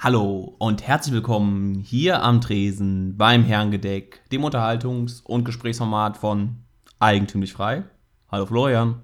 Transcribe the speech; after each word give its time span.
Hallo 0.00 0.54
und 0.58 0.86
herzlich 0.86 1.12
willkommen 1.12 1.74
hier 1.74 2.22
am 2.22 2.40
Tresen 2.40 3.16
beim 3.16 3.42
Herrengedeck, 3.42 4.22
dem 4.30 4.44
Unterhaltungs- 4.44 5.24
und 5.24 5.42
Gesprächsformat 5.42 6.16
von 6.16 6.62
Eigentümlich 7.00 7.52
Frei. 7.52 7.82
Hallo 8.30 8.46
Florian. 8.46 9.02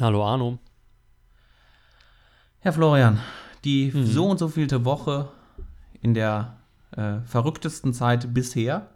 Hallo 0.00 0.24
Arno. 0.24 0.58
Herr 2.60 2.72
Florian, 2.72 3.20
die 3.64 3.92
mhm. 3.92 4.06
so 4.06 4.28
und 4.28 4.38
so 4.38 4.48
vielte 4.48 4.86
Woche 4.86 5.28
in 6.00 6.14
der 6.14 6.56
äh, 6.92 7.20
verrücktesten 7.26 7.92
Zeit 7.92 8.32
bisher. 8.32 8.88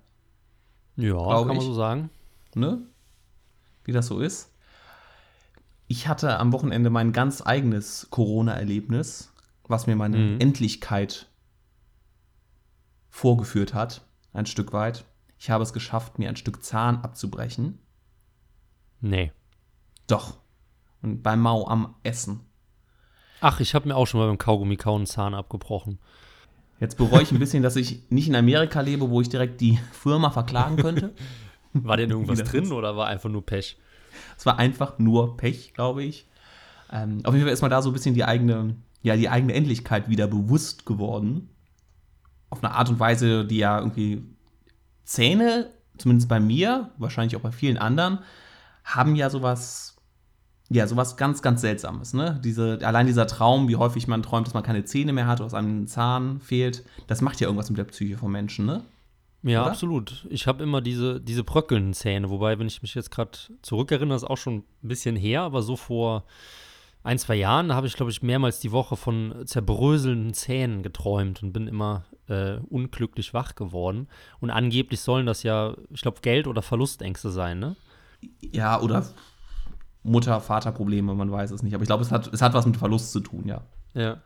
Ja, 0.97 1.15
kann 1.15 1.49
man 1.49 1.61
so 1.61 1.75
sagen. 1.75 2.09
Ne? 2.55 2.87
Wie 3.85 3.93
das 3.93 4.07
so 4.07 4.21
ist. 4.21 4.51
Ich 5.89 6.09
hatte 6.09 6.39
am 6.39 6.55
Wochenende 6.55 6.89
mein 6.89 7.13
ganz 7.13 7.43
eigenes 7.45 8.07
Corona-Erlebnis, 8.09 9.31
was 9.69 9.87
mir 9.87 9.95
meine 9.95 10.17
mhm. 10.17 10.41
Endlichkeit 10.41 11.29
vorgeführt 13.15 13.75
hat, 13.75 14.05
ein 14.33 14.45
Stück 14.45 14.73
weit. 14.73 15.05
Ich 15.39 15.49
habe 15.49 15.63
es 15.63 15.73
geschafft, 15.73 16.19
mir 16.19 16.29
ein 16.29 16.35
Stück 16.35 16.65
Zahn 16.65 16.97
abzubrechen. 16.97 17.79
Nee. 19.01 19.31
Doch. 20.09 20.39
Und 21.01 21.23
beim 21.23 21.41
Mau 21.41 21.69
am 21.69 21.95
Essen. 22.03 22.41
Ach, 23.41 23.61
ich 23.61 23.77
habe 23.77 23.87
mir 23.87 23.95
auch 23.95 24.07
schon 24.07 24.19
mal 24.19 24.27
beim 24.27 24.39
Kaugummi 24.39 24.77
kauen 24.77 25.03
einen 25.03 25.07
Zahn 25.07 25.33
abgebrochen. 25.33 26.01
Jetzt 26.81 26.99
bereue 26.99 27.23
ich 27.23 27.31
ein 27.31 27.39
bisschen, 27.39 27.63
dass 27.63 27.77
ich 27.77 28.11
nicht 28.11 28.27
in 28.27 28.35
Amerika 28.35 28.81
lebe, 28.81 29.09
wo 29.09 29.21
ich 29.21 29.29
direkt 29.29 29.61
die 29.61 29.79
Firma 29.93 30.31
verklagen 30.31 30.77
könnte. 30.77 31.15
War 31.73 31.97
denn 31.97 32.11
irgendwas 32.11 32.43
drin 32.43 32.73
oder 32.73 32.97
war 32.97 33.07
einfach 33.07 33.31
nur 33.31 33.47
Pech? 33.47 33.79
Es 34.37 34.47
war 34.47 34.59
einfach 34.59 34.99
nur 34.99 35.37
Pech, 35.37 35.73
glaube 35.75 36.05
ich. 36.05 36.29
Ähm, 36.93 37.21
auf 37.25 37.35
jeden 37.35 37.47
Fall 37.47 37.53
ist 37.53 37.63
mal 37.63 37.69
da 37.69 37.83
so 37.83 37.91
ein 37.91 37.93
bisschen 37.93 38.15
die 38.15 38.25
eigene, 38.25 38.77
ja, 39.03 39.17
die 39.17 39.29
eigene 39.29 39.55
Endlichkeit 39.55 40.09
wieder 40.09 40.29
bewusst 40.29 40.87
geworden 40.87 41.49
auf 42.55 42.65
eine 42.65 42.75
Art 42.75 42.89
und 42.89 43.01
Weise, 43.01 43.45
die 43.45 43.59
ja 43.59 43.79
irgendwie 43.79 44.23
Zähne, 45.05 45.71
zumindest 45.99 46.29
bei 46.29 46.41
mir, 46.41 46.91
wahrscheinlich 46.99 47.37
auch 47.37 47.41
bei 47.41 47.53
vielen 47.53 47.79
anderen, 47.79 48.21
haben 48.85 49.17
ja 49.17 49.31
sowas, 49.31 49.97
ja, 50.71 50.87
sowas 50.87 51.17
ganz, 51.17 51.43
ganz 51.43 51.61
Seltsames, 51.61 52.15
ne? 52.15 52.41
Diese, 52.43 52.79
allein 52.83 53.07
dieser 53.07 53.27
Traum, 53.27 53.69
wie 53.69 53.77
häufig 53.77 54.09
man 54.09 54.23
träumt, 54.23 54.47
dass 54.47 54.55
man 54.55 54.63
keine 54.63 54.85
Zähne 54.85 55.13
mehr 55.13 55.27
hat, 55.27 55.41
oder 55.41 55.47
dass 55.47 55.55
einem 55.55 55.83
ein 55.83 55.87
Zahn 55.87 56.41
fehlt, 56.41 56.85
das 57.07 57.21
macht 57.21 57.41
ja 57.41 57.47
irgendwas 57.47 57.71
mit 57.71 57.79
der 57.79 57.85
Psyche 57.85 58.17
von 58.17 58.31
Menschen, 58.33 58.67
ne? 58.67 58.83
Ja, 59.43 59.61
Oder? 59.61 59.73
absolut. 59.73 60.27
Ich 60.31 60.47
habe 60.47 60.63
immer 60.63 60.81
diese, 60.81 61.21
diese 61.21 61.45
bröckelnden 61.45 61.93
Zähne, 61.93 62.31
wobei, 62.31 62.59
wenn 62.59 62.67
ich 62.67 62.81
mich 62.81 62.95
jetzt 62.95 63.11
gerade 63.11 63.39
zurückerinnere, 63.61 64.17
ist 64.17 64.25
auch 64.25 64.39
schon 64.39 64.65
ein 64.83 64.89
bisschen 64.89 65.17
her, 65.17 65.43
aber 65.43 65.61
so 65.61 65.77
vor 65.77 66.25
ein, 67.05 67.19
zwei 67.19 67.35
Jahren 67.35 67.73
habe 67.75 67.87
ich, 67.87 67.95
glaube 67.95 68.11
ich, 68.11 68.23
mehrmals 68.23 68.61
die 68.61 68.73
Woche 68.73 68.97
von 68.97 69.47
zerbröselnden 69.47 70.33
Zähnen 70.33 70.83
geträumt 70.83 71.43
und 71.43 71.53
bin 71.53 71.69
immer 71.69 72.05
äh, 72.29 72.57
unglücklich 72.71 73.35
wach 73.35 73.55
geworden. 73.55 74.09
Und 74.41 74.51
angeblich 74.51 75.01
sollen 75.01 75.27
das 75.27 75.43
ja, 75.43 75.77
ich 75.91 76.01
glaube, 76.01 76.23
Geld- 76.23 76.47
oder 76.47 76.63
Verlustängste 76.63 77.31
sein, 77.31 77.59
ne? 77.59 77.77
Ja, 78.41 78.81
oder 78.81 79.07
Mutter-Vater-Probleme, 80.03 81.15
man 81.15 81.31
weiß 81.31 81.51
es 81.51 81.63
nicht. 81.63 81.75
Aber 81.75 81.83
ich 81.83 81.89
glaube, 81.89 82.03
es 82.03 82.11
hat, 82.11 82.33
es 82.33 82.41
hat 82.41 82.55
was 82.55 82.65
mit 82.65 82.79
Verlust 82.79 83.13
zu 83.13 83.21
tun, 83.21 83.47
ja. 83.47 83.61
Ja. 83.93 84.23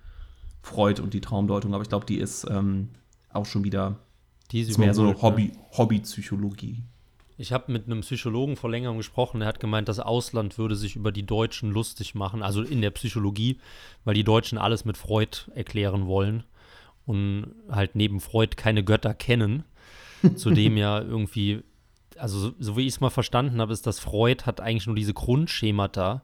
Freud 0.63 1.03
und 1.03 1.15
die 1.15 1.21
Traumdeutung, 1.21 1.75
aber 1.75 1.83
ich 1.83 1.89
glaube, 1.89 2.07
die 2.07 2.19
ist 2.19 2.47
ähm, 2.49 2.91
auch 3.33 3.47
schon 3.47 3.65
wieder 3.65 3.97
die 4.53 4.61
ist, 4.61 4.71
ist 4.71 4.79
mehr 4.79 4.95
so 4.95 5.03
eine 5.03 5.21
Hobby, 5.21 5.49
ne? 5.49 5.59
Hobbypsychologie. 5.77 6.85
Ich 7.41 7.53
habe 7.53 7.71
mit 7.71 7.87
einem 7.87 8.01
Psychologen 8.01 8.57
vor 8.57 8.69
längerem 8.69 8.97
gesprochen, 8.97 9.39
der 9.39 9.49
hat 9.49 9.61
gemeint, 9.61 9.89
das 9.89 10.01
Ausland 10.01 10.59
würde 10.59 10.75
sich 10.75 10.97
über 10.97 11.13
die 11.13 11.25
Deutschen 11.25 11.71
lustig 11.71 12.17
machen, 12.17 12.43
also 12.43 12.63
in 12.63 12.83
der 12.83 12.91
Psychologie, 12.91 13.59
weil 14.05 14.15
die 14.15 14.25
Deutschen 14.25 14.59
alles 14.59 14.85
mit 14.85 14.97
Freud 14.97 15.49
erklären 15.55 16.09
wollen 16.09 16.43
und 17.07 17.55
halt 17.71 17.95
neben 17.95 18.21
Freud 18.21 18.57
keine 18.57 18.83
Götter 18.83 19.15
kennen. 19.15 19.63
Zudem 20.35 20.77
ja 20.77 21.01
irgendwie, 21.01 21.63
also 22.17 22.41
so, 22.41 22.53
so 22.59 22.77
wie 22.77 22.89
ich 22.89 22.95
es 22.95 23.01
mal 23.01 23.09
verstanden 23.09 23.61
habe, 23.61 23.73
ist, 23.73 23.87
dass 23.87 24.01
Freud 24.01 24.45
hat 24.45 24.61
eigentlich 24.61 24.89
nur 24.89 24.97
diese 24.97 25.15
Grundschemata 25.15 26.23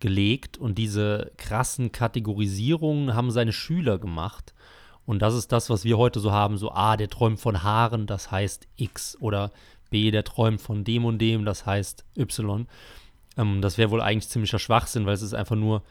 gelegt 0.00 0.58
und 0.58 0.76
diese 0.76 1.30
krassen 1.36 1.92
Kategorisierungen 1.92 3.14
haben 3.14 3.30
seine 3.30 3.52
Schüler 3.52 3.98
gemacht. 3.98 4.54
Und 5.06 5.22
das 5.22 5.34
ist 5.34 5.52
das, 5.52 5.70
was 5.70 5.84
wir 5.84 5.96
heute 5.98 6.18
so 6.18 6.32
haben, 6.32 6.58
so 6.58 6.72
A, 6.72 6.96
der 6.96 7.08
träumt 7.08 7.40
von 7.40 7.62
Haaren, 7.62 8.06
das 8.06 8.30
heißt 8.32 8.66
X 8.76 9.16
oder 9.20 9.52
B, 9.90 10.10
der 10.10 10.24
träumt 10.24 10.60
von 10.60 10.84
dem 10.84 11.04
und 11.04 11.18
dem, 11.18 11.44
das 11.44 11.66
heißt 11.66 12.04
Y. 12.16 12.66
Ähm, 13.36 13.62
das 13.62 13.78
wäre 13.78 13.90
wohl 13.90 14.02
eigentlich 14.02 14.28
ziemlicher 14.28 14.58
Schwachsinn, 14.58 15.06
weil 15.06 15.14
es 15.14 15.22
ist 15.22 15.34
einfach 15.34 15.56
nur 15.56 15.82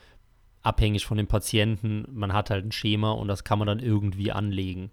abhängig 0.61 1.05
von 1.05 1.17
dem 1.17 1.27
Patienten. 1.27 2.05
Man 2.11 2.33
hat 2.33 2.49
halt 2.49 2.65
ein 2.65 2.71
Schema 2.71 3.11
und 3.11 3.27
das 3.27 3.43
kann 3.43 3.59
man 3.59 3.67
dann 3.67 3.79
irgendwie 3.79 4.31
anlegen. 4.31 4.91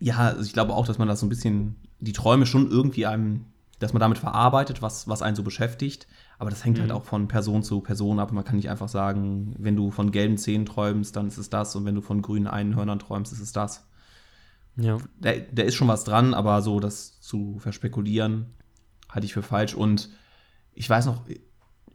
Ja, 0.00 0.18
also 0.18 0.42
ich 0.42 0.52
glaube 0.52 0.74
auch, 0.74 0.86
dass 0.86 0.98
man 0.98 1.08
das 1.08 1.20
so 1.20 1.26
ein 1.26 1.28
bisschen, 1.28 1.76
die 2.00 2.12
Träume 2.12 2.46
schon 2.46 2.70
irgendwie 2.70 3.06
einem, 3.06 3.44
dass 3.78 3.92
man 3.92 4.00
damit 4.00 4.18
verarbeitet, 4.18 4.82
was, 4.82 5.08
was 5.08 5.22
einen 5.22 5.36
so 5.36 5.42
beschäftigt. 5.42 6.06
Aber 6.38 6.50
das 6.50 6.64
hängt 6.64 6.78
halt 6.78 6.88
mhm. 6.88 6.92
halt 6.92 7.02
auch 7.02 7.06
von 7.06 7.28
Person 7.28 7.62
zu 7.62 7.80
Person 7.80 8.18
ab. 8.18 8.32
Man 8.32 8.44
kann 8.44 8.56
nicht 8.56 8.70
einfach 8.70 8.88
sagen, 8.88 9.54
wenn 9.58 9.76
du 9.76 9.90
von 9.90 10.10
gelben 10.10 10.38
Zähnen 10.38 10.66
träumst, 10.66 11.14
dann 11.14 11.28
ist 11.28 11.38
es 11.38 11.50
das. 11.50 11.76
Und 11.76 11.84
wenn 11.84 11.94
du 11.94 12.00
von 12.00 12.22
grünen 12.22 12.46
Einhörnern 12.46 12.98
träumst, 12.98 13.32
ist 13.32 13.40
es 13.40 13.52
das. 13.52 13.86
Ja. 14.82 14.98
Da, 15.20 15.32
da 15.52 15.62
ist 15.62 15.74
schon 15.74 15.88
was 15.88 16.04
dran, 16.04 16.34
aber 16.34 16.62
so 16.62 16.80
das 16.80 17.20
zu 17.20 17.58
verspekulieren, 17.58 18.46
halte 19.08 19.26
ich 19.26 19.34
für 19.34 19.42
falsch. 19.42 19.74
Und 19.74 20.10
ich 20.72 20.88
weiß 20.88 21.06
noch, 21.06 21.22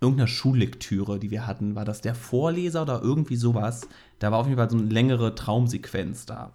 irgendeiner 0.02 0.28
Schullektüre, 0.28 1.20
die 1.20 1.32
wir 1.32 1.48
hatten, 1.48 1.76
war 1.76 1.86
das 1.86 2.02
der 2.02 2.16
Vorleser 2.16 2.84
oder 2.84 3.02
irgendwie 3.02 3.36
sowas. 3.36 3.88
Da 4.20 4.32
war 4.32 4.40
auf 4.40 4.48
jeden 4.48 4.58
Fall 4.58 4.70
so 4.70 4.78
eine 4.78 4.88
längere 4.88 5.36
Traumsequenz 5.36 6.26
da. 6.26 6.54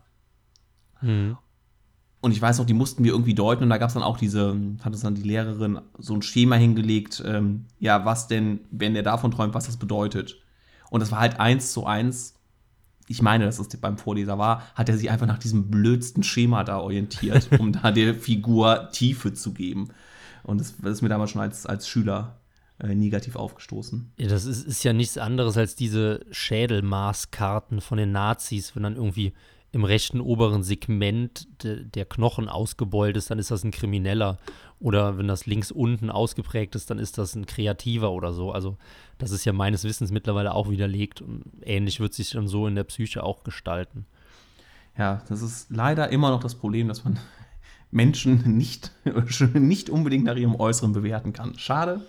Mhm. 1.00 1.36
Und 2.22 2.32
ich 2.32 2.42
weiß 2.42 2.58
noch, 2.58 2.66
die 2.66 2.74
mussten 2.74 3.02
wir 3.02 3.12
irgendwie 3.12 3.34
deuten 3.34 3.64
und 3.64 3.70
da 3.70 3.78
gab 3.78 3.88
es 3.88 3.94
dann 3.94 4.02
auch 4.02 4.18
diese, 4.18 4.54
hat 4.82 4.92
uns 4.92 5.00
dann 5.00 5.14
die 5.14 5.22
Lehrerin 5.22 5.80
so 5.98 6.14
ein 6.14 6.20
Schema 6.20 6.56
hingelegt, 6.56 7.22
ähm, 7.26 7.64
ja, 7.78 8.04
was 8.04 8.28
denn, 8.28 8.60
wenn 8.70 8.94
er 8.94 9.02
davon 9.02 9.30
träumt, 9.30 9.54
was 9.54 9.64
das 9.64 9.78
bedeutet. 9.78 10.36
Und 10.90 11.00
das 11.00 11.10
war 11.12 11.20
halt 11.20 11.40
eins 11.40 11.72
zu 11.72 11.86
eins, 11.86 12.34
ich 13.10 13.22
meine, 13.22 13.44
dass 13.44 13.58
es 13.58 13.68
beim 13.80 13.98
Vorleser 13.98 14.38
war, 14.38 14.62
hat 14.76 14.88
er 14.88 14.96
sich 14.96 15.10
einfach 15.10 15.26
nach 15.26 15.38
diesem 15.38 15.68
blödsten 15.68 16.22
Schema 16.22 16.62
da 16.62 16.78
orientiert, 16.78 17.48
um 17.58 17.72
da 17.72 17.90
der 17.90 18.14
Figur 18.14 18.88
Tiefe 18.92 19.34
zu 19.34 19.52
geben. 19.52 19.88
Und 20.44 20.60
das, 20.60 20.74
das 20.80 20.92
ist 20.92 21.02
mir 21.02 21.08
damals 21.08 21.32
schon 21.32 21.42
als, 21.42 21.66
als 21.66 21.88
Schüler 21.88 22.36
äh, 22.78 22.94
negativ 22.94 23.34
aufgestoßen. 23.34 24.12
Ja, 24.16 24.28
das 24.28 24.44
ist, 24.44 24.64
ist 24.64 24.84
ja 24.84 24.92
nichts 24.92 25.18
anderes 25.18 25.56
als 25.56 25.74
diese 25.74 26.20
Schädelmaßkarten 26.30 27.80
von 27.80 27.98
den 27.98 28.12
Nazis, 28.12 28.76
wenn 28.76 28.84
dann 28.84 28.94
irgendwie 28.94 29.32
im 29.72 29.84
rechten 29.84 30.20
oberen 30.20 30.62
Segment 30.62 31.46
de, 31.62 31.84
der 31.84 32.04
Knochen 32.04 32.48
ausgebeult 32.48 33.16
ist, 33.16 33.30
dann 33.30 33.38
ist 33.38 33.50
das 33.50 33.64
ein 33.64 33.70
Krimineller. 33.70 34.38
Oder 34.80 35.18
wenn 35.18 35.28
das 35.28 35.46
links 35.46 35.70
unten 35.70 36.10
ausgeprägt 36.10 36.74
ist, 36.74 36.90
dann 36.90 36.98
ist 36.98 37.18
das 37.18 37.34
ein 37.34 37.46
Kreativer 37.46 38.10
oder 38.10 38.32
so. 38.32 38.50
Also 38.50 38.78
das 39.18 39.30
ist 39.30 39.44
ja 39.44 39.52
meines 39.52 39.84
Wissens 39.84 40.10
mittlerweile 40.10 40.54
auch 40.54 40.70
widerlegt 40.70 41.20
und 41.20 41.44
ähnlich 41.62 42.00
wird 42.00 42.14
sich 42.14 42.30
dann 42.30 42.48
so 42.48 42.66
in 42.66 42.74
der 42.74 42.84
Psyche 42.84 43.22
auch 43.22 43.44
gestalten. 43.44 44.06
Ja, 44.98 45.22
das 45.28 45.42
ist 45.42 45.70
leider 45.70 46.08
immer 46.08 46.30
noch 46.30 46.40
das 46.40 46.54
Problem, 46.54 46.88
dass 46.88 47.04
man 47.04 47.18
Menschen 47.90 48.56
nicht, 48.56 48.92
nicht 49.54 49.90
unbedingt 49.90 50.24
nach 50.24 50.36
ihrem 50.36 50.56
Äußeren 50.56 50.92
bewerten 50.92 51.32
kann. 51.32 51.56
Schade, 51.58 52.00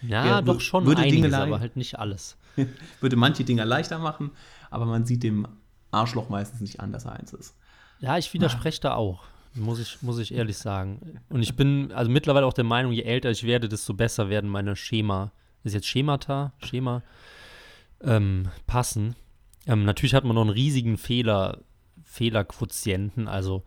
ja, 0.00 0.26
ja 0.26 0.42
doch 0.42 0.60
schon 0.60 0.86
würde 0.86 1.02
einiges, 1.02 1.22
Dinge 1.22 1.38
aber 1.38 1.60
halt 1.60 1.76
nicht 1.76 1.98
alles. 1.98 2.36
würde 3.00 3.16
manche 3.16 3.44
Dinge 3.44 3.64
leichter 3.64 3.98
machen, 3.98 4.30
aber 4.70 4.86
man 4.86 5.04
sieht 5.04 5.22
dem 5.22 5.48
Arschloch 5.94 6.28
meistens 6.28 6.60
nicht 6.60 6.80
an, 6.80 6.92
dass 6.92 7.04
er 7.04 7.12
eins 7.12 7.32
ist. 7.32 7.54
Ja, 8.00 8.18
ich 8.18 8.32
widerspreche 8.34 8.80
da 8.80 8.94
auch, 8.94 9.24
muss 9.54 9.78
ich, 9.78 10.02
muss 10.02 10.18
ich 10.18 10.34
ehrlich 10.34 10.58
sagen. 10.58 11.20
Und 11.28 11.42
ich 11.42 11.56
bin 11.56 11.92
also 11.92 12.10
mittlerweile 12.10 12.46
auch 12.46 12.52
der 12.52 12.64
Meinung, 12.64 12.92
je 12.92 13.02
älter 13.02 13.30
ich 13.30 13.44
werde, 13.44 13.68
desto 13.68 13.94
besser 13.94 14.28
werden 14.28 14.50
meine 14.50 14.76
Schema, 14.76 15.32
ist 15.62 15.74
jetzt 15.74 15.86
Schemata, 15.86 16.52
Schema, 16.58 17.02
ähm, 18.02 18.48
passen. 18.66 19.16
Ähm, 19.66 19.84
natürlich 19.84 20.14
hat 20.14 20.24
man 20.24 20.34
noch 20.34 20.42
einen 20.42 20.50
riesigen 20.50 20.98
Fehler, 20.98 21.60
Fehlerquotienten, 22.02 23.28
also 23.28 23.64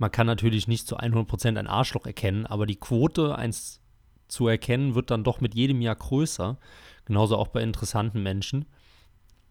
man 0.00 0.10
kann 0.10 0.26
natürlich 0.26 0.66
nicht 0.66 0.86
zu 0.86 0.98
100% 0.98 1.58
ein 1.58 1.66
Arschloch 1.66 2.06
erkennen, 2.06 2.46
aber 2.46 2.64
die 2.64 2.76
Quote, 2.76 3.36
eins 3.36 3.82
zu 4.28 4.48
erkennen, 4.48 4.94
wird 4.94 5.10
dann 5.10 5.24
doch 5.24 5.42
mit 5.42 5.54
jedem 5.54 5.82
Jahr 5.82 5.96
größer. 5.96 6.56
Genauso 7.04 7.36
auch 7.36 7.48
bei 7.48 7.62
interessanten 7.62 8.22
Menschen. 8.22 8.64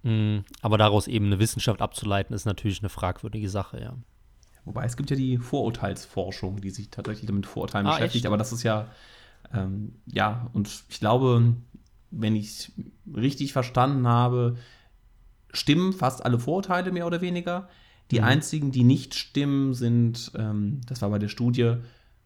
Mm, 0.04 0.40
aber 0.62 0.78
daraus 0.78 1.08
eben 1.08 1.26
eine 1.26 1.40
Wissenschaft 1.40 1.82
abzuleiten, 1.82 2.34
ist 2.34 2.46
natürlich 2.46 2.80
eine 2.80 2.90
fragwürdige 2.90 3.50
Sache, 3.50 3.82
ja. 3.82 3.94
Wobei 4.66 4.86
es 4.86 4.98
gibt 4.98 5.10
ja 5.10 5.16
die 5.16 5.38
Vorurteilsforschung, 5.38 6.62
die 6.62 6.70
sich 6.70 6.90
tatsächlich 6.90 7.30
mit 7.32 7.46
Vorurteilen 7.46 7.88
ah, 7.88 7.94
beschäftigt, 7.94 8.24
echt? 8.24 8.28
aber 8.28 8.38
das 8.38 8.52
ist 8.52 8.64
ja, 8.64 8.88
ähm, 9.54 9.94
ja, 10.06 10.50
und 10.54 10.70
ich 10.90 11.00
glaube, 11.00 11.56
wenn 12.12 12.36
ich 12.36 12.72
richtig 13.16 13.54
verstanden 13.54 14.08
habe, 14.08 14.58
stimmen 15.52 15.94
fast 15.94 16.24
alle 16.26 16.40
Vorurteile 16.40 16.92
mehr 16.92 17.08
oder 17.08 17.22
weniger. 17.22 17.68
Die 18.12 18.20
mhm. 18.20 18.26
einzigen, 18.26 18.72
die 18.72 18.84
nicht 18.84 19.16
stimmen, 19.16 19.74
sind, 19.74 20.32
ähm, 20.36 20.82
das 20.88 21.02
war 21.02 21.10
bei 21.10 21.20
der 21.20 21.30
Studie, 21.30 21.76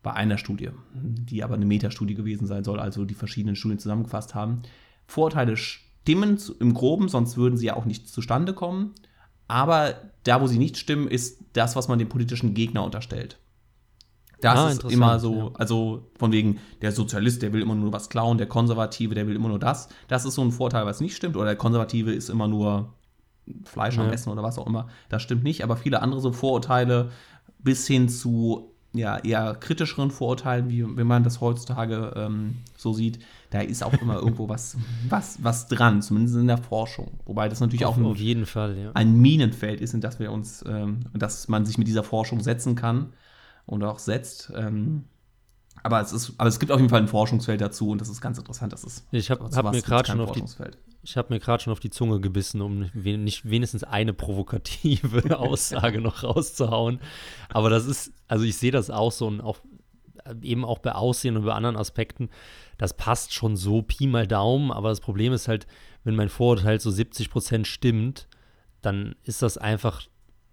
bei 0.02 0.14
einer 0.14 0.38
Studie, 0.38 0.70
die 0.94 1.44
aber 1.44 1.56
eine 1.56 1.66
Metastudie 1.66 2.16
gewesen 2.16 2.46
sein 2.46 2.64
soll, 2.64 2.80
also 2.80 3.06
die 3.06 3.14
verschiedenen 3.14 3.56
Studien 3.56 3.80
zusammengefasst 3.80 4.36
haben. 4.36 4.64
Vorurteile 5.08 5.56
stimmen 5.58 5.83
im 6.08 6.74
Groben, 6.74 7.10
sonst 7.10 7.38
würden 7.38 7.58
sie 7.58 7.68
ja 7.68 7.76
auch 7.76 7.86
nicht 7.86 8.08
zustande 8.10 8.54
kommen. 8.54 8.94
Aber 9.48 9.96
da, 10.24 10.42
wo 10.42 10.48
sie 10.48 10.58
nicht 10.58 10.78
stimmen, 10.78 11.08
ist 11.08 11.44
das, 11.54 11.76
was 11.76 11.88
man 11.88 12.00
dem 12.00 12.10
politischen 12.10 12.54
Gegner 12.54 12.84
unterstellt. 12.84 13.38
Das 14.42 14.60
Ah, 14.60 14.70
ist 14.70 14.84
immer 14.92 15.20
so, 15.20 15.36
ja. 15.36 15.50
also 15.54 16.12
von 16.18 16.34
wegen, 16.34 16.60
der 16.82 16.92
Sozialist, 16.92 17.42
der 17.42 17.54
will 17.54 17.62
immer 17.62 17.76
nur 17.76 17.94
was 17.94 18.10
klauen, 18.10 18.38
der 18.38 18.48
Konservative, 18.48 19.16
der 19.16 19.26
will 19.28 19.36
immer 19.36 19.48
nur 19.48 19.60
das. 19.60 19.88
Das 20.10 20.26
ist 20.26 20.36
so 20.36 20.42
ein 20.42 20.52
Vorteil, 20.52 20.86
was 20.86 21.00
nicht 21.00 21.16
stimmt. 21.16 21.38
Oder 21.38 21.46
der 21.46 21.56
Konservative 21.56 22.12
ist 22.12 22.30
immer 22.30 22.48
nur 22.50 22.94
Fleisch 23.64 23.98
am 23.98 24.08
Ja. 24.08 24.12
Essen 24.12 24.32
oder 24.32 24.44
was 24.44 24.58
auch 24.58 24.68
immer. 24.68 24.88
Das 25.10 25.22
stimmt 25.22 25.44
nicht. 25.44 25.64
Aber 25.64 25.78
viele 25.78 26.02
andere 26.02 26.20
so 26.20 26.34
Vorurteile 26.34 27.12
bis 27.60 27.88
hin 27.88 28.10
zu 28.10 28.73
ja, 28.94 29.18
eher 29.18 29.56
kritischeren 29.56 30.12
Vorurteilen, 30.12 30.70
wie 30.70 30.86
wenn 30.96 31.08
man 31.08 31.24
das 31.24 31.42
heutzutage 31.42 32.14
ähm, 32.16 32.58
so 32.78 32.94
sieht, 32.94 33.20
da 33.50 33.62
ist 33.62 33.84
auch 33.84 33.94
immer 33.94 34.16
irgendwo 34.16 34.50
was, 34.50 34.78
was, 35.10 35.44
was 35.44 35.68
dran, 35.68 36.02
zumindest 36.02 36.36
in 36.38 36.48
der 36.48 36.60
Forschung. 36.60 37.12
Wobei 37.26 37.50
das 37.50 37.60
natürlich 37.60 37.86
auch 37.86 37.92
Auf, 37.92 37.98
ein, 37.98 38.06
auf 38.06 38.18
jeden 38.18 38.46
Fall, 38.46 38.78
ja. 38.78 38.92
ein 38.94 39.16
Minenfeld 39.16 39.82
ist, 39.82 39.94
in 39.94 40.02
das 40.02 40.20
wir 40.20 40.32
uns, 40.32 40.64
ähm, 40.68 41.00
dass 41.14 41.48
man 41.48 41.66
sich 41.66 41.78
mit 41.78 41.88
dieser 41.88 42.04
Forschung 42.04 42.42
setzen 42.42 42.76
kann 42.76 43.14
und 43.66 43.84
auch 43.84 44.00
setzt. 44.00 44.52
Ähm, 44.56 45.06
aber 45.84 46.00
es 46.02 46.14
ist, 46.14 46.34
aber 46.38 46.48
es 46.48 46.60
gibt 46.60 46.72
auf 46.72 46.80
jeden 46.80 46.90
Fall 46.90 47.02
ein 47.02 47.08
Forschungsfeld 47.10 47.60
dazu 47.60 47.90
und 47.90 48.00
das 48.00 48.08
ist 48.08 48.22
ganz 48.22 48.38
interessant. 48.38 48.72
Das 48.72 48.86
ist 48.86 49.06
Ich 49.12 49.30
habe 49.30 49.50
hab 49.54 49.72
mir 49.72 49.82
gerade 49.82 50.08
schon 50.08 50.22
auf 50.22 50.32
die 50.32 50.40
Forschungsfeld. 50.40 50.78
Ich 51.04 51.18
habe 51.18 51.34
mir 51.34 51.42
gerade 51.42 51.62
schon 51.62 51.74
auf 51.74 51.82
die 51.82 51.90
Zunge 51.90 52.22
gebissen, 52.22 52.62
um 52.62 52.90
nicht 52.94 53.50
wenigstens 53.50 53.84
eine 53.84 54.14
provokative 54.14 55.38
Aussage 55.38 56.00
noch 56.00 56.24
rauszuhauen. 56.24 57.00
Aber 57.50 57.70
das 57.70 57.86
ist, 57.86 58.14
also 58.30 58.46
ich 58.46 58.56
sehe 58.56 58.72
das 58.72 58.90
auch 58.90 59.12
so 59.12 59.28
und 59.28 59.42
auch 59.42 59.58
eben 60.42 60.64
auch 60.64 60.80
bei 60.80 60.94
Aussehen 60.94 61.36
und 61.36 61.44
bei 61.44 61.54
anderen 61.54 61.76
Aspekten, 61.76 62.30
das 62.78 62.96
passt 62.96 63.34
schon 63.34 63.58
so 63.58 63.82
Pi 63.82 64.08
mal 64.08 64.26
Daumen, 64.26 64.72
aber 64.72 64.88
das 64.88 65.02
Problem 65.02 65.34
ist 65.34 65.50
halt, 65.50 65.68
wenn 66.06 66.16
mein 66.16 66.30
Vorurteil 66.30 66.80
so 66.80 66.92
70 66.92 67.30
Prozent 67.30 67.68
stimmt, 67.68 68.30
dann 68.82 69.16
ist 69.24 69.42
das 69.42 69.58
einfach 69.58 70.04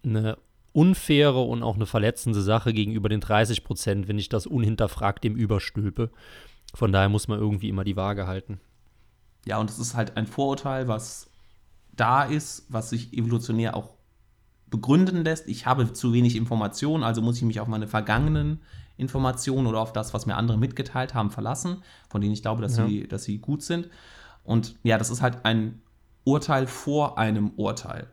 eine 0.05 0.39
unfaire 0.73 1.41
und 1.41 1.63
auch 1.63 1.75
eine 1.77 1.87
verletzende 1.87 2.43
Sache 2.43 2.73
gegenüber 2.73 3.09
den 3.09 3.21
30 3.21 3.65
Prozent, 3.65 4.09
wenn 4.09 4.19
ich 4.19 4.29
das 4.29 4.47
unhinterfragt 4.47 5.25
dem 5.25 5.37
überstülpe. 5.37 6.11
Von 6.75 6.93
daher 6.93 7.09
muss 7.09 7.29
man 7.29 7.39
irgendwie 7.39 7.69
immer 7.69 7.85
die 7.85 7.97
Waage 7.97 8.27
halten. 8.27 8.61
Ja, 9.47 9.59
und 9.59 9.71
es 9.71 9.79
ist 9.79 9.95
halt 9.95 10.17
ein 10.17 10.27
Vorurteil, 10.27 10.87
was 10.87 11.31
da 11.93 12.23
ist, 12.25 12.67
was 12.69 12.91
sich 12.91 13.13
evolutionär 13.13 13.77
auch 13.77 13.91
begründen 14.69 15.25
lässt. 15.25 15.49
Ich 15.49 15.67
habe 15.67 15.93
zu 15.93 16.13
wenig 16.13 16.37
Informationen, 16.37 17.03
also 17.03 17.21
muss 17.23 17.37
ich 17.39 17.43
mich 17.43 17.59
auf 17.61 17.67
meine 17.69 17.89
vergangenen 17.89 18.61
Informationen 18.97 19.67
oder 19.67 19.81
auf 19.81 19.93
das, 19.93 20.15
was 20.15 20.27
mir 20.27 20.37
andere 20.37 20.59
mitgeteilt 20.59 21.15
haben, 21.15 21.31
verlassen, 21.31 21.83
von 22.09 22.21
denen 22.21 22.33
ich 22.35 22.43
glaube, 22.43 22.63
dass, 22.63 22.77
Ja. 22.77 22.87
sie, 22.87 23.09
dass 23.09 23.25
sie 23.25 23.39
gut 23.39 23.63
sind. 23.63 23.89
Und 24.45 24.77
ja, 24.85 24.99
das 24.99 25.11
ist 25.11 25.23
halt 25.23 25.45
ein 25.45 25.81
Urteil 26.25 26.67
vor 26.67 27.19
einem 27.19 27.51
Urteil. 27.57 28.07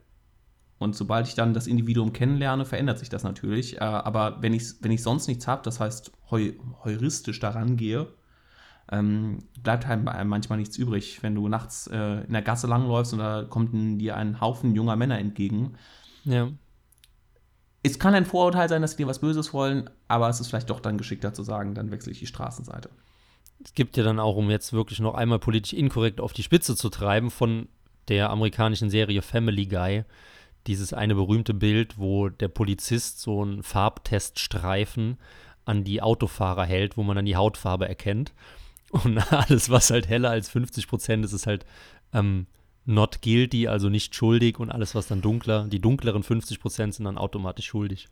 Und 0.80 0.96
sobald 0.96 1.28
ich 1.28 1.34
dann 1.34 1.54
das 1.54 1.68
Individuum 1.68 2.14
kennenlerne, 2.14 2.66
verändert 2.66 3.00
sich 3.00 3.10
das 3.10 3.24
natürlich. 3.24 3.78
Äh, 3.78 3.80
aber 3.80 4.42
wenn 4.42 4.54
ich, 4.54 4.76
wenn 4.82 4.92
ich 4.92 5.02
sonst 5.02 5.28
nichts 5.28 5.48
habe, 5.48 5.64
das 5.64 5.80
heißt 5.80 6.12
heu, 6.30 6.54
heuristisch 6.84 7.40
daran 7.40 7.78
gehe, 7.78 8.08
ähm, 8.92 9.40
bleibt 9.62 9.88
halt 9.88 10.08
einem 10.08 10.30
manchmal 10.30 10.60
nichts 10.60 10.78
übrig. 10.78 11.22
Wenn 11.24 11.36
du 11.36 11.48
nachts 11.48 11.88
äh, 11.88 12.22
in 12.22 12.34
der 12.34 12.42
Gasse 12.42 12.68
langläufst 12.68 13.14
und 13.14 13.20
da 13.20 13.44
kommt 13.44 13.72
dir 14.00 14.16
ein 14.16 14.40
Haufen 14.40 14.76
junger 14.76 14.96
Männer 14.96 15.18
entgegen. 15.20 15.74
Ja. 16.24 16.50
Es 17.84 18.00
kann 18.00 18.14
ein 18.14 18.26
Vorurteil 18.26 18.70
sein, 18.70 18.82
dass 18.82 18.92
sie 18.92 18.98
dir 18.98 19.08
was 19.08 19.20
Böses 19.20 19.54
wollen, 19.54 19.90
aber 20.08 20.30
es 20.30 20.40
ist 20.40 20.48
vielleicht 20.48 20.70
doch 20.70 20.80
dann 20.80 20.98
geschickter 20.98 21.34
zu 21.34 21.44
sagen, 21.44 21.74
dann 21.74 21.92
wechsle 21.92 22.12
ich 22.12 22.20
die 22.20 22.28
Straßenseite. 22.28 22.90
Es 23.64 23.74
gibt 23.74 23.98
ja 23.98 24.04
dann 24.04 24.20
auch, 24.20 24.36
um 24.36 24.50
jetzt 24.50 24.74
wirklich 24.74 25.00
noch 25.00 25.16
einmal 25.16 25.40
politisch 25.40 25.74
inkorrekt 25.74 26.22
auf 26.22 26.34
die 26.34 26.44
Spitze 26.44 26.76
zu 26.76 26.90
treiben, 26.90 27.32
von 27.32 27.68
der 28.08 28.30
amerikanischen 28.30 28.90
Serie 28.90 29.22
Family 29.22 29.66
Guy, 29.66 30.04
dieses 30.68 30.94
eine 30.94 31.16
berühmte 31.16 31.54
Bild, 31.54 31.98
wo 31.98 32.30
der 32.30 32.50
Polizist 32.50 33.22
so 33.22 33.42
einen 33.42 33.64
Farbteststreifen 33.64 35.18
an 35.66 35.84
die 35.84 36.02
Autofahrer 36.02 36.66
hält, 36.66 36.98
wo 36.98 37.04
man 37.04 37.16
dann 37.16 37.26
die 37.26 37.36
Hautfarbe 37.36 37.88
erkennt. 37.88 38.34
Und 38.90 39.18
alles, 39.34 39.70
was 39.70 39.90
halt 39.90 40.08
heller 40.08 40.30
als 40.30 40.50
50 40.50 40.88
Prozent 40.88 41.26
ist, 41.26 41.34
ist 41.34 41.48
halt 41.48 41.66
ähm, 42.14 42.48
not 42.86 43.22
guilty, 43.22 43.68
also 43.68 43.90
nicht 43.90 44.16
schuldig. 44.16 44.60
Und 44.60 44.72
alles, 44.72 44.96
was 44.96 45.08
dann 45.08 45.22
dunkler, 45.22 45.66
die 45.68 45.80
dunkleren 45.80 46.24
50 46.24 46.60
Prozent 46.60 46.94
sind 46.96 47.06
dann 47.06 47.18
automatisch 47.18 47.66
schuldig. 47.68 48.08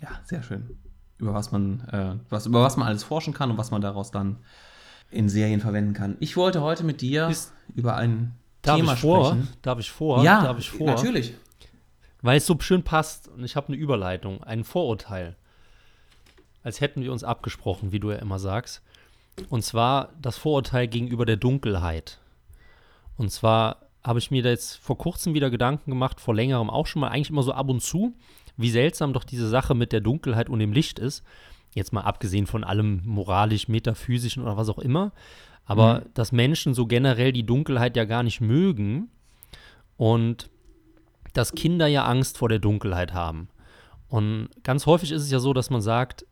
Ja, 0.00 0.08
sehr 0.24 0.42
schön. 0.42 0.78
Über 1.18 1.34
was 1.34 1.52
man, 1.52 1.80
äh, 1.92 2.14
was, 2.30 2.46
über 2.46 2.62
was 2.62 2.76
man 2.76 2.88
alles 2.88 3.04
forschen 3.04 3.34
kann 3.34 3.50
und 3.50 3.58
was 3.58 3.70
man 3.70 3.80
daraus 3.82 4.10
dann 4.10 4.38
in 5.10 5.28
Serien 5.28 5.60
verwenden 5.60 5.92
kann. 5.92 6.16
Ich 6.20 6.36
wollte 6.36 6.60
heute 6.62 6.82
mit 6.82 7.00
dir 7.00 7.28
Ist- 7.28 7.52
über 7.74 7.96
ein 7.96 8.34
Thema 8.62 8.96
vor? 8.96 9.26
sprechen. 9.26 9.48
Darf 9.62 9.78
ich 9.78 9.90
vor? 9.90 10.24
ja, 10.24 10.42
Darf 10.42 10.58
ich 10.58 10.70
vor? 10.70 10.86
natürlich. 10.86 11.34
Weil 12.24 12.38
es 12.38 12.46
so 12.46 12.56
schön 12.58 12.82
passt 12.82 13.28
und 13.28 13.44
ich 13.44 13.54
habe 13.54 13.68
eine 13.68 13.76
Überleitung, 13.76 14.42
ein 14.42 14.64
Vorurteil. 14.64 15.36
Als 16.62 16.80
hätten 16.80 17.02
wir 17.02 17.12
uns 17.12 17.22
abgesprochen, 17.22 17.92
wie 17.92 18.00
du 18.00 18.12
ja 18.12 18.16
immer 18.16 18.38
sagst. 18.38 18.82
Und 19.50 19.62
zwar 19.62 20.14
das 20.22 20.38
Vorurteil 20.38 20.88
gegenüber 20.88 21.26
der 21.26 21.36
Dunkelheit. 21.36 22.20
Und 23.18 23.30
zwar 23.30 23.90
habe 24.02 24.20
ich 24.20 24.30
mir 24.30 24.42
da 24.42 24.48
jetzt 24.48 24.76
vor 24.78 24.96
kurzem 24.96 25.34
wieder 25.34 25.50
Gedanken 25.50 25.90
gemacht, 25.90 26.18
vor 26.18 26.34
längerem 26.34 26.70
auch 26.70 26.86
schon 26.86 27.00
mal, 27.00 27.08
eigentlich 27.08 27.28
immer 27.28 27.42
so 27.42 27.52
ab 27.52 27.68
und 27.68 27.82
zu, 27.82 28.14
wie 28.56 28.70
seltsam 28.70 29.12
doch 29.12 29.24
diese 29.24 29.50
Sache 29.50 29.74
mit 29.74 29.92
der 29.92 30.00
Dunkelheit 30.00 30.48
und 30.48 30.60
dem 30.60 30.72
Licht 30.72 30.98
ist. 30.98 31.22
Jetzt 31.74 31.92
mal 31.92 32.04
abgesehen 32.04 32.46
von 32.46 32.64
allem 32.64 33.02
moralisch, 33.04 33.68
metaphysischen 33.68 34.42
oder 34.42 34.56
was 34.56 34.70
auch 34.70 34.78
immer. 34.78 35.12
Aber 35.66 36.06
dass 36.14 36.32
Menschen 36.32 36.72
so 36.72 36.86
generell 36.86 37.32
die 37.32 37.44
Dunkelheit 37.44 37.98
ja 37.98 38.06
gar 38.06 38.22
nicht 38.22 38.40
mögen 38.40 39.10
und 39.98 40.48
dass 41.34 41.52
Kinder 41.52 41.86
ja 41.86 42.04
Angst 42.04 42.38
vor 42.38 42.48
der 42.48 42.58
Dunkelheit 42.58 43.12
haben. 43.12 43.48
Und 44.08 44.48
ganz 44.62 44.86
häufig 44.86 45.12
ist 45.12 45.22
es 45.22 45.30
ja 45.30 45.38
so, 45.38 45.52
dass 45.52 45.70
man 45.70 45.80
sagt, 45.80 46.26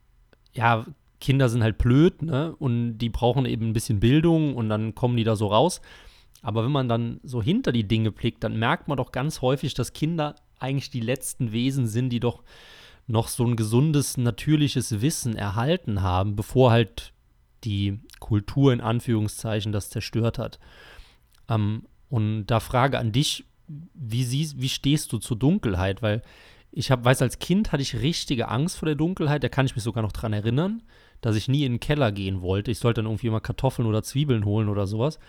ja, 0.53 0.85
Kinder 1.19 1.49
sind 1.49 1.63
halt 1.63 1.77
blöd, 1.77 2.21
ne? 2.21 2.55
Und 2.57 2.97
die 2.97 3.09
brauchen 3.09 3.45
eben 3.45 3.69
ein 3.69 3.73
bisschen 3.73 3.99
Bildung 3.99 4.55
und 4.55 4.69
dann 4.69 4.95
kommen 4.95 5.15
die 5.15 5.23
da 5.23 5.35
so 5.35 5.47
raus. 5.47 5.81
Aber 6.41 6.65
wenn 6.65 6.71
man 6.71 6.89
dann 6.89 7.19
so 7.23 7.41
hinter 7.41 7.71
die 7.71 7.87
Dinge 7.87 8.11
blickt, 8.11 8.43
dann 8.43 8.57
merkt 8.57 8.87
man 8.87 8.97
doch 8.97 9.11
ganz 9.11 9.41
häufig, 9.41 9.73
dass 9.73 9.93
Kinder 9.93 10.35
eigentlich 10.59 10.89
die 10.89 10.99
letzten 10.99 11.51
Wesen 11.53 11.87
sind, 11.87 12.09
die 12.09 12.19
doch 12.19 12.43
noch 13.07 13.27
so 13.27 13.45
ein 13.45 13.55
gesundes, 13.55 14.17
natürliches 14.17 15.01
Wissen 15.01 15.35
erhalten 15.35 16.01
haben, 16.01 16.35
bevor 16.35 16.71
halt 16.71 17.13
die 17.63 17.99
Kultur 18.19 18.73
in 18.73 18.81
Anführungszeichen 18.81 19.71
das 19.71 19.89
zerstört 19.89 20.37
hat. 20.37 20.59
Ähm, 21.49 21.85
und 22.09 22.47
da 22.47 22.59
Frage 22.59 22.99
an 22.99 23.11
dich, 23.11 23.45
wie, 23.93 24.23
siehst, 24.23 24.61
wie 24.61 24.69
stehst 24.69 25.11
du 25.13 25.17
zur 25.17 25.37
Dunkelheit? 25.37 26.01
Weil 26.01 26.21
ich 26.71 26.89
hab, 26.91 27.05
weiß, 27.05 27.21
als 27.21 27.39
Kind 27.39 27.71
hatte 27.71 27.83
ich 27.83 28.01
richtige 28.01 28.47
Angst 28.47 28.77
vor 28.77 28.87
der 28.87 28.95
Dunkelheit. 28.95 29.43
Da 29.43 29.49
kann 29.49 29.65
ich 29.65 29.75
mich 29.75 29.83
sogar 29.83 30.01
noch 30.01 30.11
dran 30.11 30.33
erinnern, 30.33 30.81
dass 31.21 31.35
ich 31.35 31.47
nie 31.47 31.63
in 31.65 31.73
den 31.73 31.79
Keller 31.79 32.11
gehen 32.11 32.41
wollte. 32.41 32.71
Ich 32.71 32.79
sollte 32.79 33.01
dann 33.01 33.05
irgendwie 33.09 33.27
immer 33.27 33.41
Kartoffeln 33.41 33.87
oder 33.87 34.03
Zwiebeln 34.03 34.45
holen 34.45 34.69
oder 34.69 34.87
sowas. 34.87 35.19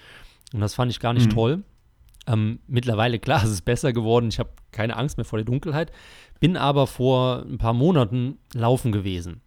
Und 0.53 0.61
das 0.61 0.75
fand 0.75 0.91
ich 0.91 1.01
gar 1.01 1.13
nicht 1.13 1.27
Mhm. 1.27 1.35
toll. 1.35 1.63
Ähm, 2.27 2.61
mittlerweile, 2.67 3.19
klar, 3.19 3.43
es 3.45 3.51
ist 3.51 3.63
besser 3.67 3.93
geworden. 3.93 4.29
Ich 4.29 4.39
habe 4.39 4.51
keine 4.73 4.97
Angst 4.97 5.19
mehr 5.19 5.25
vor 5.27 5.39
der 5.39 5.45
Dunkelheit. 5.45 5.93
Bin 6.41 6.57
aber 6.57 6.87
vor 6.87 7.43
ein 7.43 7.59
paar 7.59 7.75
Monaten 7.75 8.39
laufen 8.55 8.93
gewesen. 8.93 9.41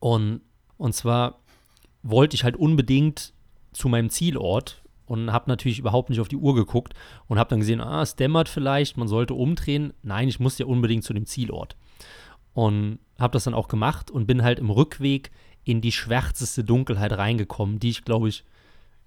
Und, 0.00 0.42
und 0.76 0.94
zwar 0.94 1.40
wollte 2.02 2.34
ich 2.36 2.44
halt 2.44 2.56
unbedingt 2.56 3.32
zu 3.72 3.88
meinem 3.88 4.10
Zielort 4.10 4.82
und 5.06 5.32
habe 5.32 5.50
natürlich 5.50 5.78
überhaupt 5.78 6.10
nicht 6.10 6.20
auf 6.20 6.28
die 6.28 6.36
Uhr 6.36 6.54
geguckt 6.54 6.94
und 7.26 7.38
habe 7.38 7.50
dann 7.50 7.60
gesehen, 7.60 7.80
ah, 7.80 8.02
es 8.02 8.16
dämmert 8.16 8.48
vielleicht, 8.48 8.96
man 8.96 9.08
sollte 9.08 9.34
umdrehen. 9.34 9.92
Nein, 10.02 10.28
ich 10.28 10.40
muss 10.40 10.58
ja 10.58 10.66
unbedingt 10.66 11.04
zu 11.04 11.12
dem 11.12 11.26
Zielort. 11.26 11.76
Und 12.54 12.98
habe 13.18 13.32
das 13.32 13.44
dann 13.44 13.54
auch 13.54 13.68
gemacht 13.68 14.10
und 14.10 14.26
bin 14.26 14.42
halt 14.42 14.58
im 14.58 14.70
Rückweg 14.70 15.30
in 15.64 15.80
die 15.80 15.92
schwärzeste 15.92 16.64
Dunkelheit 16.64 17.12
reingekommen, 17.12 17.78
die 17.80 17.90
ich, 17.90 18.04
glaube 18.04 18.28
ich, 18.28 18.44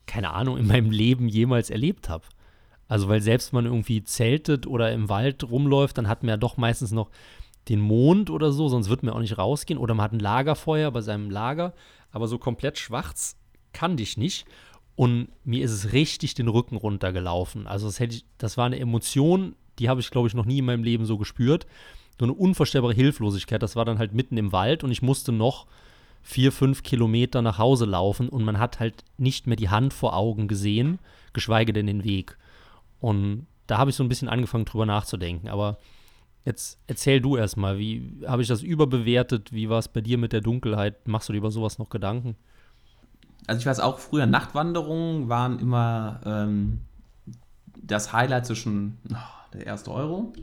keine 0.05 0.31
Ahnung, 0.33 0.57
in 0.57 0.67
meinem 0.67 0.91
Leben 0.91 1.27
jemals 1.27 1.69
erlebt 1.69 2.09
habe. 2.09 2.25
Also, 2.87 3.09
weil 3.09 3.21
selbst 3.21 3.51
wenn 3.51 3.63
man 3.63 3.71
irgendwie 3.71 4.03
zeltet 4.03 4.65
oder 4.65 4.91
im 4.91 5.09
Wald 5.09 5.43
rumläuft, 5.43 5.97
dann 5.97 6.07
hat 6.07 6.23
man 6.23 6.29
ja 6.29 6.37
doch 6.37 6.57
meistens 6.57 6.91
noch 6.91 7.09
den 7.67 7.81
Mond 7.81 8.29
oder 8.29 8.51
so, 8.51 8.69
sonst 8.69 8.89
wird 8.89 9.03
man 9.03 9.13
auch 9.13 9.19
nicht 9.19 9.37
rausgehen. 9.37 9.77
Oder 9.77 9.93
man 9.93 10.05
hat 10.05 10.13
ein 10.13 10.19
Lagerfeuer 10.19 10.91
bei 10.91 11.01
seinem 11.01 11.29
Lager, 11.29 11.73
aber 12.11 12.27
so 12.27 12.37
komplett 12.37 12.77
schwarz 12.77 13.37
kann 13.73 13.97
dich 13.97 14.17
nicht. 14.17 14.45
Und 14.97 15.29
mir 15.45 15.63
ist 15.63 15.71
es 15.71 15.93
richtig 15.93 16.33
den 16.33 16.47
Rücken 16.47 16.75
runtergelaufen. 16.75 17.67
Also, 17.67 17.85
das, 17.85 17.99
hätte 17.99 18.15
ich, 18.15 18.25
das 18.37 18.57
war 18.57 18.65
eine 18.65 18.79
Emotion, 18.79 19.55
die 19.79 19.89
habe 19.89 20.01
ich, 20.01 20.09
glaube 20.09 20.27
ich, 20.27 20.33
noch 20.33 20.45
nie 20.45 20.57
in 20.57 20.65
meinem 20.65 20.83
Leben 20.83 21.05
so 21.05 21.17
gespürt. 21.17 21.67
So 22.19 22.25
eine 22.25 22.33
unvorstellbare 22.33 22.95
Hilflosigkeit. 22.95 23.61
Das 23.61 23.75
war 23.75 23.85
dann 23.85 23.99
halt 23.99 24.13
mitten 24.13 24.37
im 24.37 24.51
Wald 24.51 24.83
und 24.83 24.91
ich 24.91 25.03
musste 25.03 25.31
noch 25.31 25.67
vier, 26.23 26.51
fünf 26.51 26.81
Kilometer 26.81 27.43
nach 27.43 27.59
Hause 27.59 27.85
laufen 27.85 28.27
und 28.27 28.43
man 28.43 28.57
hat 28.57 28.79
halt 28.79 29.05
nicht 29.17 29.45
mehr 29.45 29.55
die 29.55 29.69
Hand 29.69 29.93
vor 29.93 30.15
Augen 30.15 30.47
gesehen, 30.47 30.97
geschweige 31.31 31.73
denn 31.73 31.85
den 31.85 32.03
Weg. 32.03 32.37
Und 32.99 33.45
da 33.67 33.77
habe 33.77 33.91
ich 33.91 33.95
so 33.95 34.03
ein 34.03 34.09
bisschen 34.09 34.29
angefangen 34.29 34.65
drüber 34.65 34.87
nachzudenken. 34.87 35.47
Aber 35.47 35.77
jetzt 36.43 36.79
erzähl 36.87 37.21
du 37.21 37.37
erstmal, 37.37 37.77
wie 37.77 38.19
habe 38.25 38.41
ich 38.41 38.47
das 38.47 38.63
überbewertet? 38.63 39.53
Wie 39.53 39.69
war 39.69 39.77
es 39.77 39.89
bei 39.89 40.01
dir 40.01 40.17
mit 40.17 40.33
der 40.33 40.41
Dunkelheit? 40.41 41.07
Machst 41.07 41.29
du 41.29 41.33
dir 41.33 41.39
über 41.39 41.51
sowas 41.51 41.77
noch 41.77 41.89
Gedanken? 41.89 42.35
Also 43.47 43.59
ich 43.59 43.65
weiß 43.65 43.79
auch, 43.79 43.99
früher 43.99 44.25
Nachtwanderungen 44.25 45.29
waren 45.29 45.59
immer 45.59 46.21
ähm, 46.25 46.81
das 47.81 48.13
Highlight 48.13 48.45
zwischen 48.45 48.97
oh, 49.11 49.15
der 49.53 49.65
erste 49.65 49.91
Euro 49.91 50.33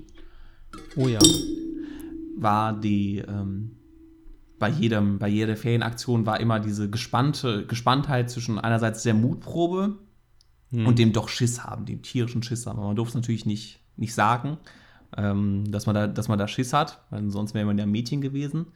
Oh 0.96 1.06
ja. 1.06 1.20
war 2.37 2.73
die, 2.73 3.18
ähm, 3.18 3.76
bei 4.58 4.68
jedem, 4.70 5.18
bei 5.18 5.28
jeder 5.28 5.56
Ferienaktion 5.56 6.26
war 6.26 6.40
immer 6.40 6.58
diese 6.58 6.88
gespannte 6.90 7.66
Gespanntheit 7.66 8.30
zwischen 8.30 8.58
einerseits 8.58 9.02
der 9.02 9.14
Mutprobe 9.14 9.99
Hm. 10.75 10.87
und 10.87 10.99
dem 10.99 11.12
doch 11.12 11.28
Schiss 11.28 11.62
haben, 11.62 11.87
dem 11.87 12.02
tierischen 12.02 12.42
Schiss 12.42 12.66
haben. 12.66 12.78
Aber 12.78 12.88
man 12.88 12.96
durfte 12.96 13.11
es 13.11 13.23
natürlich 13.23 13.46
nicht, 13.46 13.80
nicht 13.96 14.14
sagen, 14.14 14.58
ähm, 15.16 15.70
dass, 15.70 15.87
man 15.87 15.94
da, 15.94 16.06
dass 16.08 16.28
man 16.28 16.38
da 16.38 16.49
Schiss 16.49 16.73
hat, 16.73 17.00
weil 17.11 17.30
sonst 17.30 17.54
wäre 17.54 17.64
man 17.64 17.78
ja 17.78 17.84
ein 17.84 17.90
Mädchen 17.90 18.20
gewesen. 18.20 18.66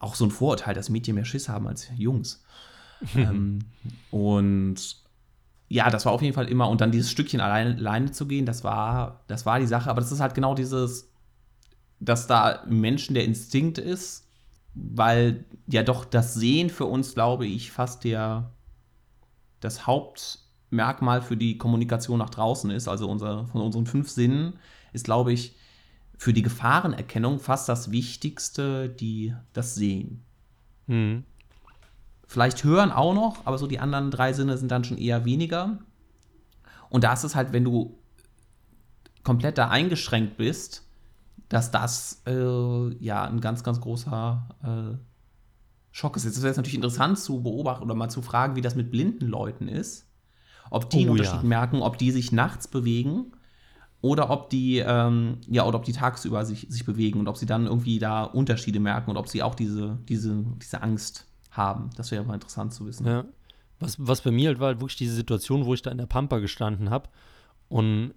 Auch 0.00 0.14
so 0.16 0.24
ein 0.24 0.30
Vorurteil, 0.30 0.74
dass 0.74 0.90
Mädchen 0.90 1.14
mehr 1.14 1.24
Schiss 1.24 1.48
haben 1.48 1.68
als 1.68 1.88
Jungs. 1.96 2.44
ähm, 3.16 3.60
und 4.10 4.96
ja, 5.68 5.90
das 5.90 6.06
war 6.06 6.12
auf 6.12 6.22
jeden 6.22 6.34
Fall 6.34 6.48
immer, 6.48 6.68
und 6.68 6.80
dann 6.80 6.92
dieses 6.92 7.10
Stückchen 7.10 7.40
alleine, 7.40 7.76
alleine 7.76 8.10
zu 8.10 8.26
gehen, 8.26 8.46
das 8.46 8.64
war, 8.64 9.20
das 9.26 9.44
war 9.44 9.60
die 9.60 9.66
Sache, 9.66 9.90
aber 9.90 10.00
das 10.00 10.12
ist 10.12 10.20
halt 10.20 10.34
genau 10.34 10.54
dieses, 10.54 11.10
dass 12.00 12.26
da 12.26 12.64
Menschen 12.66 13.14
der 13.14 13.24
Instinkt 13.24 13.78
ist, 13.78 14.26
weil 14.74 15.44
ja 15.66 15.82
doch 15.82 16.04
das 16.04 16.34
Sehen 16.34 16.70
für 16.70 16.86
uns, 16.86 17.14
glaube 17.14 17.46
ich, 17.46 17.70
fast 17.70 18.04
der, 18.04 18.50
das 19.60 19.86
Hauptmerkmal 19.86 21.20
für 21.20 21.36
die 21.36 21.58
Kommunikation 21.58 22.18
nach 22.18 22.30
draußen 22.30 22.70
ist, 22.70 22.88
also 22.88 23.10
unser, 23.10 23.46
von 23.48 23.60
unseren 23.60 23.86
fünf 23.86 24.08
Sinnen, 24.08 24.54
ist, 24.92 25.04
glaube 25.04 25.32
ich, 25.32 25.56
für 26.16 26.32
die 26.32 26.42
Gefahrenerkennung 26.42 27.38
fast 27.38 27.68
das 27.68 27.90
Wichtigste, 27.90 28.88
die, 28.88 29.34
das 29.52 29.74
Sehen. 29.74 30.24
Hm. 30.86 31.24
Vielleicht 32.28 32.62
hören 32.62 32.92
auch 32.92 33.14
noch, 33.14 33.46
aber 33.46 33.56
so 33.56 33.66
die 33.66 33.80
anderen 33.80 34.10
drei 34.10 34.34
Sinne 34.34 34.58
sind 34.58 34.70
dann 34.70 34.84
schon 34.84 34.98
eher 34.98 35.24
weniger. 35.24 35.78
Und 36.90 37.02
da 37.02 37.14
ist 37.14 37.24
es 37.24 37.34
halt, 37.34 37.52
wenn 37.54 37.64
du 37.64 37.98
komplett 39.24 39.56
da 39.56 39.68
eingeschränkt 39.68 40.36
bist, 40.36 40.86
dass 41.48 41.70
das 41.70 42.22
äh, 42.26 42.94
ja 43.02 43.24
ein 43.24 43.40
ganz, 43.40 43.64
ganz 43.64 43.80
großer 43.80 44.48
äh, 44.62 44.98
Schock 45.90 46.16
ist. 46.16 46.24
Jetzt 46.24 46.36
ist 46.36 46.44
es 46.44 46.56
natürlich 46.58 46.74
interessant 46.74 47.18
zu 47.18 47.42
beobachten 47.42 47.82
oder 47.82 47.94
mal 47.94 48.10
zu 48.10 48.20
fragen, 48.20 48.56
wie 48.56 48.60
das 48.60 48.74
mit 48.74 48.90
blinden 48.90 49.26
Leuten 49.26 49.66
ist. 49.66 50.06
Ob 50.70 50.90
die 50.90 50.98
einen 50.98 51.08
Oh, 51.08 51.12
Unterschied 51.12 51.42
ja. 51.42 51.48
merken, 51.48 51.80
ob 51.80 51.96
die 51.96 52.10
sich 52.10 52.30
nachts 52.30 52.68
bewegen 52.68 53.32
oder 54.02 54.28
ob 54.28 54.50
die, 54.50 54.78
ähm, 54.78 55.38
ja, 55.48 55.64
oder 55.64 55.78
ob 55.78 55.84
die 55.84 55.92
tagsüber 55.92 56.44
sich, 56.44 56.66
sich 56.68 56.84
bewegen 56.84 57.20
und 57.20 57.26
ob 57.26 57.38
sie 57.38 57.46
dann 57.46 57.66
irgendwie 57.66 57.98
da 57.98 58.24
Unterschiede 58.24 58.80
merken 58.80 59.10
und 59.10 59.16
ob 59.16 59.28
sie 59.28 59.42
auch 59.42 59.54
diese, 59.54 59.98
diese, 60.08 60.44
diese 60.60 60.82
Angst 60.82 61.27
haben. 61.58 61.90
Das 61.96 62.10
wäre 62.10 62.24
mal 62.24 62.34
interessant 62.34 62.72
zu 62.72 62.86
wissen. 62.86 63.06
Ja. 63.06 63.24
Was, 63.80 63.96
was 63.98 64.22
bei 64.22 64.30
mir 64.30 64.48
halt 64.48 64.60
war, 64.60 64.68
halt 64.68 64.80
wirklich 64.80 64.96
diese 64.96 65.14
Situation, 65.14 65.66
wo 65.66 65.74
ich 65.74 65.82
da 65.82 65.90
in 65.90 65.98
der 65.98 66.06
Pampa 66.06 66.38
gestanden 66.38 66.90
habe. 66.90 67.10
Und 67.68 68.14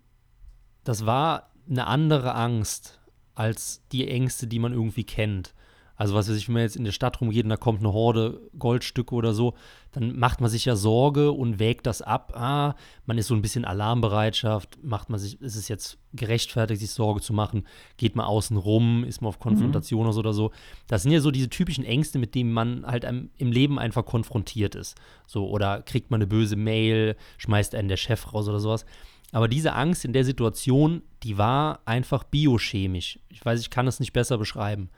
das 0.84 1.06
war 1.06 1.52
eine 1.70 1.88
andere 1.88 2.34
Angst 2.36 3.00
als 3.36 3.84
die 3.92 4.08
Ängste, 4.08 4.48
die 4.48 4.60
man 4.60 4.74
irgendwie 4.74 5.04
kennt. 5.04 5.54
Also 6.02 6.16
was 6.16 6.28
weiß 6.28 6.36
ich, 6.36 6.48
wenn 6.48 6.54
man 6.54 6.64
jetzt 6.64 6.78
in 6.78 6.84
der 6.84 6.94
Stadt 6.94 7.22
rumgeht 7.22 7.44
und 7.44 7.52
da 7.52 7.58
kommt 7.58 7.82
eine 7.82 7.94
Horde 7.94 8.42
Goldstücke 8.58 9.14
oder 9.14 9.36
so, 9.36 9.54
dann 9.92 10.18
macht 10.18 10.42
man 10.42 10.50
sich 10.50 10.66
ja 10.66 10.76
Sorge 10.76 11.32
und 11.32 11.60
wägt 11.60 11.86
das 11.86 12.02
ab. 12.02 12.34
Ah, 12.36 12.74
man 13.06 13.20
ist 13.20 13.28
so 13.28 13.36
ein 13.36 13.44
bisschen 13.44 13.66
Alarmbereitschaft, 13.66 14.80
macht 14.82 15.12
man 15.12 15.20
sich, 15.20 15.40
ist 15.40 15.56
es 15.56 15.68
jetzt 15.68 16.00
gerechtfertigt, 16.14 16.82
sich 16.82 16.90
Sorge 16.90 17.22
zu 17.22 17.34
machen, 17.34 17.68
geht 17.98 18.16
man 18.16 18.26
außen 18.26 18.58
rum, 18.58 19.04
ist 19.04 19.22
man 19.22 19.30
auf 19.30 19.38
Konfrontation 19.38 20.08
oder 20.08 20.34
so. 20.34 20.50
Das 20.88 21.04
sind 21.04 21.12
ja 21.12 21.20
so 21.20 21.30
diese 21.30 21.50
typischen 21.50 21.84
Ängste, 21.84 22.18
mit 22.18 22.34
denen 22.34 22.52
man 22.52 22.84
halt 22.84 23.04
im 23.04 23.52
Leben 23.52 23.78
einfach 23.78 24.04
konfrontiert 24.04 24.74
ist. 24.74 24.98
So, 25.28 25.48
oder 25.48 25.84
kriegt 25.84 26.10
man 26.10 26.18
eine 26.18 26.26
böse 26.26 26.56
Mail, 26.56 27.16
schmeißt 27.38 27.76
einen 27.76 27.90
der 27.90 27.98
Chef 27.98 28.34
raus 28.34 28.50
oder 28.50 28.60
sowas. 28.60 28.88
Aber 29.34 29.48
diese 29.48 29.74
Angst 29.74 30.04
in 30.04 30.14
der 30.14 30.26
Situation, 30.26 31.04
die 31.22 31.38
war 31.38 31.82
einfach 31.86 32.24
biochemisch. 32.24 33.20
Ich 33.30 33.46
weiß, 33.46 33.62
ich 33.62 33.70
kann 33.70 33.86
es 33.86 34.00
nicht 34.00 34.14
besser 34.14 34.40
beschreiben. 34.40 34.90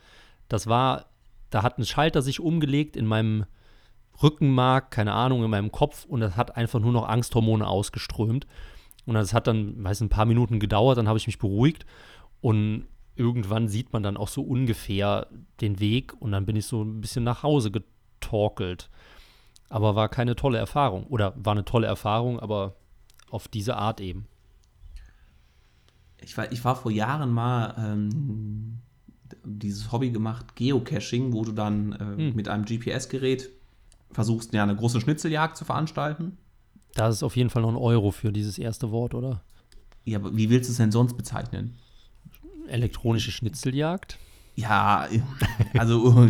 Das 0.48 0.68
war, 0.68 1.06
da 1.50 1.64
hat 1.64 1.78
ein 1.78 1.86
Schalter 1.86 2.22
sich 2.22 2.40
umgelegt 2.40 2.96
in 2.96 3.06
meinem 3.06 3.46
Rückenmark, 4.22 4.92
keine 4.92 5.14
Ahnung, 5.14 5.44
in 5.44 5.50
meinem 5.50 5.72
Kopf 5.72 6.06
und 6.06 6.20
das 6.20 6.38
hat 6.38 6.56
einfach 6.56 6.80
nur 6.80 6.92
noch 6.92 7.08
Angsthormone 7.08 7.68
ausgeströmt. 7.68 8.48
Und 9.06 9.16
das 9.16 9.34
hat 9.34 9.48
dann, 9.48 9.84
weiß 9.84 10.02
ein 10.02 10.10
paar 10.10 10.26
Minuten 10.26 10.60
gedauert, 10.60 10.98
dann 10.98 11.08
habe 11.08 11.18
ich 11.18 11.28
mich 11.28 11.40
beruhigt 11.40 11.86
und 12.42 12.88
irgendwann 13.16 13.68
sieht 13.68 13.94
man 13.94 14.04
dann 14.04 14.18
auch 14.18 14.28
so 14.28 14.42
ungefähr 14.42 15.28
den 15.62 15.80
Weg 15.80 16.14
und 16.20 16.32
dann 16.32 16.46
bin 16.46 16.56
ich 16.56 16.66
so 16.66 16.84
ein 16.84 17.02
bisschen 17.02 17.24
nach 17.24 17.44
Hause 17.44 17.72
getorkelt. 17.72 18.90
Aber 19.70 19.96
war 19.96 20.10
keine 20.10 20.36
tolle 20.36 20.58
Erfahrung. 20.58 21.08
Oder 21.08 21.34
war 21.36 21.54
eine 21.54 21.66
tolle 21.66 21.88
Erfahrung, 21.88 22.40
aber 22.40 22.76
auf 23.32 23.48
diese 23.48 23.76
Art 23.76 24.00
eben. 24.02 24.28
Ich 26.22 26.38
war, 26.38 26.52
ich 26.52 26.64
war 26.64 26.76
vor 26.76 26.92
Jahren 26.92 27.32
mal 27.32 27.74
ähm, 27.78 28.80
dieses 29.44 29.92
Hobby 29.92 30.12
gemacht, 30.12 30.56
Geocaching, 30.56 31.34
wo 31.34 31.44
du 31.44 31.52
dann 31.52 31.94
äh, 31.94 32.32
mit 32.32 32.48
einem 32.48 32.66
GPS-Gerät 32.66 33.50
versuchst, 34.12 34.54
ja, 34.54 34.64
eine 34.64 34.76
große 34.76 35.02
Schnitzeljagd 35.02 35.58
zu 35.58 35.66
veranstalten. 35.66 36.38
Da 36.94 37.08
ist 37.08 37.24
auf 37.24 37.36
jeden 37.36 37.50
Fall 37.50 37.64
noch 37.64 37.72
ein 37.72 37.78
Euro 37.78 38.12
für 38.12 38.32
dieses 38.32 38.58
erste 38.58 38.92
Wort, 38.92 39.16
oder? 39.16 39.42
Ja, 40.06 40.20
aber 40.20 40.36
wie 40.36 40.50
willst 40.50 40.70
du 40.70 40.72
es 40.72 40.78
denn 40.78 40.92
sonst 40.92 41.18
bezeichnen? 41.18 41.78
Elektronische 42.68 43.32
Schnitzeljagd. 43.32 44.20
Ja, 44.56 45.08
also 45.78 46.28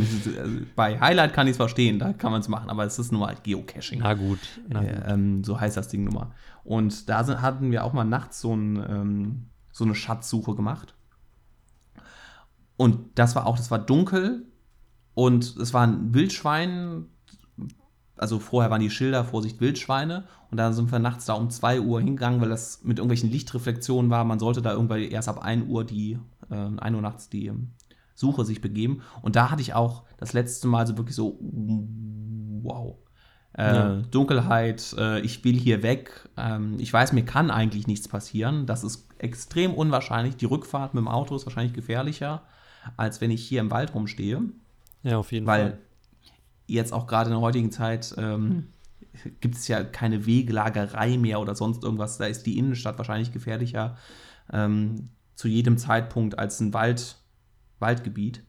bei 0.76 1.00
Highlight 1.00 1.34
kann 1.34 1.48
ich 1.48 1.52
es 1.52 1.58
verstehen, 1.58 2.00
da 2.00 2.14
kann 2.14 2.32
man 2.32 2.40
es 2.40 2.48
machen, 2.48 2.70
aber 2.70 2.86
es 2.86 2.98
ist 2.98 3.12
nur 3.12 3.28
halt 3.28 3.44
Geocaching. 3.44 4.00
Na 4.00 4.14
gut. 4.14 4.40
Na 4.70 4.80
gut. 4.80 4.90
Äh, 4.90 5.14
ähm, 5.14 5.44
so 5.44 5.60
heißt 5.60 5.76
das 5.76 5.90
Ding 5.90 6.06
nun 6.06 6.14
mal. 6.14 6.32
Und 6.64 7.10
da 7.10 7.24
sind, 7.24 7.42
hatten 7.42 7.72
wir 7.72 7.84
auch 7.84 7.92
mal 7.92 8.06
nachts 8.06 8.40
so, 8.40 8.56
ein, 8.56 8.78
ähm, 8.78 9.46
so 9.72 9.84
eine 9.84 9.96
Schatzsuche 9.96 10.56
gemacht. 10.56 10.96
Und 12.78 13.00
das 13.16 13.36
war 13.36 13.46
auch, 13.46 13.58
das 13.58 13.72
war 13.72 13.80
dunkel 13.80 14.46
und 15.14 15.56
es 15.58 15.74
war 15.74 15.86
ein 15.86 16.14
Wildschwein. 16.14 17.06
Also 18.16 18.40
vorher 18.40 18.72
waren 18.72 18.82
die 18.82 18.90
Schilder, 18.90 19.24
Vorsicht, 19.26 19.60
Wildschweine. 19.60 20.26
Und 20.50 20.58
dann 20.58 20.74
sind 20.74 20.92
wir 20.92 21.00
nachts 21.00 21.26
da 21.26 21.34
um 21.34 21.50
2 21.50 21.82
Uhr 21.82 22.00
hingegangen, 22.00 22.40
weil 22.42 22.50
das 22.50 22.84
mit 22.84 23.00
irgendwelchen 23.00 23.32
Lichtreflexionen 23.32 24.12
war. 24.12 24.24
Man 24.24 24.40
sollte 24.40 24.62
da 24.62 24.72
irgendwann 24.74 25.02
erst 25.02 25.30
ab 25.30 25.40
1 25.44 25.68
Uhr 25.68 25.84
die, 25.84 26.20
äh, 26.50 26.56
1 26.56 26.96
Uhr 26.96 27.02
nachts 27.02 27.30
die 27.30 27.48
ähm, 27.48 27.72
Suche 28.16 28.46
sich 28.46 28.62
begeben. 28.62 29.02
Und 29.22 29.36
da 29.36 29.50
hatte 29.50 29.62
ich 29.62 29.74
auch 29.74 30.04
das 30.18 30.34
letzte 30.34 30.68
Mal 30.68 30.86
so 30.86 30.98
wirklich 30.98 31.16
so, 31.16 31.40
wow. 32.62 32.98
Äh, 33.58 33.74
Ja. 33.76 33.96
Dunkelheit, 34.12 34.96
äh, 34.98 35.20
ich 35.22 35.44
will 35.44 35.56
hier 35.56 35.84
weg. 35.84 36.30
Ähm, 36.38 36.76
ich 36.80 36.92
weiß, 36.94 37.14
mir 37.14 37.26
kann 37.26 37.52
eigentlich 37.52 37.88
nichts 37.88 38.08
passieren. 38.08 38.66
Das 38.66 38.84
ist 38.84 39.08
extrem 39.18 39.74
unwahrscheinlich. 39.74 40.38
Die 40.38 40.46
Rückfahrt 40.46 40.94
mit 40.94 41.02
dem 41.02 41.08
Auto 41.08 41.36
ist 41.36 41.46
wahrscheinlich 41.46 41.74
gefährlicher, 41.74 42.44
als 42.98 43.22
wenn 43.22 43.32
ich 43.32 43.44
hier 43.46 43.62
im 43.62 43.72
Wald 43.72 43.94
rumstehe. 43.94 44.42
Ja, 45.04 45.18
auf 45.18 45.32
jeden 45.32 45.46
Weil 45.46 45.72
Fall. 45.72 45.80
jetzt 46.68 46.94
auch 46.94 47.08
gerade 47.08 47.30
in 47.30 47.36
der 47.36 47.42
heutigen 47.42 47.72
Zeit 47.72 48.14
ähm, 48.18 48.68
gibt 49.42 49.56
es 49.56 49.68
ja 49.68 49.84
keine 49.84 50.26
Wegelagerei 50.26 51.18
mehr 51.18 51.40
oder 51.40 51.56
sonst 51.56 51.84
irgendwas. 51.84 52.18
Da 52.18 52.26
ist 52.26 52.46
die 52.46 52.58
Innenstadt 52.58 52.98
wahrscheinlich 52.98 53.32
gefährlicher 53.32 53.98
ähm, 54.52 55.10
zu 55.36 55.48
jedem 55.48 55.78
Zeitpunkt 55.78 56.40
als 56.40 56.60
ein 56.60 56.74
Wald, 56.74 57.18
Waldgebiet. 57.80 58.44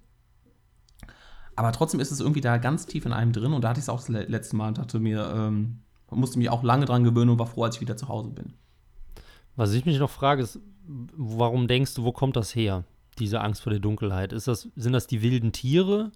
Aber 1.56 1.72
trotzdem 1.72 2.00
ist 2.00 2.10
es 2.10 2.20
irgendwie 2.20 2.40
da 2.40 2.58
ganz 2.58 2.86
tief 2.86 3.06
in 3.06 3.12
einem 3.12 3.32
drin 3.32 3.52
und 3.52 3.62
da 3.62 3.70
hatte 3.70 3.78
ich 3.78 3.84
es 3.84 3.88
auch 3.88 4.00
das 4.00 4.08
le- 4.08 4.24
letzte 4.24 4.56
Mal 4.56 4.68
und 4.68 4.78
dachte 4.78 4.98
mir, 4.98 5.32
ähm, 5.34 5.80
musste 6.10 6.38
mich 6.38 6.50
auch 6.50 6.62
lange 6.62 6.84
dran 6.84 7.02
gewöhnen 7.02 7.30
und 7.30 7.38
war 7.38 7.46
froh, 7.46 7.64
als 7.64 7.76
ich 7.76 7.80
wieder 7.80 7.96
zu 7.96 8.08
Hause 8.08 8.30
bin. 8.30 8.54
Was 9.56 9.72
ich 9.72 9.84
mich 9.84 9.98
noch 9.98 10.10
frage, 10.10 10.42
ist, 10.42 10.60
warum 10.86 11.66
denkst 11.68 11.94
du, 11.94 12.04
wo 12.04 12.12
kommt 12.12 12.36
das 12.36 12.54
her? 12.54 12.84
Diese 13.18 13.40
Angst 13.40 13.62
vor 13.62 13.71
der 13.71 13.80
Dunkelheit. 13.80 14.33
Ist 14.33 14.49
das, 14.49 14.68
sind 14.76 14.92
das 14.92 15.06
die 15.06 15.23
wilden 15.23 15.52
Tiere? 15.52 16.12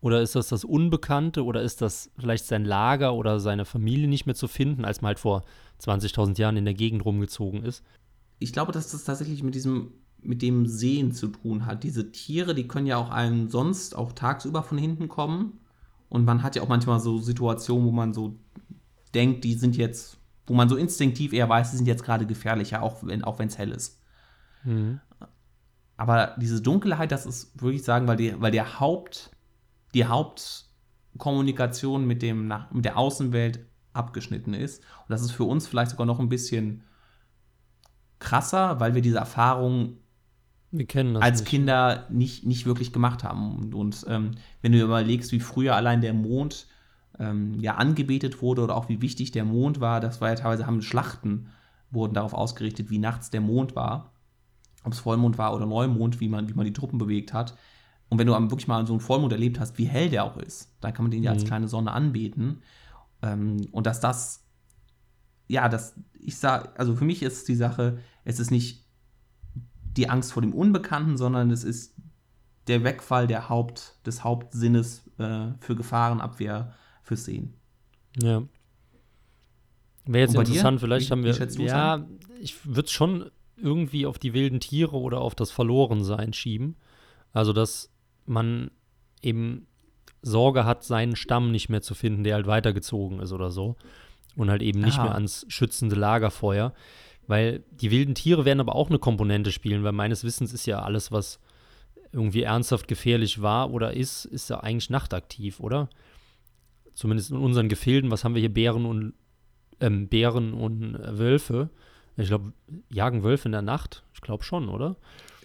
Oder 0.00 0.20
ist 0.20 0.34
das 0.34 0.48
das 0.48 0.64
Unbekannte? 0.64 1.44
Oder 1.44 1.62
ist 1.62 1.80
das 1.80 2.10
vielleicht 2.18 2.46
sein 2.46 2.64
Lager 2.64 3.14
oder 3.14 3.40
seine 3.40 3.64
Familie 3.64 4.08
nicht 4.08 4.26
mehr 4.26 4.34
zu 4.34 4.48
finden, 4.48 4.84
als 4.84 5.00
man 5.00 5.08
halt 5.08 5.20
vor 5.20 5.44
20.000 5.80 6.38
Jahren 6.38 6.56
in 6.56 6.64
der 6.64 6.74
Gegend 6.74 7.04
rumgezogen 7.04 7.64
ist? 7.64 7.84
ich 8.42 8.52
glaube, 8.52 8.72
dass 8.72 8.90
das 8.90 9.04
tatsächlich 9.04 9.42
mit 9.42 9.54
diesem, 9.54 9.92
mit 10.20 10.42
dem 10.42 10.66
Sehen 10.66 11.12
zu 11.12 11.28
tun 11.28 11.64
hat. 11.66 11.84
Diese 11.84 12.10
Tiere, 12.10 12.54
die 12.54 12.66
können 12.66 12.86
ja 12.86 12.96
auch 12.96 13.10
einem 13.10 13.48
sonst 13.48 13.96
auch 13.96 14.12
tagsüber 14.12 14.62
von 14.62 14.78
hinten 14.78 15.08
kommen. 15.08 15.60
Und 16.08 16.24
man 16.24 16.42
hat 16.42 16.56
ja 16.56 16.62
auch 16.62 16.68
manchmal 16.68 17.00
so 17.00 17.18
Situationen, 17.18 17.86
wo 17.86 17.92
man 17.92 18.12
so 18.12 18.36
denkt, 19.14 19.44
die 19.44 19.54
sind 19.54 19.76
jetzt, 19.76 20.18
wo 20.46 20.54
man 20.54 20.68
so 20.68 20.76
instinktiv 20.76 21.32
eher 21.32 21.48
weiß, 21.48 21.70
die 21.70 21.76
sind 21.76 21.86
jetzt 21.86 22.04
gerade 22.04 22.26
gefährlicher, 22.26 22.82
auch 22.82 23.04
wenn 23.04 23.24
auch 23.24 23.40
es 23.40 23.58
hell 23.58 23.70
ist. 23.70 24.00
Aber 26.02 26.34
diese 26.36 26.60
Dunkelheit, 26.60 27.12
das 27.12 27.26
ist, 27.26 27.62
würde 27.62 27.76
ich 27.76 27.84
sagen, 27.84 28.08
weil, 28.08 28.16
die, 28.16 28.34
weil 28.40 28.50
der 28.50 28.80
Haupt, 28.80 29.30
die 29.94 30.04
Hauptkommunikation 30.04 32.04
mit, 32.04 32.22
dem, 32.22 32.52
mit 32.72 32.84
der 32.84 32.98
Außenwelt 32.98 33.60
abgeschnitten 33.92 34.52
ist. 34.52 34.80
Und 34.80 35.10
das 35.10 35.22
ist 35.22 35.30
für 35.30 35.44
uns 35.44 35.68
vielleicht 35.68 35.92
sogar 35.92 36.04
noch 36.04 36.18
ein 36.18 36.28
bisschen 36.28 36.82
krasser, 38.18 38.80
weil 38.80 38.96
wir 38.96 39.00
diese 39.00 39.18
Erfahrung 39.18 39.98
als 41.22 41.42
nicht. 41.42 41.48
Kinder 41.48 42.08
nicht, 42.10 42.46
nicht 42.46 42.66
wirklich 42.66 42.92
gemacht 42.92 43.22
haben. 43.22 43.58
Und, 43.58 43.72
und 43.72 44.04
ähm, 44.08 44.32
wenn 44.60 44.72
du 44.72 44.80
überlegst, 44.80 45.30
wie 45.30 45.38
früher 45.38 45.76
allein 45.76 46.00
der 46.00 46.14
Mond 46.14 46.66
ähm, 47.20 47.60
ja 47.60 47.76
angebetet 47.76 48.42
wurde 48.42 48.64
oder 48.64 48.76
auch 48.76 48.88
wie 48.88 49.00
wichtig 49.00 49.30
der 49.30 49.44
Mond 49.44 49.78
war, 49.78 50.00
das 50.00 50.20
war 50.20 50.30
ja 50.30 50.34
teilweise 50.34 50.66
haben 50.66 50.82
Schlachten 50.82 51.46
wurden 51.92 52.14
darauf 52.14 52.34
ausgerichtet, 52.34 52.90
wie 52.90 52.98
nachts 52.98 53.30
der 53.30 53.40
Mond 53.40 53.76
war. 53.76 54.11
Ob 54.84 54.92
es 54.92 55.00
Vollmond 55.00 55.38
war 55.38 55.54
oder 55.54 55.66
Neumond, 55.66 56.20
wie 56.20 56.28
man, 56.28 56.48
wie 56.48 56.54
man 56.54 56.64
die 56.66 56.72
Truppen 56.72 56.98
bewegt 56.98 57.32
hat. 57.32 57.56
Und 58.08 58.18
wenn 58.18 58.26
du 58.26 58.32
wirklich 58.34 58.68
mal 58.68 58.86
so 58.86 58.92
einen 58.92 59.00
Vollmond 59.00 59.32
erlebt 59.32 59.58
hast, 59.58 59.78
wie 59.78 59.86
hell 59.86 60.10
der 60.10 60.24
auch 60.24 60.36
ist, 60.36 60.74
dann 60.80 60.92
kann 60.92 61.04
man 61.04 61.10
den 61.10 61.22
ja 61.22 61.30
als 61.30 61.44
Mhm. 61.44 61.48
kleine 61.48 61.68
Sonne 61.68 61.92
anbeten. 61.92 62.62
Ähm, 63.22 63.68
und 63.72 63.86
dass 63.86 64.00
das, 64.00 64.44
ja, 65.48 65.68
das, 65.68 65.94
ich 66.18 66.36
sag, 66.36 66.78
also 66.78 66.94
für 66.94 67.04
mich 67.04 67.22
ist 67.22 67.48
die 67.48 67.54
Sache, 67.54 67.98
es 68.24 68.38
ist 68.38 68.50
nicht 68.50 68.84
die 69.96 70.08
Angst 70.10 70.32
vor 70.32 70.42
dem 70.42 70.52
Unbekannten, 70.54 71.16
sondern 71.16 71.50
es 71.50 71.64
ist 71.64 71.94
der 72.66 72.84
Wegfall 72.84 73.26
der 73.26 73.48
Haupt, 73.48 73.96
des 74.06 74.24
Hauptsinnes 74.24 75.10
äh, 75.18 75.48
für 75.60 75.74
Gefahrenabwehr 75.76 76.74
fürs 77.02 77.24
Sehen. 77.24 77.54
Ja. 78.20 78.42
Wäre 80.04 80.24
jetzt 80.26 80.34
bei 80.34 80.42
dir? 80.44 80.48
interessant, 80.50 80.80
vielleicht 80.80 81.08
Wie- 81.08 81.12
haben 81.12 81.24
wir. 81.24 81.66
ja, 81.66 82.06
ich 82.40 82.64
würde 82.66 82.82
es 82.86 82.90
schon 82.92 83.30
irgendwie 83.62 84.06
auf 84.06 84.18
die 84.18 84.34
wilden 84.34 84.60
Tiere 84.60 84.96
oder 84.96 85.20
auf 85.20 85.34
das 85.34 85.50
Verlorensein 85.50 86.32
schieben. 86.32 86.76
Also, 87.32 87.52
dass 87.52 87.90
man 88.26 88.70
eben 89.22 89.66
Sorge 90.22 90.64
hat, 90.64 90.84
seinen 90.84 91.16
Stamm 91.16 91.50
nicht 91.50 91.68
mehr 91.68 91.82
zu 91.82 91.94
finden, 91.94 92.24
der 92.24 92.34
halt 92.34 92.46
weitergezogen 92.46 93.20
ist 93.20 93.32
oder 93.32 93.50
so. 93.50 93.76
Und 94.36 94.50
halt 94.50 94.62
eben 94.62 94.80
nicht 94.80 94.98
Aha. 94.98 95.04
mehr 95.04 95.14
ans 95.14 95.44
schützende 95.48 95.96
Lagerfeuer. 95.96 96.72
Weil 97.26 97.62
die 97.70 97.90
wilden 97.90 98.14
Tiere 98.14 98.44
werden 98.44 98.60
aber 98.60 98.74
auch 98.74 98.88
eine 98.88 98.98
Komponente 98.98 99.52
spielen, 99.52 99.84
weil 99.84 99.92
meines 99.92 100.24
Wissens 100.24 100.52
ist 100.52 100.66
ja 100.66 100.82
alles, 100.82 101.12
was 101.12 101.38
irgendwie 102.12 102.42
ernsthaft 102.42 102.88
gefährlich 102.88 103.40
war 103.40 103.70
oder 103.70 103.94
ist, 103.94 104.24
ist 104.24 104.50
ja 104.50 104.60
eigentlich 104.60 104.90
nachtaktiv, 104.90 105.60
oder? 105.60 105.88
Zumindest 106.92 107.30
in 107.30 107.38
unseren 107.38 107.68
Gefilden, 107.68 108.10
was 108.10 108.24
haben 108.24 108.34
wir 108.34 108.40
hier? 108.40 108.52
Bären 108.52 108.84
und 108.84 109.14
ähm, 109.80 110.08
Bären 110.08 110.52
und 110.52 110.94
äh, 110.94 111.18
Wölfe. 111.18 111.70
Ich 112.16 112.28
glaube, 112.28 112.52
jagen 112.90 113.22
Wölfe 113.22 113.48
in 113.48 113.52
der 113.52 113.62
Nacht? 113.62 114.02
Ich 114.14 114.20
glaube 114.20 114.44
schon, 114.44 114.68
oder? 114.68 114.96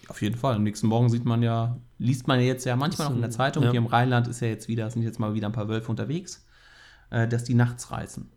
Auf 0.08 0.22
jeden 0.22 0.36
Fall. 0.36 0.54
Am 0.54 0.62
nächsten 0.62 0.86
Morgen 0.86 1.08
sieht 1.08 1.24
man 1.24 1.42
ja, 1.42 1.76
liest 1.98 2.26
man 2.28 2.40
ja 2.40 2.46
jetzt 2.46 2.64
ja 2.64 2.76
manchmal 2.76 3.08
noch 3.08 3.16
in 3.16 3.20
der 3.22 3.30
Zeitung, 3.30 3.64
Ja. 3.64 3.70
hier 3.70 3.78
im 3.78 3.86
Rheinland 3.86 4.26
ist 4.28 4.40
ja 4.40 4.48
jetzt 4.48 4.68
wieder, 4.68 4.90
sind 4.90 5.02
jetzt 5.02 5.18
mal 5.18 5.34
wieder 5.34 5.48
ein 5.48 5.52
paar 5.52 5.68
Wölfe 5.68 5.90
unterwegs, 5.90 6.46
äh, 7.10 7.26
dass 7.28 7.44
die 7.44 7.54
nachts 7.54 7.90
reißen. 7.90 8.30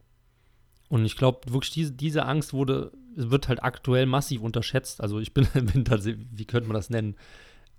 Und 0.90 1.06
ich 1.06 1.16
glaube 1.16 1.52
wirklich, 1.54 1.72
diese, 1.72 1.92
diese 1.94 2.26
Angst 2.26 2.54
wurde, 2.54 2.92
wird 3.16 3.48
halt 3.48 3.64
aktuell 3.64 4.06
massiv 4.06 4.42
unterschätzt. 4.42 5.02
Also 5.02 5.20
ich 5.20 5.34
bin, 5.34 5.48
bin 5.74 5.86
tatsächlich, 5.86 6.26
wie 6.32 6.46
könnte 6.46 6.68
man 6.68 6.76
das 6.76 6.90
nennen, 6.90 7.16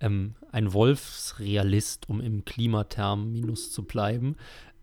ähm, 0.01 0.35
ein 0.51 0.73
Wolfsrealist, 0.73 2.09
um 2.09 2.21
im 2.21 2.45
Klimaterminus 2.45 3.71
zu 3.73 3.85
bleiben. 3.85 4.37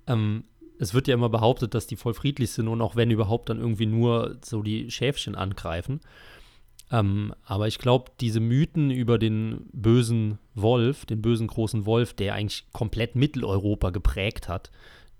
Ähm, 0.08 0.44
es 0.80 0.94
wird 0.94 1.08
ja 1.08 1.14
immer 1.14 1.30
behauptet, 1.30 1.74
dass 1.74 1.88
die 1.88 1.96
voll 1.98 2.14
friedlich 2.14 2.52
sind 2.52 2.68
und 2.68 2.82
auch 2.82 2.96
wenn 2.96 3.12
überhaupt 3.12 3.50
dann 3.50 3.60
irgendwie 3.60 3.86
nur 3.86 4.38
so 4.44 4.64
die 4.64 4.90
Schäfchen 4.90 5.36
angreifen. 5.36 6.00
Ähm, 6.92 7.34
aber 7.44 7.68
ich 7.68 7.78
glaube, 7.78 8.12
diese 8.20 8.40
Mythen 8.40 8.90
über 8.90 9.20
den 9.20 9.68
bösen 9.74 10.40
Wolf, 10.56 11.06
den 11.06 11.22
bösen 11.22 11.48
großen 11.48 11.86
Wolf, 11.86 12.14
der 12.14 12.34
eigentlich 12.34 12.66
komplett 12.72 13.16
Mitteleuropa 13.16 13.92
geprägt 13.92 14.50
hat, 14.50 14.72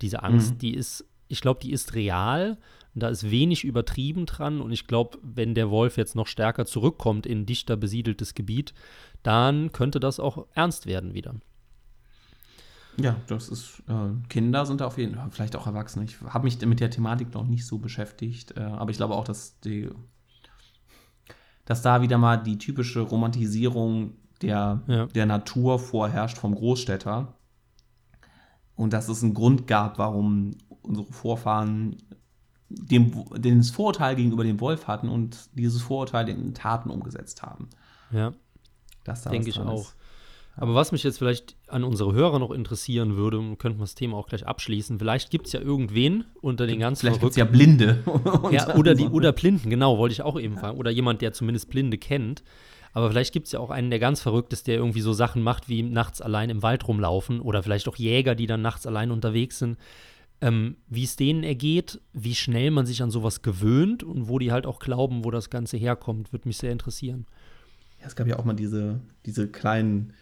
diese 0.02 0.24
Angst, 0.24 0.54
Mhm. 0.56 0.58
die 0.60 0.74
ist, 0.74 1.06
ich 1.28 1.42
glaube, 1.42 1.60
die 1.62 1.72
ist 1.72 1.94
real. 1.94 2.58
Und 2.96 3.04
da 3.04 3.10
ist 3.10 3.30
wenig 3.30 3.66
übertrieben 3.66 4.26
dran. 4.26 4.62
Und 4.62 4.72
ich 4.72 4.88
glaube, 4.88 5.20
wenn 5.22 5.54
der 5.54 5.70
Wolf 5.70 5.96
jetzt 5.98 6.16
noch 6.16 6.26
stärker 6.26 6.66
zurückkommt 6.66 7.28
in 7.28 7.46
dichter 7.46 7.78
besiedeltes 7.78 8.34
Gebiet, 8.34 8.74
dann 9.22 9.72
könnte 9.72 10.00
das 10.00 10.20
auch 10.20 10.48
ernst 10.56 10.88
werden 10.88 11.14
wieder. 11.14 11.36
Ja, 12.98 13.16
das 13.28 13.50
ist, 13.50 13.82
äh, 13.88 14.28
Kinder 14.28 14.66
sind 14.66 14.82
da 14.82 14.88
auf 14.88 14.98
jeden 14.98 15.16
Fall, 15.16 15.30
vielleicht 15.32 15.56
auch 15.56 15.68
Erwachsene. 15.68 16.06
Ich 16.06 16.20
habe 16.22 16.44
mich 16.44 16.60
mit 16.66 16.80
der 16.80 16.90
Thematik 16.92 17.34
noch 17.34 17.46
nicht 17.46 17.66
so 17.66 17.78
beschäftigt, 17.78 18.58
äh, 18.58 18.62
aber 18.62 18.92
ich 18.92 18.98
glaube 18.98 19.16
auch, 19.16 19.24
dass 19.24 19.60
die, 19.62 19.90
dass 21.66 21.82
da 21.82 22.02
wieder 22.02 22.18
mal 22.18 22.38
die 22.38 22.58
typische 22.58 23.02
Romantisierung 23.02 24.14
der, 24.42 24.82
Ja. 24.88 25.06
der 25.08 25.26
Natur 25.26 25.80
vorherrscht 25.80 26.38
vom 26.38 26.56
Großstädter. 26.56 27.36
Und 28.76 28.94
dass 28.94 29.10
es 29.10 29.24
einen 29.24 29.34
Grund 29.34 29.68
gab, 29.68 29.98
warum 29.98 30.56
unsere 30.82 31.12
Vorfahren 31.12 31.98
dem, 32.70 33.26
den 33.36 33.58
das 33.58 33.72
Vorurteil 33.72 34.16
gegenüber 34.16 34.44
dem 34.44 34.60
Wolf 34.62 34.88
hatten 34.88 35.10
und 35.10 35.50
dieses 35.54 35.82
Vorurteil 35.82 36.30
in 36.30 36.54
Taten 36.54 36.90
umgesetzt 36.90 37.42
haben. 37.42 37.70
Ja, 38.12 38.34
denke 39.32 39.50
ich 39.50 39.60
auch. 39.60 39.82
ist. 39.82 39.96
Aber 40.62 40.76
was 40.76 40.92
mich 40.92 41.04
jetzt 41.04 41.20
vielleicht 41.20 41.56
an 41.68 41.86
unsere 41.86 42.12
Hörer 42.12 42.38
noch 42.38 42.52
interessieren 42.52 43.16
würde, 43.16 43.40
und 43.40 43.60
könnten 43.60 43.80
wir 43.80 43.84
das 43.84 43.96
Thema 43.96 44.18
auch 44.18 44.28
gleich 44.28 44.46
abschließen, 44.46 45.00
vielleicht 45.00 45.32
gibt 45.32 45.48
es 45.48 45.54
ja 45.54 45.62
irgendwen 45.62 46.26
unter 46.42 46.68
den 46.68 46.80
ganz 46.80 47.00
Vielleicht 47.00 47.22
gibt 47.22 47.32
es 47.32 47.38
ja 47.38 47.46
Blinde. 47.46 48.04
Ja, 48.52 48.76
oder 48.76 48.94
die 48.94 49.08
oder 49.08 49.32
Blinden, 49.32 49.70
genau, 49.70 49.98
wollte 49.98 50.12
ich 50.12 50.22
auch 50.22 50.38
eben 50.38 50.58
fragen. 50.58 50.78
Oder 50.78 50.92
jemand, 50.92 51.22
der 51.22 51.32
zumindest 51.32 51.70
Blinde 51.70 51.98
kennt. 51.98 52.44
Aber 52.92 53.10
vielleicht 53.10 53.32
gibt 53.32 53.46
es 53.46 53.54
ja 53.54 53.60
auch 53.60 53.70
einen, 53.70 53.90
der 53.90 54.00
ganz 54.00 54.22
verrückt 54.22 54.52
ist, 54.52 54.68
der 54.68 54.76
irgendwie 54.76 55.00
so 55.00 55.14
Sachen 55.14 55.44
macht, 55.44 55.70
wie 55.70 55.82
nachts 55.82 56.22
allein 56.22 56.50
im 56.50 56.62
Wald 56.62 56.86
rumlaufen. 56.88 57.40
Oder 57.40 57.64
vielleicht 57.64 57.88
auch 57.88 57.96
Jäger, 57.96 58.36
die 58.36 58.48
dann 58.48 58.62
nachts 58.62 58.86
allein 58.86 59.12
unterwegs 59.12 59.60
sind. 59.60 59.78
Ähm, 60.42 60.76
wie 60.88 61.06
es 61.06 61.16
denen 61.16 61.44
ergeht, 61.44 62.02
wie 62.12 62.36
schnell 62.36 62.72
man 62.72 62.86
sich 62.86 63.02
an 63.02 63.12
sowas 63.12 63.42
gewöhnt 63.44 64.04
und 64.04 64.28
wo 64.28 64.40
die 64.40 64.52
halt 64.52 64.66
auch 64.66 64.80
glauben, 64.80 65.24
wo 65.24 65.32
das 65.32 65.50
Ganze 65.50 65.78
herkommt, 65.78 66.34
würde 66.34 66.50
mich 66.50 66.58
sehr 66.58 66.72
interessieren. 66.72 67.26
Ja, 68.02 68.08
es 68.08 68.16
gab 68.16 68.28
ja 68.28 68.40
auch 68.40 68.46
mal 68.46 68.54
diese, 68.54 69.00
diese 69.26 69.48
kleinen 69.50 70.14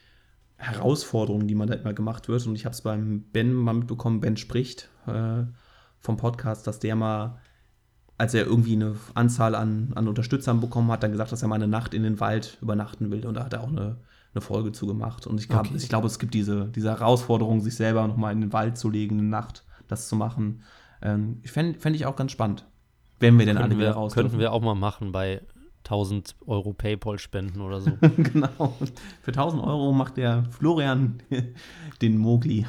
Herausforderungen, 0.57 1.47
die 1.47 1.55
man 1.55 1.67
da 1.67 1.75
immer 1.75 1.93
gemacht 1.93 2.27
wird. 2.27 2.45
Und 2.47 2.55
ich 2.55 2.65
habe 2.65 2.73
es 2.73 2.81
beim 2.81 3.21
Ben 3.31 3.53
mal 3.53 3.73
mitbekommen, 3.73 4.19
Ben 4.21 4.37
spricht 4.37 4.89
äh, 5.05 5.43
vom 5.99 6.17
Podcast, 6.17 6.65
dass 6.67 6.79
der 6.79 6.95
mal, 6.95 7.39
als 8.17 8.33
er 8.33 8.45
irgendwie 8.45 8.73
eine 8.73 8.95
Anzahl 9.13 9.55
an, 9.55 9.91
an 9.95 10.07
Unterstützern 10.07 10.59
bekommen 10.59 10.91
hat, 10.91 11.03
dann 11.03 11.11
gesagt, 11.11 11.31
dass 11.31 11.41
er 11.41 11.47
mal 11.47 11.55
eine 11.55 11.67
Nacht 11.67 11.93
in 11.93 12.03
den 12.03 12.19
Wald 12.19 12.57
übernachten 12.61 13.11
will. 13.11 13.25
Und 13.25 13.35
da 13.35 13.45
hat 13.45 13.53
er 13.53 13.61
auch 13.61 13.67
eine, 13.69 13.97
eine 14.33 14.41
Folge 14.41 14.71
zu 14.71 14.87
gemacht. 14.87 15.27
Und 15.27 15.39
ich, 15.39 15.47
glaub, 15.47 15.67
Okay. 15.67 15.75
ich 15.77 15.89
glaube, 15.89 16.07
es 16.07 16.17
gibt 16.17 16.33
diese, 16.33 16.65
diese 16.69 16.89
Herausforderung, 16.89 17.61
sich 17.61 17.75
selber 17.75 18.07
nochmal 18.07 18.33
in 18.33 18.41
den 18.41 18.53
Wald 18.53 18.77
zu 18.77 18.89
legen, 18.89 19.19
eine 19.19 19.27
Nacht 19.29 19.63
das 19.87 20.07
zu 20.07 20.15
machen. 20.15 20.63
Ähm, 21.01 21.41
Fände 21.45 21.79
fänd 21.79 21.95
ich 21.95 22.05
auch 22.07 22.15
ganz 22.15 22.31
spannend. 22.31 22.65
Wenn 23.19 23.37
wir 23.37 23.45
denn 23.45 23.57
alle 23.57 23.77
wieder 23.77 23.91
raus 23.91 24.13
könnten 24.13 24.37
wir 24.37 24.51
auch 24.51 24.61
mal 24.61 24.75
machen 24.75 25.11
bei 25.11 25.41
1000 25.87 26.35
Euro 26.45 26.73
Paypal-Spenden 26.73 27.61
oder 27.61 27.81
so. 27.81 27.91
genau. 28.17 28.75
Für 29.21 29.31
1000 29.31 29.63
Euro 29.63 29.93
macht 29.93 30.17
der 30.17 30.43
Florian 30.51 31.23
den 32.01 32.17
Mogli. 32.17 32.67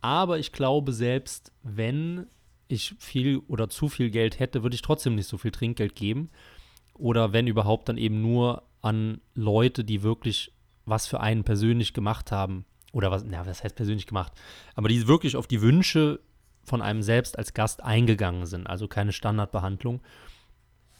Aber 0.00 0.38
ich 0.38 0.52
glaube, 0.52 0.92
selbst 0.92 1.52
wenn 1.62 2.26
ich 2.66 2.94
viel 2.98 3.38
oder 3.48 3.68
zu 3.68 3.88
viel 3.88 4.10
Geld 4.10 4.38
hätte, 4.38 4.62
würde 4.62 4.74
ich 4.74 4.82
trotzdem 4.82 5.14
nicht 5.14 5.28
so 5.28 5.38
viel 5.38 5.50
Trinkgeld 5.52 5.94
geben. 5.94 6.30
Oder 6.94 7.32
wenn 7.32 7.46
überhaupt, 7.46 7.88
dann 7.88 7.98
eben 7.98 8.20
nur 8.20 8.64
an 8.82 9.20
Leute, 9.34 9.84
die 9.84 10.02
wirklich 10.02 10.52
was 10.84 11.06
für 11.06 11.20
einen 11.20 11.44
persönlich 11.44 11.94
gemacht 11.94 12.32
haben. 12.32 12.64
Oder 12.92 13.10
was, 13.10 13.24
na, 13.24 13.46
was 13.46 13.62
heißt 13.62 13.76
persönlich 13.76 14.06
gemacht? 14.06 14.32
Aber 14.74 14.88
die 14.88 15.06
wirklich 15.06 15.36
auf 15.36 15.46
die 15.46 15.60
Wünsche 15.60 16.20
von 16.68 16.82
einem 16.82 17.02
selbst 17.02 17.38
als 17.38 17.54
Gast 17.54 17.82
eingegangen 17.82 18.46
sind. 18.46 18.66
Also 18.66 18.86
keine 18.86 19.12
Standardbehandlung. 19.12 20.00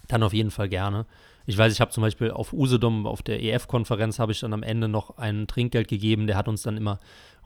Dann 0.08 0.22
auf 0.22 0.32
jeden 0.32 0.50
Fall 0.50 0.68
gerne. 0.68 1.06
Ich 1.46 1.56
weiß, 1.56 1.72
ich 1.72 1.80
habe 1.80 1.90
zum 1.90 2.02
Beispiel 2.02 2.30
auf 2.30 2.52
Usedom, 2.52 3.06
auf 3.06 3.22
der 3.22 3.42
EF-Konferenz, 3.42 4.18
habe 4.18 4.32
ich 4.32 4.40
dann 4.40 4.52
am 4.52 4.62
Ende 4.62 4.88
noch 4.88 5.18
ein 5.18 5.46
Trinkgeld 5.46 5.88
gegeben. 5.88 6.26
Der 6.26 6.36
hat 6.36 6.48
uns 6.48 6.62
dann 6.62 6.76
immer 6.76 6.98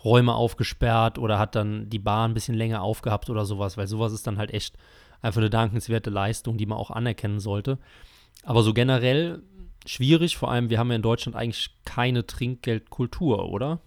Räume 0.04 0.34
aufgesperrt 0.34 1.18
oder 1.18 1.38
hat 1.38 1.54
dann 1.54 1.88
die 1.88 1.98
Bar 1.98 2.26
ein 2.26 2.34
bisschen 2.34 2.54
länger 2.54 2.82
aufgehabt 2.82 3.30
oder 3.30 3.44
sowas, 3.44 3.76
weil 3.76 3.86
sowas 3.86 4.12
ist 4.12 4.26
dann 4.26 4.38
halt 4.38 4.52
echt 4.52 4.76
einfach 5.20 5.40
eine 5.40 5.50
dankenswerte 5.50 6.10
Leistung, 6.10 6.56
die 6.56 6.66
man 6.66 6.78
auch 6.78 6.90
anerkennen 6.90 7.38
sollte. 7.38 7.78
Aber 8.42 8.62
so 8.62 8.74
generell 8.74 9.42
schwierig. 9.86 10.36
Vor 10.36 10.50
allem, 10.50 10.70
wir 10.70 10.78
haben 10.78 10.90
ja 10.90 10.96
in 10.96 11.02
Deutschland 11.02 11.36
eigentlich 11.36 11.70
keine 11.84 12.26
Trinkgeldkultur, 12.26 13.48
oder? 13.48 13.80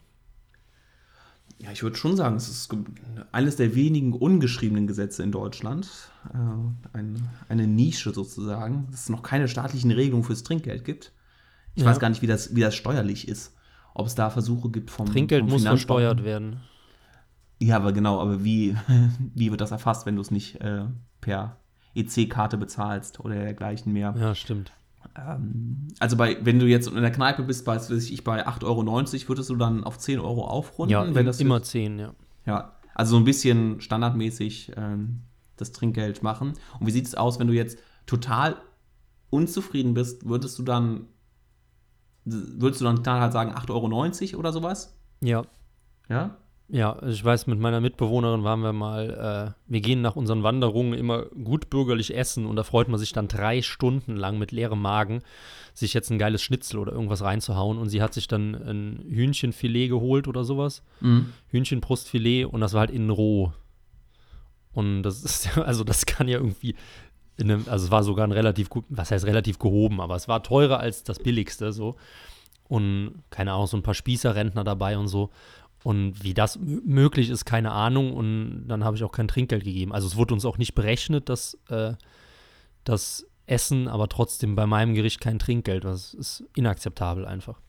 Ja, 1.57 1.71
ich 1.71 1.83
würde 1.83 1.95
schon 1.95 2.17
sagen, 2.17 2.35
es 2.35 2.49
ist 2.49 2.75
eines 3.31 3.55
der 3.55 3.75
wenigen 3.75 4.13
ungeschriebenen 4.13 4.87
Gesetze 4.87 5.23
in 5.23 5.31
Deutschland. 5.31 5.87
Äh, 6.33 6.97
ein, 6.97 7.29
eine 7.47 7.65
Nische 7.65 8.13
sozusagen, 8.13 8.87
dass 8.91 9.01
es 9.03 9.09
noch 9.09 9.23
keine 9.23 9.47
staatlichen 9.47 9.91
Regelungen 9.91 10.25
fürs 10.25 10.43
Trinkgeld 10.43 10.83
gibt. 10.83 11.13
Ich 11.73 11.83
ja. 11.83 11.89
weiß 11.89 11.99
gar 11.99 12.09
nicht, 12.09 12.21
wie 12.21 12.27
das, 12.27 12.55
wie 12.55 12.61
das 12.61 12.75
steuerlich 12.75 13.27
ist. 13.27 13.55
Ob 13.93 14.07
es 14.07 14.15
da 14.15 14.29
Versuche 14.29 14.69
gibt 14.69 14.91
vom 14.91 15.05
Trinkgeld 15.05 15.43
vom 15.43 15.51
muss 15.51 15.63
versteuert 15.63 16.23
werden. 16.23 16.61
Ja, 17.59 17.77
aber 17.77 17.93
genau, 17.93 18.19
aber 18.19 18.43
wie, 18.43 18.75
wie 19.33 19.51
wird 19.51 19.61
das 19.61 19.71
erfasst, 19.71 20.05
wenn 20.05 20.15
du 20.15 20.21
es 20.21 20.31
nicht 20.31 20.59
äh, 20.61 20.85
per 21.21 21.57
EC-Karte 21.95 22.57
bezahlst 22.57 23.21
oder 23.21 23.35
dergleichen 23.35 23.93
mehr? 23.93 24.13
Ja, 24.17 24.35
stimmt. 24.35 24.73
Ähm, 25.15 25.87
also 25.99 26.17
bei, 26.17 26.37
wenn 26.43 26.59
du 26.59 26.65
jetzt 26.65 26.87
in 26.87 27.01
der 27.01 27.11
Kneipe 27.11 27.43
bist, 27.43 27.65
weiß 27.65 27.89
ich, 27.91 28.23
bei 28.23 28.45
8,90 28.45 28.63
Euro, 28.65 29.29
würdest 29.29 29.49
du 29.49 29.55
dann 29.55 29.83
auf 29.83 29.97
10 29.97 30.19
Euro 30.19 30.45
aufrunden? 30.45 30.91
Ja, 30.91 31.13
wenn 31.13 31.25
das 31.25 31.39
immer 31.39 31.57
jetzt, 31.57 31.71
10, 31.71 31.99
ja. 31.99 32.13
Ja, 32.45 32.73
also 32.93 33.11
so 33.11 33.17
ein 33.17 33.25
bisschen 33.25 33.81
standardmäßig 33.81 34.73
ähm, 34.77 35.21
das 35.57 35.71
Trinkgeld 35.71 36.23
machen. 36.23 36.53
Und 36.79 36.87
wie 36.87 36.91
sieht 36.91 37.07
es 37.07 37.15
aus, 37.15 37.39
wenn 37.39 37.47
du 37.47 37.53
jetzt 37.53 37.79
total 38.05 38.57
unzufrieden 39.29 39.93
bist, 39.93 40.27
würdest 40.27 40.57
du 40.59 40.63
dann 40.63 41.07
würdest 42.25 42.81
du 42.81 42.85
dann 42.85 43.05
halt 43.05 43.33
sagen 43.33 43.51
8,90 43.51 44.31
Euro 44.33 44.39
oder 44.39 44.51
sowas? 44.51 44.97
Ja. 45.21 45.43
Ja? 46.09 46.37
Ja, 46.67 46.99
ich 47.05 47.23
weiß, 47.23 47.45
mit 47.45 47.59
meiner 47.59 47.79
Mitbewohnerin 47.79 48.43
waren 48.43 48.61
wir 48.61 48.73
mal, 48.73 49.53
äh, 49.55 49.71
wir 49.71 49.81
gehen 49.81 50.01
nach 50.01 50.15
unseren 50.15 50.41
Wanderungen 50.41 50.93
immer 50.93 51.25
gut 51.25 51.69
bürgerlich 51.69 52.15
essen 52.15 52.47
und 52.47 52.55
da 52.55 52.63
freut 52.63 52.87
man 52.87 52.99
sich 52.99 53.13
dann 53.13 53.27
drei 53.27 53.61
Stunden 53.61 54.15
lang 54.15 54.39
mit 54.39 54.51
leerem 54.51 54.81
Magen, 54.81 55.21
sich 55.75 55.93
jetzt 55.93 56.09
ein 56.09 56.17
geiles 56.17 56.41
Schnitzel 56.41 56.79
oder 56.79 56.91
irgendwas 56.91 57.21
reinzuhauen 57.21 57.77
und 57.77 57.89
sie 57.89 58.01
hat 58.01 58.15
sich 58.15 58.27
dann 58.27 58.55
ein 58.55 59.05
Hühnchenfilet 59.07 59.89
geholt 59.89 60.27
oder 60.27 60.43
sowas. 60.43 60.81
Mhm. 61.01 61.33
Hühnchenbrustfilet 61.49 62.45
und 62.45 62.61
das 62.61 62.73
war 62.73 62.81
halt 62.81 62.91
innen 62.91 63.11
roh. 63.11 63.53
Und 64.73 65.03
das 65.03 65.23
ist 65.23 65.45
ja, 65.45 65.61
also 65.61 65.83
das 65.83 66.07
kann 66.07 66.27
ja 66.27 66.39
irgendwie, 66.39 66.75
einem, 67.39 67.65
also 67.67 67.85
es 67.85 67.91
war 67.91 68.03
sogar 68.03 68.25
ein 68.25 68.31
relativ 68.31 68.69
gut, 68.69 68.85
was 68.89 69.11
heißt 69.11 69.25
relativ 69.25 69.59
gehoben, 69.59 70.01
aber 70.01 70.15
es 70.15 70.27
war 70.27 70.41
teurer 70.41 70.79
als 70.79 71.03
das 71.03 71.19
billigste 71.19 71.71
so. 71.71 71.95
Und 72.67 73.23
keine 73.29 73.53
Ahnung, 73.53 73.67
so 73.67 73.77
ein 73.77 73.83
paar 73.83 73.93
Spießerrentner 73.93 74.63
dabei 74.63 74.97
und 74.97 75.07
so. 75.07 75.29
Und 75.85 76.23
wie 76.23 76.33
das 76.33 76.57
möglich 76.59 77.29
ist, 77.29 77.45
keine 77.45 77.71
Ahnung. 77.71 78.11
Und 78.13 78.67
dann 78.67 78.83
habe 78.83 78.97
ich 78.97 79.03
auch 79.03 79.11
kein 79.11 79.27
Trinkgeld 79.27 79.63
gegeben. 79.63 79.93
Also 79.93 80.07
es 80.07 80.15
wurde 80.15 80.33
uns 80.33 80.43
auch 80.43 80.57
nicht 80.57 80.73
berechnet, 80.73 81.29
dass 81.29 81.59
äh, 81.69 81.93
das 82.83 83.27
Essen, 83.45 83.87
aber 83.87 84.09
trotzdem 84.09 84.55
bei 84.55 84.65
meinem 84.65 84.95
Gericht 84.95 85.21
kein 85.21 85.37
Trinkgeld. 85.37 85.83
Das 85.83 86.15
ist 86.15 86.43
inakzeptabel 86.55 87.27
einfach. 87.27 87.61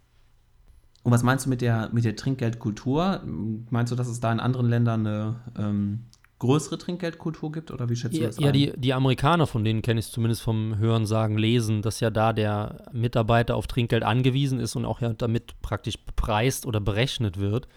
Und 1.02 1.12
was 1.12 1.22
meinst 1.24 1.44
du 1.44 1.50
mit 1.50 1.60
der, 1.60 1.90
mit 1.92 2.06
der 2.06 2.16
Trinkgeldkultur? 2.16 3.20
Meinst 3.68 3.92
du, 3.92 3.96
dass 3.96 4.08
es 4.08 4.18
da 4.18 4.32
in 4.32 4.40
anderen 4.40 4.70
Ländern 4.70 5.06
eine 5.06 5.36
ähm, 5.58 6.06
größere 6.38 6.78
Trinkgeldkultur 6.78 7.52
gibt? 7.52 7.70
Oder 7.70 7.90
wie 7.90 7.96
schätzt 7.96 8.14
ja, 8.14 8.20
du 8.20 8.26
das 8.28 8.38
Ja, 8.38 8.50
die, 8.50 8.72
die 8.78 8.94
Amerikaner, 8.94 9.46
von 9.46 9.62
denen 9.62 9.82
kenne 9.82 10.00
ich 10.00 10.06
es 10.06 10.12
zumindest 10.12 10.40
vom 10.40 10.78
Hören, 10.78 11.04
Sagen, 11.04 11.36
Lesen, 11.36 11.82
dass 11.82 12.00
ja 12.00 12.08
da 12.08 12.32
der 12.32 12.86
Mitarbeiter 12.92 13.56
auf 13.56 13.66
Trinkgeld 13.66 14.04
angewiesen 14.04 14.58
ist 14.58 14.74
und 14.74 14.86
auch 14.86 15.02
ja 15.02 15.12
damit 15.12 15.60
praktisch 15.60 15.98
bepreist 15.98 16.64
oder 16.64 16.80
berechnet 16.80 17.36
wird 17.36 17.68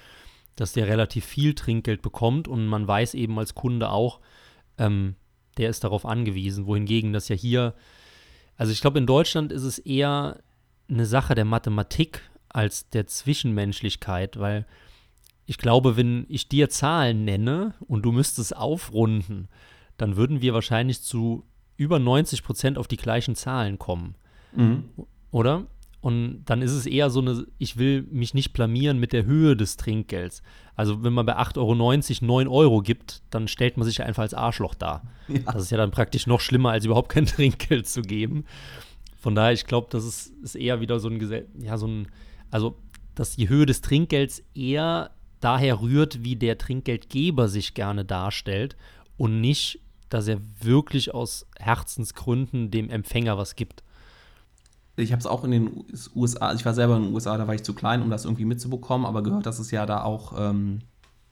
dass 0.59 0.73
der 0.73 0.87
relativ 0.87 1.25
viel 1.25 1.53
Trinkgeld 1.53 2.01
bekommt 2.01 2.47
und 2.47 2.67
man 2.67 2.87
weiß 2.87 3.13
eben 3.13 3.37
als 3.39 3.55
Kunde 3.55 3.89
auch, 3.89 4.19
ähm, 4.77 5.15
der 5.57 5.69
ist 5.69 5.83
darauf 5.83 6.05
angewiesen. 6.05 6.65
Wohingegen 6.65 7.13
das 7.13 7.29
ja 7.29 7.35
hier, 7.35 7.73
also 8.57 8.71
ich 8.71 8.81
glaube, 8.81 8.99
in 8.99 9.05
Deutschland 9.05 9.51
ist 9.51 9.63
es 9.63 9.79
eher 9.79 10.41
eine 10.89 11.05
Sache 11.05 11.35
der 11.35 11.45
Mathematik 11.45 12.21
als 12.49 12.89
der 12.89 13.07
Zwischenmenschlichkeit, 13.07 14.39
weil 14.39 14.65
ich 15.45 15.57
glaube, 15.57 15.97
wenn 15.97 16.25
ich 16.29 16.49
dir 16.49 16.69
Zahlen 16.69 17.25
nenne 17.25 17.73
und 17.87 18.03
du 18.03 18.11
müsstest 18.11 18.55
aufrunden, 18.55 19.47
dann 19.97 20.15
würden 20.15 20.41
wir 20.41 20.53
wahrscheinlich 20.53 21.01
zu 21.01 21.45
über 21.77 21.99
90 21.99 22.43
Prozent 22.43 22.77
auf 22.77 22.87
die 22.87 22.97
gleichen 22.97 23.35
Zahlen 23.35 23.79
kommen. 23.79 24.15
Mhm. 24.53 24.89
Oder? 25.31 25.67
Und 26.01 26.45
dann 26.45 26.61
ist 26.61 26.71
es 26.71 26.85
eher 26.85 27.09
so 27.09 27.19
eine, 27.19 27.45
ich 27.57 27.77
will 27.77 28.03
mich 28.03 28.33
nicht 28.33 28.53
blamieren 28.53 28.99
mit 28.99 29.11
der 29.11 29.25
Höhe 29.25 29.57
des 29.57 29.75
Trinkgelds. 29.75 30.41
Also 30.75 31.03
wenn 31.03 31.11
man 31.11 31.25
bei 31.25 31.37
8,90 31.37 31.57
Euro 31.57 32.25
9 32.25 32.47
Euro 32.47 32.81
gibt, 32.81 33.21
dann 33.31 33.49
stellt 33.49 33.75
man 33.75 33.85
sich 33.85 34.01
einfach 34.01 34.23
als 34.23 34.33
Arschloch 34.33 34.75
dar. 34.75 35.03
Ja. 35.27 35.39
Das 35.51 35.63
ist 35.63 35.71
ja 35.71 35.77
dann 35.77 35.91
praktisch 35.91 36.25
noch 36.25 36.39
schlimmer, 36.39 36.71
als 36.71 36.85
überhaupt 36.85 37.09
kein 37.09 37.25
Trinkgeld 37.27 37.87
zu 37.87 38.01
geben. 38.01 38.45
Von 39.19 39.35
daher, 39.35 39.51
ich 39.51 39.65
glaube, 39.65 39.87
das 39.91 40.05
ist, 40.05 40.27
ist 40.41 40.55
eher 40.55 40.79
wieder 40.79 40.99
so 40.99 41.09
ein, 41.09 41.45
ja, 41.59 41.77
so 41.77 41.87
ein, 41.87 42.07
also, 42.49 42.77
dass 43.13 43.35
die 43.35 43.49
Höhe 43.49 43.65
des 43.65 43.81
Trinkgelds 43.81 44.41
eher 44.55 45.11
daher 45.41 45.81
rührt, 45.81 46.23
wie 46.23 46.37
der 46.37 46.57
Trinkgeldgeber 46.57 47.49
sich 47.49 47.73
gerne 47.73 48.05
darstellt 48.05 48.77
und 49.17 49.41
nicht, 49.41 49.81
dass 50.07 50.29
er 50.29 50.39
wirklich 50.61 51.13
aus 51.13 51.45
Herzensgründen 51.57 52.71
dem 52.71 52.89
Empfänger 52.89 53.37
was 53.37 53.57
gibt 53.57 53.83
ich 54.99 55.11
habe 55.11 55.19
es 55.19 55.25
auch 55.25 55.43
in 55.43 55.51
den 55.51 55.85
USA, 56.15 56.47
also 56.47 56.59
ich 56.59 56.65
war 56.65 56.73
selber 56.73 56.97
in 56.97 57.03
den 57.03 57.13
USA, 57.13 57.37
da 57.37 57.47
war 57.47 57.55
ich 57.55 57.63
zu 57.63 57.73
klein, 57.73 58.01
um 58.01 58.09
das 58.09 58.25
irgendwie 58.25 58.45
mitzubekommen, 58.45 59.05
aber 59.05 59.23
gehört, 59.23 59.45
dass 59.45 59.59
es 59.59 59.71
ja 59.71 59.85
da 59.85 60.03
auch 60.03 60.33
ähm, 60.37 60.79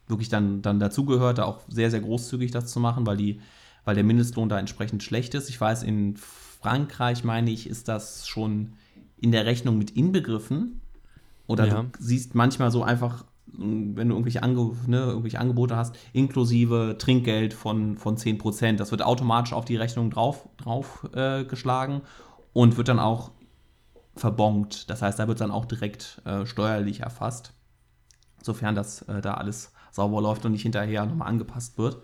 wirklich 0.08 0.30
dann, 0.30 0.62
dann 0.62 0.80
dazugehört, 0.80 1.38
da 1.38 1.46
auch 1.46 1.60
sehr, 1.68 1.92
sehr 1.92 2.02
großzügig 2.02 2.52
das 2.52 2.68
zu 2.68 2.80
machen, 2.80 3.06
weil, 3.06 3.18
die, 3.18 3.42
weil 3.86 3.96
der 3.96 4.04
Mindestlohn 4.04 4.50
da 4.50 4.60
entsprechend 4.60 5.04
schlecht 5.04 5.36
ist. 5.36 5.50
Ich 5.50 5.60
weiß, 5.60 5.84
in 5.84 6.16
Frankreich, 6.18 7.24
meine 7.24 7.52
ich, 7.52 7.70
ist 7.70 7.88
das 7.88 8.28
schon 8.28 8.74
in 9.18 9.32
der 9.32 9.46
Rechnung 9.46 9.78
mit 9.78 9.92
inbegriffen. 9.92 10.82
Oder 11.48 11.68
ja. 11.68 11.84
du 11.84 11.90
siehst 12.00 12.36
manchmal 12.36 12.72
so 12.72 12.84
einfach, 12.84 13.26
wenn 13.46 13.96
du 13.96 14.16
irgendwelche, 14.16 14.44
Ange 14.44 14.72
ne, 14.88 14.98
irgendwelche 14.98 15.40
Angebote 15.40 15.76
hast, 15.76 15.96
inklusive 16.14 16.96
Trinkgeld 16.98 17.54
von, 17.54 17.98
von 17.98 18.18
10%. 18.18 18.76
Das 18.76 18.92
wird 18.92 19.02
automatisch 19.02 19.54
auf 19.54 19.66
die 19.66 19.78
Rechnung 19.78 20.10
drauf, 20.10 20.48
drauf 20.58 21.08
äh, 21.14 21.46
geschlagen 21.46 22.02
und 22.54 22.78
wird 22.78 22.90
dann 22.90 23.00
auch 23.00 23.32
verbongt. 24.18 24.90
Das 24.90 25.02
heißt, 25.02 25.20
da 25.20 25.28
wird 25.28 25.42
dann 25.42 25.52
auch 25.52 25.66
direkt 25.66 26.22
äh, 26.26 26.46
steuerlich 26.46 27.02
erfasst, 27.02 27.54
sofern 28.42 28.76
das 28.76 29.04
äh, 29.04 29.22
da 29.22 29.36
alles 29.36 29.72
sauber 29.92 30.22
läuft 30.22 30.46
und 30.46 30.52
nicht 30.52 30.64
hinterher 30.64 31.06
nochmal 31.06 31.28
angepasst 31.28 31.78
wird. 31.78 32.02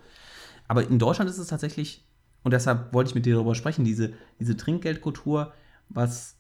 Aber 0.68 0.88
in 0.88 1.00
Deutschland 1.00 1.30
ist 1.30 1.38
es 1.38 1.48
tatsächlich, 1.48 2.06
und 2.44 2.52
deshalb 2.52 2.94
wollte 2.94 3.10
ich 3.10 3.16
mit 3.16 3.26
dir 3.26 3.36
darüber 3.36 3.56
sprechen, 3.56 3.86
diese, 3.86 4.14
diese 4.40 4.58
Trinkgeldkultur, 4.58 5.54
was, 5.90 6.38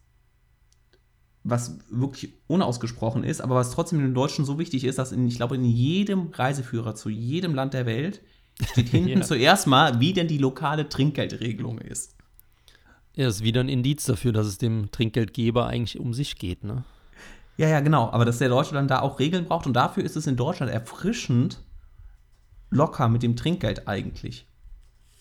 was 1.43 1.79
wirklich 1.89 2.33
unausgesprochen 2.47 3.23
ist, 3.23 3.41
aber 3.41 3.55
was 3.55 3.71
trotzdem 3.71 3.99
in 3.99 4.05
den 4.05 4.13
Deutschen 4.13 4.45
so 4.45 4.59
wichtig 4.59 4.83
ist, 4.83 4.97
dass 4.97 5.11
in, 5.11 5.27
ich 5.27 5.35
glaube, 5.35 5.55
in 5.55 5.65
jedem 5.65 6.29
Reiseführer 6.29 6.95
zu 6.95 7.09
jedem 7.09 7.53
Land 7.53 7.73
der 7.73 7.85
Welt 7.85 8.21
steht 8.71 8.89
hinten 8.89 9.19
ja. 9.19 9.21
zuerst 9.21 9.67
mal, 9.67 9.99
wie 9.99 10.13
denn 10.13 10.27
die 10.27 10.37
lokale 10.37 10.89
Trinkgeldregelung 10.89 11.79
ist. 11.79 12.15
Ja, 13.15 13.27
ist 13.27 13.43
wieder 13.43 13.61
ein 13.61 13.69
Indiz 13.69 14.05
dafür, 14.05 14.31
dass 14.31 14.47
es 14.47 14.57
dem 14.57 14.89
Trinkgeldgeber 14.91 15.67
eigentlich 15.67 15.99
um 15.99 16.13
sich 16.13 16.37
geht, 16.37 16.63
ne? 16.63 16.83
Ja, 17.57 17.67
ja, 17.67 17.81
genau. 17.81 18.09
Aber 18.09 18.25
dass 18.25 18.39
der 18.39 18.49
Deutsche 18.49 18.73
dann 18.73 18.87
da 18.87 19.01
auch 19.01 19.19
Regeln 19.19 19.45
braucht 19.45 19.67
und 19.67 19.73
dafür 19.73 20.03
ist 20.03 20.15
es 20.15 20.25
in 20.25 20.35
Deutschland 20.35 20.71
erfrischend 20.71 21.61
locker 22.71 23.07
mit 23.07 23.21
dem 23.21 23.35
Trinkgeld 23.35 23.87
eigentlich. 23.87 24.47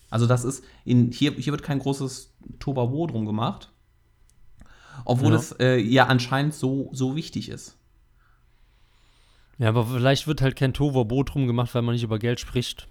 Also 0.08 0.26
das 0.26 0.44
ist, 0.44 0.64
in, 0.84 1.10
hier, 1.12 1.32
hier 1.32 1.52
wird 1.52 1.62
kein 1.62 1.78
großes 1.78 2.34
Tobabo 2.58 3.06
drum 3.06 3.26
gemacht, 3.26 3.70
obwohl 5.04 5.32
ja. 5.32 5.38
es 5.38 5.52
äh, 5.52 5.76
ja 5.76 6.06
anscheinend 6.06 6.54
so, 6.54 6.88
so 6.92 7.16
wichtig 7.16 7.48
ist. 7.48 7.76
Ja, 9.58 9.68
aber 9.68 9.86
vielleicht 9.86 10.26
wird 10.26 10.40
halt 10.40 10.56
kein 10.56 10.74
Tovabo 10.74 11.22
drum 11.22 11.46
gemacht, 11.46 11.74
weil 11.74 11.82
man 11.82 11.94
nicht 11.94 12.02
über 12.02 12.18
Geld 12.18 12.40
spricht. 12.40 12.88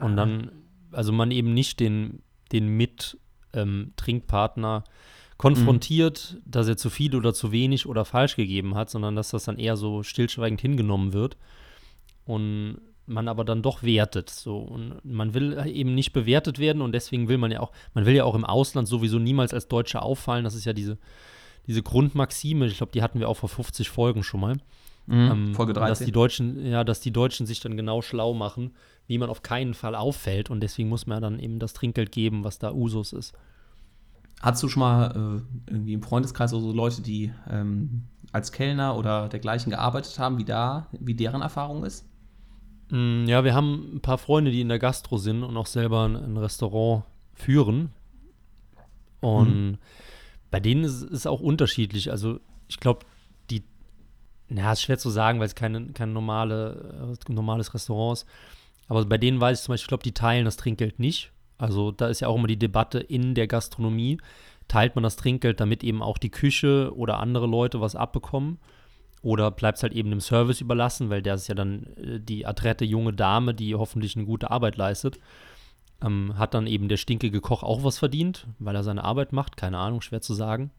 Und 0.00 0.12
ah. 0.12 0.16
dann, 0.16 0.50
also 0.92 1.12
man 1.12 1.30
eben 1.30 1.54
nicht 1.54 1.80
den, 1.80 2.22
den 2.52 2.68
mit 2.68 3.18
ähm, 3.56 3.92
Trinkpartner 3.96 4.84
konfrontiert, 5.36 6.34
mhm. 6.34 6.50
dass 6.50 6.68
er 6.68 6.76
zu 6.76 6.90
viel 6.90 7.14
oder 7.14 7.34
zu 7.34 7.52
wenig 7.52 7.86
oder 7.86 8.04
falsch 8.04 8.36
gegeben 8.36 8.74
hat, 8.74 8.90
sondern 8.90 9.16
dass 9.16 9.30
das 9.30 9.44
dann 9.44 9.58
eher 9.58 9.76
so 9.76 10.02
stillschweigend 10.02 10.60
hingenommen 10.60 11.12
wird 11.12 11.36
und 12.24 12.78
man 13.06 13.28
aber 13.28 13.44
dann 13.44 13.62
doch 13.62 13.82
wertet. 13.82 14.30
So. 14.30 14.58
Und 14.58 15.04
man 15.04 15.34
will 15.34 15.62
eben 15.66 15.94
nicht 15.94 16.12
bewertet 16.12 16.58
werden 16.58 16.82
und 16.82 16.92
deswegen 16.92 17.28
will 17.28 17.38
man 17.38 17.50
ja 17.50 17.60
auch, 17.60 17.72
man 17.94 18.06
will 18.06 18.14
ja 18.14 18.24
auch 18.24 18.34
im 18.34 18.44
Ausland 18.44 18.88
sowieso 18.88 19.18
niemals 19.18 19.54
als 19.54 19.68
Deutscher 19.68 20.02
auffallen. 20.02 20.44
Das 20.44 20.54
ist 20.54 20.64
ja 20.64 20.72
diese, 20.72 20.98
diese 21.66 21.82
Grundmaxime, 21.82 22.66
ich 22.66 22.78
glaube, 22.78 22.92
die 22.92 23.02
hatten 23.02 23.20
wir 23.20 23.28
auch 23.28 23.36
vor 23.36 23.48
50 23.48 23.88
Folgen 23.88 24.22
schon 24.22 24.40
mal. 24.40 24.56
Mhm, 25.06 25.30
ähm, 25.30 25.54
Folge 25.54 25.72
13. 25.72 25.88
Dass 25.88 26.04
die 26.04 26.12
Deutschen, 26.12 26.66
ja, 26.66 26.84
dass 26.84 27.00
die 27.00 27.12
Deutschen 27.12 27.46
sich 27.46 27.60
dann 27.60 27.76
genau 27.76 28.02
schlau 28.02 28.34
machen, 28.34 28.72
wie 29.06 29.18
man 29.18 29.30
auf 29.30 29.42
keinen 29.42 29.74
Fall 29.74 29.94
auffällt 29.94 30.50
und 30.50 30.60
deswegen 30.60 30.88
muss 30.88 31.06
man 31.06 31.22
dann 31.22 31.38
eben 31.38 31.58
das 31.58 31.72
Trinkgeld 31.72 32.12
geben, 32.12 32.44
was 32.44 32.58
da 32.58 32.72
Usus 32.72 33.12
ist. 33.12 33.34
Hast 34.42 34.62
du 34.62 34.68
schon 34.68 34.80
mal 34.80 35.42
äh, 35.66 35.70
irgendwie 35.70 35.94
im 35.94 36.02
Freundeskreis 36.02 36.52
oder 36.52 36.62
so 36.62 36.72
Leute, 36.72 37.02
die 37.02 37.32
ähm, 37.48 38.04
als 38.32 38.52
Kellner 38.52 38.96
oder 38.96 39.28
dergleichen 39.28 39.70
gearbeitet 39.70 40.18
haben, 40.18 40.38
wie 40.38 40.44
da, 40.44 40.88
wie 40.92 41.14
deren 41.14 41.40
Erfahrung 41.40 41.84
ist? 41.84 42.06
Mm, 42.90 43.24
ja, 43.26 43.44
wir 43.44 43.54
haben 43.54 43.96
ein 43.96 44.00
paar 44.00 44.18
Freunde, 44.18 44.50
die 44.50 44.60
in 44.60 44.68
der 44.68 44.78
Gastro 44.78 45.16
sind 45.16 45.42
und 45.42 45.56
auch 45.56 45.66
selber 45.66 46.04
ein, 46.04 46.16
ein 46.16 46.36
Restaurant 46.36 47.04
führen. 47.34 47.90
Und 49.20 49.70
mhm. 49.70 49.78
Bei 50.50 50.60
denen 50.60 50.84
ist 50.84 51.02
es 51.02 51.26
auch 51.26 51.40
unterschiedlich. 51.40 52.10
Also 52.10 52.40
ich 52.68 52.80
glaube, 52.80 53.00
na, 54.48 54.72
ist 54.72 54.82
schwer 54.82 54.98
zu 54.98 55.10
sagen, 55.10 55.38
weil 55.40 55.46
es 55.46 55.54
keine, 55.54 55.86
kein 55.88 56.12
normale, 56.12 57.16
äh, 57.28 57.32
normales 57.32 57.74
Restaurant 57.74 58.18
ist. 58.18 58.26
Aber 58.88 59.04
bei 59.04 59.18
denen 59.18 59.40
weiß 59.40 59.58
ich 59.58 59.64
zum 59.64 59.72
Beispiel, 59.72 59.84
ich 59.84 59.88
glaube, 59.88 60.04
die 60.04 60.14
teilen 60.14 60.44
das 60.44 60.56
Trinkgeld 60.56 60.98
nicht. 60.98 61.32
Also 61.58 61.90
da 61.90 62.08
ist 62.08 62.20
ja 62.20 62.28
auch 62.28 62.36
immer 62.36 62.46
die 62.46 62.58
Debatte 62.58 62.98
in 62.98 63.34
der 63.34 63.48
Gastronomie. 63.48 64.18
Teilt 64.68 64.94
man 64.94 65.02
das 65.02 65.16
Trinkgeld, 65.16 65.60
damit 65.60 65.82
eben 65.82 66.02
auch 66.02 66.18
die 66.18 66.30
Küche 66.30 66.92
oder 66.94 67.18
andere 67.18 67.46
Leute 67.46 67.80
was 67.80 67.96
abbekommen? 67.96 68.58
Oder 69.22 69.50
bleibt 69.50 69.78
es 69.78 69.82
halt 69.82 69.92
eben 69.92 70.10
dem 70.10 70.20
Service 70.20 70.60
überlassen, 70.60 71.10
weil 71.10 71.22
der 71.22 71.34
ist 71.34 71.48
ja 71.48 71.54
dann 71.54 71.86
äh, 71.96 72.20
die 72.20 72.46
adrette 72.46 72.84
junge 72.84 73.12
Dame, 73.12 73.54
die 73.54 73.74
hoffentlich 73.74 74.16
eine 74.16 74.26
gute 74.26 74.50
Arbeit 74.50 74.76
leistet. 74.76 75.18
Ähm, 76.02 76.38
hat 76.38 76.54
dann 76.54 76.66
eben 76.66 76.88
der 76.88 76.98
stinkige 76.98 77.40
Koch 77.40 77.62
auch 77.62 77.82
was 77.82 77.98
verdient, 77.98 78.46
weil 78.58 78.76
er 78.76 78.84
seine 78.84 79.02
Arbeit 79.02 79.32
macht? 79.32 79.56
Keine 79.56 79.78
Ahnung, 79.78 80.02
schwer 80.02 80.20
zu 80.20 80.34
sagen. 80.34 80.70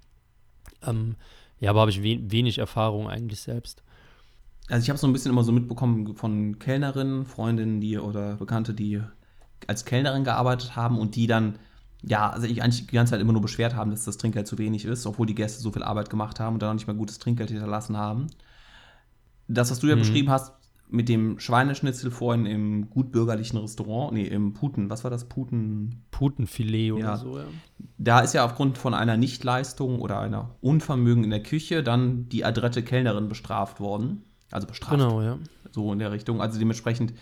Ähm, 0.86 1.16
ja, 1.60 1.72
aber 1.72 1.82
habe 1.82 1.92
ich 1.92 2.04
we 2.04 2.20
wenig 2.32 2.58
Erfahrung 2.58 3.10
eigentlich 3.10 3.42
selbst. 3.42 3.84
Also 4.70 4.84
ich 4.84 4.90
habe 4.90 5.00
so 5.00 5.08
ein 5.08 5.14
bisschen 5.14 5.32
immer 5.32 5.44
so 5.44 5.52
mitbekommen 5.52 6.16
von 6.16 6.60
Kellnerinnen, 6.60 7.26
Freundinnen, 7.26 7.80
die 7.80 7.98
oder 7.98 8.36
Bekannte, 8.36 8.74
die 8.74 9.02
als 9.66 9.86
Kellnerin 9.86 10.24
gearbeitet 10.24 10.76
haben 10.76 11.00
und 11.00 11.16
die 11.16 11.26
dann, 11.26 11.58
ja, 12.04 12.30
also 12.30 12.48
ich 12.48 12.62
eigentlich 12.62 12.86
die 12.86 12.96
ganze 12.96 13.12
Zeit 13.12 13.22
immer 13.22 13.34
nur 13.34 13.42
beschwert 13.42 13.76
haben, 13.76 13.92
dass 13.92 14.04
das 14.04 14.18
Trinkgeld 14.18 14.46
zu 14.46 14.58
wenig 14.58 14.86
ist, 14.86 15.06
obwohl 15.06 15.26
die 15.26 15.36
Gäste 15.36 15.62
so 15.62 15.72
viel 15.72 15.84
Arbeit 15.84 16.10
gemacht 16.10 16.40
haben 16.40 16.56
und 16.56 16.62
dann 16.62 16.72
auch 16.72 16.74
nicht 16.74 16.88
mehr 16.88 16.96
gutes 16.96 17.18
Trinkgeld 17.18 17.50
hinterlassen 17.50 17.98
haben. 17.98 18.28
Das, 19.48 19.72
was 19.72 19.80
du 19.80 19.88
ja 19.88 19.96
mhm. 19.96 20.00
beschrieben 20.00 20.30
hast, 20.30 20.54
mit 20.90 21.10
dem 21.10 21.40
Schweineschnitzel 21.40 22.12
vorhin 22.12 22.46
im 22.46 22.90
gutbürgerlichen 22.90 23.60
Restaurant, 23.60 24.14
nee, 24.14 24.26
im 24.26 24.54
Puten, 24.54 24.90
was 24.90 25.04
war 25.04 25.12
das? 25.12 25.26
Puten? 25.28 26.04
Putenfilet 26.12 26.94
oder 26.94 27.04
ja. 27.04 27.18
so, 27.18 27.38
ja. 27.38 27.46
Da 27.98 28.22
ist 28.22 28.34
ja 28.34 28.46
aufgrund 28.46 28.78
von 28.78 28.94
einer 28.94 29.18
Nichtleistung 29.18 30.00
oder 30.00 30.20
einer 30.20 30.56
Unvermögen 30.62 31.24
in 31.24 31.30
der 31.30 31.44
Küche 31.44 31.84
dann 31.84 32.30
die 32.30 32.46
adrette 32.46 32.84
Kellnerin 32.84 33.28
bestraft 33.28 33.80
worden. 33.80 34.24
Also 34.52 34.68
bestraft. 34.68 34.94
Genau, 34.94 35.22
ja. 35.22 35.38
So 35.72 35.92
in 35.92 36.00
der 36.00 36.12
Richtung. 36.12 36.42
Also 36.42 36.58
dementsprechend 36.58 37.14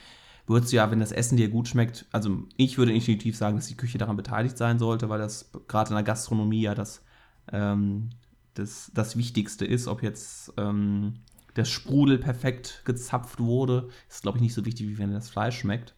würdest 0.47 0.71
du 0.71 0.77
ja, 0.77 0.91
wenn 0.91 0.99
das 0.99 1.11
Essen 1.11 1.37
dir 1.37 1.49
gut 1.49 1.67
schmeckt, 1.67 2.05
also 2.11 2.43
ich 2.57 2.77
würde 2.77 2.93
intuitiv 2.93 3.35
sagen, 3.35 3.55
dass 3.55 3.67
die 3.67 3.77
Küche 3.77 3.97
daran 3.97 4.15
beteiligt 4.15 4.57
sein 4.57 4.77
sollte, 4.77 5.09
weil 5.09 5.19
das 5.19 5.51
gerade 5.67 5.89
in 5.89 5.95
der 5.95 6.03
Gastronomie 6.03 6.61
ja 6.61 6.75
das, 6.75 7.03
ähm, 7.51 8.11
das, 8.53 8.91
das 8.93 9.17
Wichtigste 9.17 9.65
ist, 9.65 9.87
ob 9.87 10.03
jetzt 10.03 10.53
ähm, 10.57 11.15
der 11.55 11.65
Sprudel 11.65 12.17
perfekt 12.17 12.81
gezapft 12.85 13.39
wurde, 13.39 13.89
ist, 14.09 14.23
glaube 14.23 14.37
ich, 14.37 14.41
nicht 14.41 14.53
so 14.53 14.65
wichtig, 14.65 14.87
wie 14.87 14.97
wenn 14.97 15.11
das 15.11 15.29
Fleisch 15.29 15.59
schmeckt. 15.59 15.95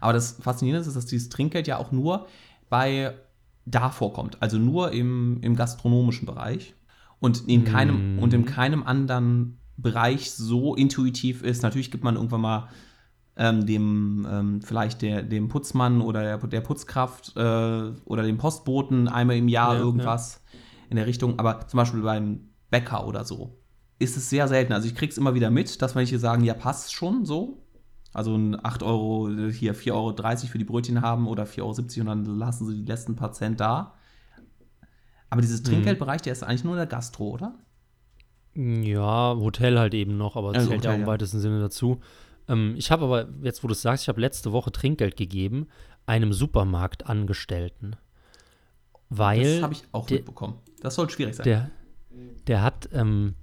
Aber 0.00 0.12
das 0.12 0.32
Faszinierende 0.40 0.86
ist, 0.86 0.96
dass 0.96 1.06
dieses 1.06 1.28
Trinkgeld 1.28 1.66
ja 1.66 1.78
auch 1.78 1.92
nur 1.92 2.26
bei 2.68 3.14
da 3.64 3.90
vorkommt, 3.90 4.38
also 4.40 4.58
nur 4.58 4.92
im, 4.92 5.38
im 5.42 5.54
gastronomischen 5.54 6.26
Bereich 6.26 6.74
und 7.20 7.46
in 7.48 7.64
keinem 7.64 8.16
mm. 8.16 8.18
und 8.20 8.32
in 8.32 8.46
keinem 8.46 8.82
anderen 8.82 9.58
Bereich 9.76 10.32
so 10.32 10.74
intuitiv 10.74 11.42
ist. 11.42 11.62
Natürlich 11.62 11.90
gibt 11.90 12.02
man 12.02 12.16
irgendwann 12.16 12.40
mal 12.40 12.68
ähm, 13.36 13.66
dem 13.66 14.26
ähm, 14.28 14.62
vielleicht 14.62 15.02
der, 15.02 15.22
dem 15.22 15.48
Putzmann 15.48 16.00
oder 16.00 16.22
der, 16.22 16.38
der 16.38 16.60
Putzkraft 16.62 17.36
äh, 17.36 17.40
oder 17.40 18.22
dem 18.22 18.38
Postboten 18.38 19.06
einmal 19.06 19.36
im 19.36 19.48
Jahr 19.48 19.74
ja, 19.74 19.80
irgendwas 19.80 20.42
ja. 20.52 20.58
in 20.90 20.96
der 20.96 21.06
Richtung, 21.06 21.38
aber 21.38 21.66
zum 21.68 21.76
Beispiel 21.76 22.00
beim 22.00 22.48
Bäcker 22.70 23.06
oder 23.06 23.24
so 23.24 23.58
ist 23.98 24.16
es 24.16 24.30
sehr 24.30 24.48
selten. 24.48 24.72
Also 24.72 24.86
ich 24.86 24.94
krieg's 24.94 25.18
immer 25.18 25.34
wieder 25.34 25.50
mit, 25.50 25.82
dass 25.82 25.94
manche 25.94 26.18
sagen, 26.18 26.44
ja, 26.44 26.54
passt 26.54 26.92
schon 26.92 27.24
so. 27.24 27.64
Also 28.12 28.34
ein 28.34 28.64
8 28.64 28.82
Euro, 28.82 29.28
hier 29.50 29.74
4,30 29.74 29.92
Euro 29.92 30.36
für 30.46 30.58
die 30.58 30.64
Brötchen 30.64 31.02
haben 31.02 31.26
oder 31.26 31.44
4,70 31.44 31.60
Euro 31.60 31.70
und 32.00 32.06
dann 32.06 32.24
lassen 32.24 32.66
sie 32.66 32.76
die 32.76 32.90
letzten 32.90 33.16
paar 33.16 33.32
Cent 33.32 33.60
da. 33.60 33.94
Aber 35.30 35.42
dieses 35.42 35.60
mhm. 35.60 35.66
Trinkgeldbereich, 35.66 36.22
der 36.22 36.32
ist 36.32 36.42
eigentlich 36.42 36.64
nur 36.64 36.76
der 36.76 36.86
Gastro, 36.86 37.30
oder? 37.30 37.58
Ja, 38.54 39.36
Hotel 39.36 39.78
halt 39.78 39.94
eben 39.94 40.16
noch, 40.16 40.36
aber 40.36 40.48
also 40.48 40.68
zählt 40.68 40.80
Hotel, 40.80 40.92
ja 40.92 40.96
im 40.96 41.06
weitesten 41.06 41.40
Sinne 41.40 41.60
dazu. 41.60 42.00
Ähm, 42.48 42.74
ich 42.76 42.90
habe 42.90 43.04
aber, 43.04 43.28
jetzt 43.42 43.62
wo 43.62 43.68
du 43.68 43.72
es 43.72 43.82
sagst, 43.82 44.04
ich 44.04 44.08
habe 44.08 44.20
letzte 44.20 44.52
Woche 44.52 44.72
Trinkgeld 44.72 45.16
gegeben, 45.16 45.68
einem 46.06 46.32
Supermarktangestellten. 46.32 47.96
Weil. 49.10 49.54
Das 49.54 49.62
habe 49.62 49.74
ich 49.74 49.82
auch 49.92 50.08
mitbekommen. 50.08 50.54
Das 50.80 50.94
soll 50.94 51.08
schwierig 51.10 51.36
sein. 51.36 51.44
Der, 51.44 51.70
der 52.46 52.62
hat, 52.62 52.88
ähm, 52.92 53.34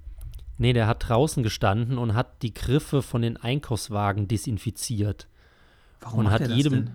Nee, 0.58 0.72
der 0.72 0.86
hat 0.86 1.08
draußen 1.08 1.42
gestanden 1.42 1.98
und 1.98 2.14
hat 2.14 2.42
die 2.42 2.54
Griffe 2.54 3.02
von 3.02 3.22
den 3.22 3.36
Einkaufswagen 3.36 4.28
desinfiziert. 4.28 5.28
Warum 6.00 6.20
und 6.20 6.30
hat 6.30 6.48
jedem, 6.48 6.72
denn? 6.72 6.90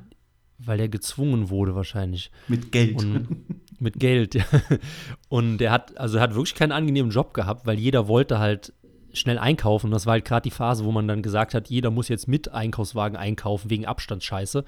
weil 0.57 0.79
er 0.79 0.89
gezwungen 0.89 1.49
wurde 1.49 1.75
wahrscheinlich. 1.75 2.31
Mit 2.47 2.71
Geld. 2.71 2.97
Und, 2.97 3.27
mit 3.79 3.99
Geld, 3.99 4.35
ja. 4.35 4.45
Und 5.29 5.57
der 5.57 5.71
hat, 5.71 5.97
also 5.97 6.17
er 6.17 6.23
hat 6.23 6.35
wirklich 6.35 6.55
keinen 6.55 6.71
angenehmen 6.71 7.11
Job 7.11 7.33
gehabt, 7.33 7.65
weil 7.65 7.79
jeder 7.79 8.07
wollte 8.07 8.39
halt 8.39 8.73
schnell 9.13 9.37
einkaufen. 9.37 9.91
Das 9.91 10.05
war 10.05 10.13
halt 10.13 10.25
gerade 10.25 10.43
die 10.43 10.51
Phase, 10.51 10.85
wo 10.85 10.91
man 10.91 11.07
dann 11.07 11.21
gesagt 11.21 11.53
hat, 11.53 11.69
jeder 11.69 11.91
muss 11.91 12.07
jetzt 12.07 12.27
mit 12.27 12.51
Einkaufswagen 12.53 13.17
einkaufen 13.17 13.69
wegen 13.69 13.85
Abstandsscheiße. 13.85 14.63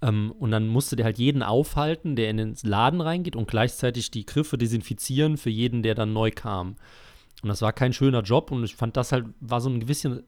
Ähm, 0.00 0.32
und 0.38 0.50
dann 0.50 0.68
musste 0.68 0.96
der 0.96 1.04
halt 1.04 1.18
jeden 1.18 1.42
aufhalten, 1.42 2.16
der 2.16 2.30
in 2.30 2.36
den 2.36 2.56
Laden 2.62 3.00
reingeht 3.00 3.36
und 3.36 3.48
gleichzeitig 3.48 4.10
die 4.10 4.26
Griffe 4.26 4.58
desinfizieren 4.58 5.36
für 5.36 5.50
jeden, 5.50 5.82
der 5.82 5.94
dann 5.94 6.12
neu 6.12 6.30
kam. 6.30 6.76
Und 7.42 7.48
das 7.48 7.62
war 7.62 7.72
kein 7.72 7.92
schöner 7.92 8.22
Job 8.22 8.50
und 8.50 8.64
ich 8.64 8.74
fand 8.74 8.96
das 8.96 9.12
halt, 9.12 9.26
war 9.40 9.60
so 9.60 9.68
eine 9.68 9.78
gewisse, 9.78 10.24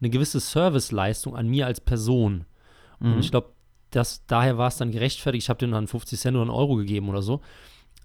eine 0.00 0.10
gewisse 0.10 0.40
Serviceleistung 0.40 1.36
an 1.36 1.48
mir 1.48 1.66
als 1.66 1.80
Person. 1.80 2.46
Mhm. 3.00 3.14
Und 3.14 3.20
ich 3.20 3.30
glaube, 3.30 3.52
daher 4.26 4.58
war 4.58 4.68
es 4.68 4.76
dann 4.76 4.90
gerechtfertigt. 4.90 5.44
Ich 5.44 5.48
habe 5.48 5.58
dem 5.58 5.70
dann 5.70 5.86
50 5.86 6.18
Cent 6.18 6.36
oder 6.36 6.42
einen 6.42 6.50
Euro 6.50 6.76
gegeben 6.76 7.08
oder 7.08 7.22
so. 7.22 7.40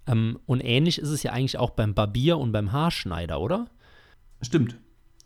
Ähm, 0.08 0.40
und 0.46 0.62
ähnlich 0.62 1.00
ist 1.00 1.10
es 1.10 1.24
ja 1.24 1.32
eigentlich 1.32 1.58
auch 1.58 1.72
beim 1.72 1.94
Barbier 1.94 2.38
und 2.38 2.52
beim 2.52 2.72
Haarschneider, 2.72 3.40
oder? 3.40 3.68
Stimmt. 4.42 4.78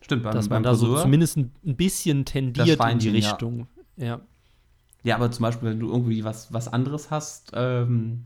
Stimmt, 0.01 0.23
beim, 0.23 0.33
Dass 0.33 0.49
man 0.49 0.57
beim 0.57 0.63
da 0.63 0.69
Friseur, 0.71 0.97
so 0.97 1.03
zumindest 1.03 1.37
ein, 1.37 1.51
bisschen 1.63 2.25
tendiert 2.25 2.79
in 2.91 2.99
die 2.99 3.09
Richtung. 3.09 3.67
Ja. 3.95 4.05
ja. 4.05 4.21
ja. 5.03 5.15
aber 5.15 5.31
zum 5.31 5.43
Beispiel, 5.43 5.69
wenn 5.69 5.79
du 5.79 5.89
irgendwie 5.89 6.23
was, 6.23 6.51
was 6.51 6.67
anderes 6.67 7.09
hast, 7.09 7.51
ähm, 7.55 8.25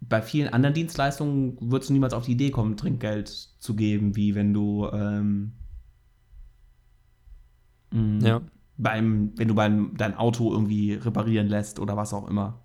bei 0.00 0.22
vielen 0.22 0.48
anderen 0.52 0.74
Dienstleistungen 0.74 1.56
würdest 1.60 1.88
du 1.88 1.94
niemals 1.94 2.14
auf 2.14 2.26
die 2.26 2.32
Idee 2.32 2.50
kommen, 2.50 2.76
Trinkgeld 2.76 3.28
zu 3.28 3.74
geben, 3.74 4.16
wie 4.16 4.34
wenn 4.34 4.52
du 4.52 4.88
ähm, 4.92 5.52
ja. 8.20 8.42
beim, 8.76 9.32
wenn 9.36 9.48
du 9.48 9.54
beim, 9.54 9.96
dein 9.96 10.16
Auto 10.16 10.52
irgendwie 10.52 10.94
reparieren 10.94 11.48
lässt 11.48 11.78
oder 11.78 11.96
was 11.96 12.12
auch 12.12 12.28
immer. 12.28 12.60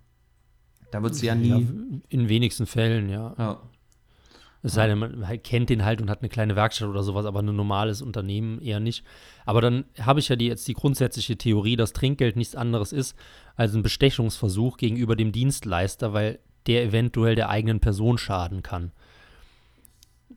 Da 0.90 1.02
würdest 1.02 1.22
du 1.22 1.26
ja 1.26 1.34
nie. 1.34 1.48
Ja, 1.48 1.60
in 2.08 2.28
wenigsten 2.28 2.66
Fällen, 2.66 3.08
ja. 3.08 3.34
ja. 3.38 3.62
Es 4.62 4.74
sei 4.74 4.88
denn, 4.88 4.98
man 4.98 5.26
halt 5.26 5.42
kennt 5.42 5.70
den 5.70 5.84
halt 5.84 6.02
und 6.02 6.10
hat 6.10 6.20
eine 6.20 6.28
kleine 6.28 6.54
Werkstatt 6.54 6.88
oder 6.88 7.02
sowas, 7.02 7.24
aber 7.24 7.40
ein 7.40 7.46
normales 7.46 8.02
Unternehmen 8.02 8.60
eher 8.60 8.80
nicht. 8.80 9.04
Aber 9.46 9.62
dann 9.62 9.86
habe 9.98 10.20
ich 10.20 10.28
ja 10.28 10.36
die, 10.36 10.48
jetzt 10.48 10.68
die 10.68 10.74
grundsätzliche 10.74 11.38
Theorie, 11.38 11.76
dass 11.76 11.94
Trinkgeld 11.94 12.36
nichts 12.36 12.54
anderes 12.54 12.92
ist 12.92 13.16
als 13.56 13.74
ein 13.74 13.82
Bestechungsversuch 13.82 14.76
gegenüber 14.76 15.16
dem 15.16 15.32
Dienstleister, 15.32 16.12
weil 16.12 16.40
der 16.66 16.84
eventuell 16.84 17.34
der 17.34 17.48
eigenen 17.48 17.80
Person 17.80 18.18
schaden 18.18 18.62
kann. 18.62 18.92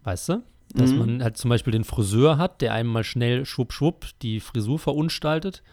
Weißt 0.04 0.30
du? 0.30 0.44
Dass 0.74 0.92
mhm. 0.92 0.98
man 0.98 1.24
halt 1.24 1.38
zum 1.38 1.50
Beispiel 1.50 1.72
den 1.72 1.84
Friseur 1.84 2.38
hat, 2.38 2.62
der 2.62 2.74
einem 2.74 2.90
mal 2.90 3.04
schnell 3.04 3.46
schwupp 3.46 3.74
schwupp 3.74 4.08
die 4.22 4.40
Frisur 4.40 4.80
verunstaltet. 4.80 5.64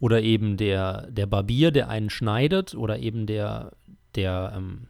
Oder 0.00 0.22
eben 0.22 0.56
der, 0.56 1.10
der 1.10 1.26
Barbier, 1.26 1.70
der 1.70 1.88
einen 1.88 2.10
schneidet. 2.10 2.74
Oder 2.74 2.98
eben 2.98 3.26
der, 3.26 3.72
der 4.14 4.52
ähm, 4.56 4.88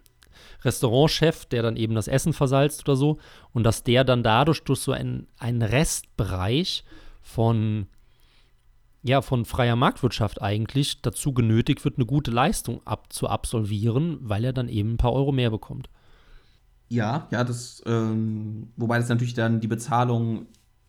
Restaurantchef, 0.63 1.47
der 1.47 1.63
dann 1.63 1.77
eben 1.77 1.95
das 1.95 2.09
Essen 2.09 2.33
versalzt 2.33 2.89
oder 2.89 2.97
so. 2.97 3.19
Und 3.53 3.65
dass 3.65 3.85
der 3.85 4.05
dann 4.05 4.23
dadurch 4.23 4.63
durch 4.65 4.81
so 4.81 4.93
einen, 4.93 5.27
einen 5.39 5.63
Restbereich 5.63 6.85
von 7.23 7.87
ja, 9.03 9.23
von 9.23 9.45
freier 9.45 9.77
Marktwirtschaft 9.77 10.43
eigentlich 10.43 11.01
dazu 11.03 11.33
genötigt 11.33 11.85
wird, 11.85 11.97
eine 11.97 12.07
gute 12.07 12.31
Leistung 12.31 12.87
ab 12.87 13.13
zu 13.13 13.29
absolvieren, 13.29 14.19
weil 14.21 14.45
er 14.45 14.53
dann 14.53 14.69
eben 14.69 14.93
ein 14.93 14.97
paar 14.99 15.13
Euro 15.13 15.33
mehr 15.33 15.51
bekommt. 15.51 15.89
Ja, 16.89 17.29
ja, 17.31 17.45
das, 17.45 17.83
ähm, 17.87 18.73
wobei 18.77 18.99
das 18.99 19.09
natürlich 19.09 19.35
dann 19.35 19.61
die 19.61 19.69
Bezahlung, 19.69 20.47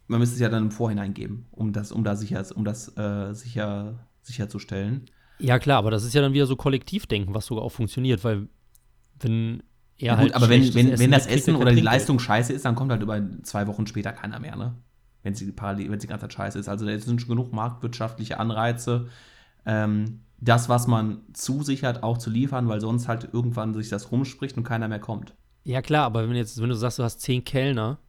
man 0.08 0.20
müsste 0.20 0.36
es 0.36 0.42
ja 0.42 0.50
dann 0.50 0.64
im 0.64 0.72
Vorhinein 0.72 1.14
geben, 1.14 1.46
um 1.52 1.74
das, 1.74 1.92
um 1.92 2.04
da 2.04 2.16
sicher, 2.16 2.44
um 2.56 2.66
das 2.66 2.98
äh, 2.98 3.34
sicher, 3.34 4.08
sicherzustellen. 4.24 5.06
Ja, 5.40 5.60
klar, 5.60 5.78
aber 5.78 5.92
das 5.92 6.04
ist 6.04 6.14
ja 6.14 6.22
dann 6.22 6.34
wieder 6.34 6.48
so 6.48 6.56
Kollektivdenken, 6.56 7.34
was 7.34 7.46
sogar 7.46 7.64
auch 7.64 7.72
funktioniert, 7.72 8.24
weil 8.24 8.48
wenn 9.20 9.64
er 9.98 10.06
ja, 10.08 10.14
gut, 10.16 10.22
halt 10.22 10.36
aber 10.36 10.50
wenn, 10.50 10.74
wenn, 10.74 11.00
wenn 11.00 11.12
das 11.12 11.28
Essen 11.28 11.56
oder 11.56 11.72
die 11.72 11.82
Leistung 11.82 12.20
scheiße 12.20 12.52
ist, 12.52 12.66
dann 12.66 12.76
kommt 12.76 12.92
halt 12.92 13.04
über 13.04 13.22
zwei 13.44 13.68
Wochen 13.68 13.88
später 13.88 14.12
keiner 14.12 14.40
mehr, 14.40 14.56
ne? 14.56 14.76
Wenn 15.24 15.36
sie 15.36 15.54
wenn 15.56 16.00
sie 16.00 16.08
die 16.08 16.08
ganze 16.08 16.24
Zeit 16.24 16.34
scheiße 16.34 16.60
ist. 16.60 16.70
Also 16.70 16.86
da 16.86 16.98
sind 16.98 17.22
schon 17.22 17.30
genug 17.30 17.54
marktwirtschaftliche 17.54 18.40
Anreize, 18.40 19.08
ähm, 19.66 20.22
das, 20.40 20.70
was 20.70 20.88
man 20.88 21.22
zusichert, 21.34 22.02
auch 22.02 22.18
zu 22.18 22.30
liefern, 22.32 22.68
weil 22.68 22.82
sonst 22.82 23.08
halt 23.08 23.30
irgendwann 23.32 23.74
sich 23.76 23.90
das 23.90 24.12
rumspricht 24.12 24.58
und 24.58 24.64
keiner 24.64 24.88
mehr 24.88 25.00
kommt. 25.00 25.36
Ja, 25.64 25.82
klar, 25.84 26.06
aber 26.06 26.28
wenn 26.28 26.36
jetzt, 26.36 26.60
wenn 26.60 26.70
du 26.70 26.76
sagst, 26.76 26.98
du 26.98 27.04
hast 27.04 27.22
zehn 27.22 27.44
Kellner 27.44 28.00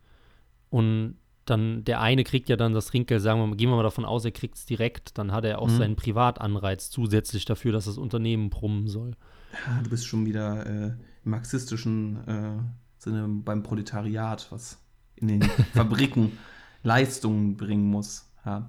und 0.70 1.16
dann 1.44 1.84
der 1.84 2.00
eine 2.00 2.24
kriegt 2.24 2.48
ja 2.48 2.56
dann 2.56 2.72
das 2.72 2.86
Trinkgeld, 2.86 3.20
sagen 3.20 3.40
wir 3.40 3.46
mal, 3.46 3.56
gehen 3.56 3.68
wir 3.68 3.76
mal 3.76 3.82
davon 3.82 4.04
aus, 4.04 4.24
er 4.24 4.30
kriegt 4.30 4.56
es 4.56 4.64
direkt, 4.64 5.18
dann 5.18 5.32
hat 5.32 5.44
er 5.44 5.60
auch 5.60 5.68
mhm. 5.68 5.76
seinen 5.76 5.96
Privatanreiz 5.96 6.88
zusätzlich 6.90 7.44
dafür, 7.44 7.72
dass 7.72 7.84
das 7.84 7.98
Unternehmen 7.98 8.48
brummen 8.48 8.88
soll. 8.88 9.16
Ja, 9.52 9.82
du 9.82 9.90
bist 9.90 10.06
schon 10.06 10.24
wieder 10.24 10.64
äh, 10.64 10.86
im 11.24 11.30
marxistischen 11.30 12.26
äh, 12.26 12.62
Sinne 12.96 13.28
beim 13.28 13.62
Proletariat, 13.62 14.46
was 14.50 14.78
in 15.16 15.28
den 15.28 15.42
Fabriken 15.74 16.38
Leistungen 16.82 17.56
bringen 17.56 17.88
muss. 17.88 18.32
Ja. 18.44 18.68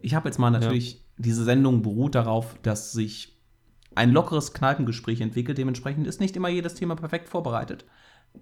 Ich 0.00 0.14
habe 0.14 0.28
jetzt 0.28 0.38
mal 0.38 0.50
natürlich, 0.50 0.94
ja. 0.94 0.98
diese 1.18 1.44
Sendung 1.44 1.82
beruht 1.82 2.14
darauf, 2.14 2.56
dass 2.62 2.92
sich 2.92 3.38
ein 3.94 4.10
lockeres 4.10 4.52
Kneipengespräch 4.52 5.20
entwickelt. 5.20 5.58
Dementsprechend 5.58 6.06
ist 6.06 6.20
nicht 6.20 6.36
immer 6.36 6.48
jedes 6.48 6.74
Thema 6.74 6.96
perfekt 6.96 7.28
vorbereitet. 7.28 7.84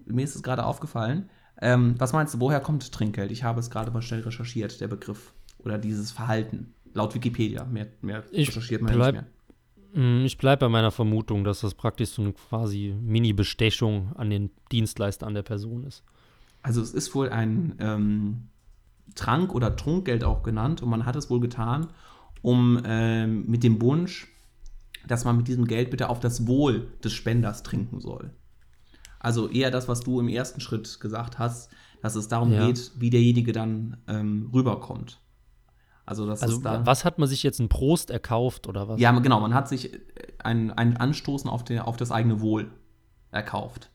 Mir 0.05 0.23
ist 0.23 0.35
es 0.35 0.43
gerade 0.43 0.65
aufgefallen. 0.65 1.29
Ähm, 1.61 1.95
was 1.97 2.13
meinst 2.13 2.33
du, 2.33 2.39
woher 2.39 2.59
kommt 2.59 2.91
Trinkgeld? 2.91 3.31
Ich 3.31 3.43
habe 3.43 3.59
es 3.59 3.69
gerade 3.69 3.91
mal 3.91 4.01
schnell 4.01 4.21
recherchiert, 4.21 4.79
der 4.81 4.87
Begriff 4.87 5.33
oder 5.59 5.77
dieses 5.77 6.11
Verhalten. 6.11 6.73
Laut 6.93 7.13
Wikipedia. 7.13 7.65
Mehr, 7.65 7.87
mehr 8.01 8.23
ich 8.31 8.49
recherchiert 8.49 8.81
man 8.81 8.93
bleib, 8.93 9.15
nicht 9.15 9.25
mehr. 9.93 10.21
Mm, 10.21 10.25
ich 10.25 10.37
bleibe 10.37 10.61
bei 10.61 10.69
meiner 10.69 10.91
Vermutung, 10.91 11.43
dass 11.43 11.61
das 11.61 11.73
praktisch 11.73 12.09
so 12.09 12.21
eine 12.21 12.33
quasi 12.33 12.95
Mini-Bestechung 12.99 14.13
an 14.15 14.29
den 14.29 14.51
Dienstleister 14.71 15.27
an 15.27 15.33
der 15.33 15.43
Person 15.43 15.83
ist. 15.83 16.03
Also 16.63 16.81
es 16.81 16.93
ist 16.93 17.13
wohl 17.15 17.29
ein 17.29 17.75
ähm, 17.79 18.47
Trank- 19.15 19.53
oder 19.53 19.75
Trunkgeld 19.75 20.23
auch 20.23 20.43
genannt 20.43 20.81
und 20.81 20.89
man 20.89 21.05
hat 21.05 21.15
es 21.15 21.29
wohl 21.29 21.39
getan, 21.39 21.87
um 22.41 22.81
ähm, 22.85 23.45
mit 23.47 23.63
dem 23.63 23.81
Wunsch, 23.81 24.27
dass 25.07 25.25
man 25.25 25.37
mit 25.37 25.47
diesem 25.47 25.65
Geld 25.65 25.91
bitte 25.91 26.09
auf 26.09 26.19
das 26.19 26.47
Wohl 26.47 26.91
des 27.03 27.13
Spenders 27.13 27.63
trinken 27.63 27.99
soll. 27.99 28.31
Also 29.19 29.49
eher 29.49 29.71
das, 29.71 29.87
was 29.87 30.01
du 30.01 30.19
im 30.19 30.27
ersten 30.27 30.61
Schritt 30.61 30.99
gesagt 30.99 31.39
hast, 31.39 31.71
dass 32.01 32.15
es 32.15 32.27
darum 32.27 32.51
ja. 32.51 32.65
geht, 32.65 32.91
wie 32.97 33.09
derjenige 33.09 33.51
dann 33.51 33.97
ähm, 34.07 34.49
rüberkommt. 34.53 35.19
Also, 36.05 36.25
das 36.25 36.41
also 36.41 36.59
da, 36.59 36.85
was 36.85 37.05
hat 37.05 37.19
man 37.19 37.29
sich 37.29 37.43
jetzt 37.43 37.59
ein 37.59 37.69
Prost 37.69 38.09
erkauft 38.09 38.67
oder 38.67 38.87
was? 38.87 38.99
Ja, 38.99 39.11
genau, 39.19 39.39
man 39.39 39.53
hat 39.53 39.69
sich 39.69 39.91
ein, 40.39 40.71
ein 40.71 40.97
Anstoßen 40.97 41.49
auf, 41.49 41.63
den, 41.63 41.79
auf 41.79 41.95
das 41.95 42.11
eigene 42.11 42.41
Wohl 42.41 42.71
erkauft. 43.29 43.91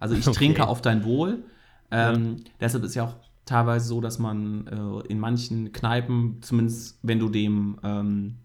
Also 0.00 0.14
ich 0.14 0.26
okay. 0.28 0.36
trinke 0.36 0.66
auf 0.66 0.82
dein 0.82 1.04
Wohl. 1.04 1.44
Ähm, 1.90 2.38
ja. 2.38 2.44
Deshalb 2.60 2.84
ist 2.84 2.94
ja 2.96 3.04
auch 3.04 3.14
teilweise 3.48 3.88
so, 3.88 4.00
dass 4.00 4.18
man 4.18 4.66
äh, 4.66 5.08
in 5.08 5.18
manchen 5.18 5.72
Kneipen, 5.72 6.38
zumindest 6.42 6.98
wenn 7.02 7.18
du 7.18 7.28
dem, 7.28 7.78
ähm, 7.82 8.38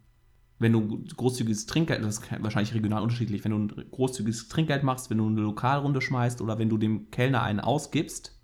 wenn 0.60 0.72
du 0.72 1.04
großzügiges 1.16 1.66
Trinkgeld, 1.66 2.04
das 2.04 2.20
ist 2.20 2.32
wahrscheinlich 2.42 2.74
regional 2.74 3.04
unterschiedlich, 3.04 3.44
wenn 3.44 3.52
du 3.52 3.58
ein 3.58 3.92
großzügiges 3.92 4.48
Trinkgeld 4.48 4.84
machst, 4.84 5.10
wenn 5.10 5.18
du 5.18 5.28
eine 5.28 5.42
Lokalrunde 5.42 6.02
schmeißt 6.02 6.42
oder 6.42 6.58
wenn 6.58 6.70
du 6.70 6.78
dem 6.78 7.12
Kellner 7.12 7.44
einen 7.44 7.60
ausgibst, 7.60 8.40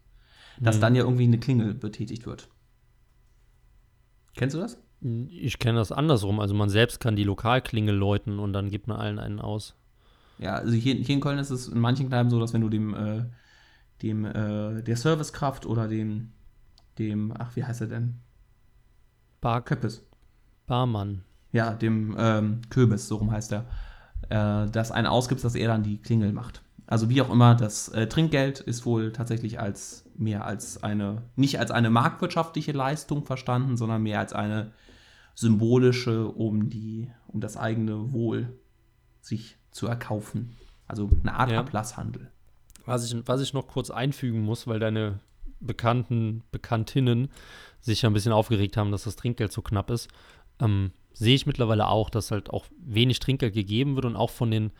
dass 0.59 0.77
mhm. 0.77 0.81
dann 0.81 0.95
ja 0.95 1.03
irgendwie 1.03 1.23
eine 1.23 1.39
Klingel 1.39 1.73
betätigt 1.73 2.25
wird. 2.25 2.49
Kennst 4.35 4.55
du 4.55 4.59
das? 4.59 4.81
Ich 5.29 5.59
kenne 5.59 5.79
das 5.79 5.93
andersrum. 5.93 6.41
Also 6.41 6.53
man 6.53 6.69
selbst 6.69 6.99
kann 6.99 7.15
die 7.15 7.23
Lokalklingel 7.23 7.95
läuten 7.95 8.39
und 8.39 8.51
dann 8.51 8.69
gibt 8.69 8.87
man 8.87 8.97
allen 8.97 9.19
einen 9.19 9.39
aus. 9.39 9.75
Ja, 10.39 10.55
also 10.55 10.73
hier, 10.73 10.95
hier 10.95 11.15
in 11.15 11.21
Köln 11.21 11.39
ist 11.39 11.51
es 11.51 11.67
in 11.69 11.79
manchen 11.79 12.07
Kneipen 12.07 12.29
so, 12.29 12.39
dass 12.39 12.53
wenn 12.53 12.61
du 12.61 12.69
dem, 12.69 12.93
äh, 12.93 13.25
dem 14.01 14.25
äh, 14.25 14.81
der 14.81 14.97
Servicekraft 14.97 15.65
oder 15.65 15.87
dem, 15.87 16.31
dem, 16.99 17.33
ach, 17.37 17.55
wie 17.55 17.63
heißt 17.63 17.81
er 17.81 17.87
denn? 17.87 18.19
Bar 19.41 19.63
Köppes. 19.63 20.05
Barmann. 20.67 21.23
Ja, 21.51 21.73
dem 21.73 22.15
ähm, 22.19 22.61
Köbis, 22.69 23.07
so 23.07 23.15
rum 23.15 23.31
heißt 23.31 23.53
er. 23.53 23.65
Äh, 24.29 24.69
dass 24.69 24.91
einen 24.91 25.07
ausgibt, 25.07 25.43
dass 25.43 25.55
er 25.55 25.69
dann 25.69 25.81
die 25.81 25.97
Klingel 25.97 26.33
macht. 26.33 26.61
Also 26.85 27.09
wie 27.09 27.21
auch 27.21 27.29
immer, 27.29 27.55
das 27.55 27.89
äh, 27.89 28.07
Trinkgeld 28.07 28.59
ist 28.59 28.85
wohl 28.85 29.11
tatsächlich 29.11 29.59
als 29.59 30.05
mehr 30.15 30.45
als 30.45 30.83
eine, 30.83 31.23
nicht 31.35 31.59
als 31.59 31.71
eine 31.71 31.89
marktwirtschaftliche 31.89 32.71
Leistung 32.71 33.25
verstanden, 33.25 33.77
sondern 33.77 34.03
mehr 34.03 34.19
als 34.19 34.33
eine 34.33 34.71
symbolische, 35.35 36.27
um 36.27 36.69
die, 36.69 37.09
um 37.27 37.39
das 37.39 37.57
eigene 37.57 38.11
Wohl 38.11 38.59
sich 39.21 39.57
zu 39.71 39.87
erkaufen. 39.87 40.55
Also 40.87 41.09
eine 41.21 41.35
Art 41.35 41.51
ja. 41.51 41.59
Ablasshandel. 41.59 42.31
Was 42.85 43.05
ich, 43.05 43.15
was 43.27 43.39
ich 43.41 43.53
noch 43.53 43.67
kurz 43.67 43.91
einfügen 43.91 44.41
muss, 44.41 44.67
weil 44.67 44.79
deine 44.79 45.19
Bekannten, 45.59 46.43
Bekanntinnen 46.51 47.29
sich 47.81 48.01
ja 48.01 48.09
ein 48.09 48.13
bisschen 48.13 48.31
aufgeregt 48.31 48.77
haben, 48.77 48.91
dass 48.91 49.03
das 49.03 49.15
Trinkgeld 49.15 49.51
so 49.51 49.61
knapp 49.61 49.89
ist, 49.89 50.09
ähm, 50.59 50.91
sehe 51.13 51.35
ich 51.35 51.45
mittlerweile 51.45 51.87
auch, 51.87 52.09
dass 52.09 52.31
halt 52.31 52.49
auch 52.49 52.65
wenig 52.79 53.19
Trinkgeld 53.19 53.53
gegeben 53.53 53.95
wird 53.95 54.05
und 54.05 54.15
auch 54.15 54.29
von 54.29 54.51
den 54.51 54.71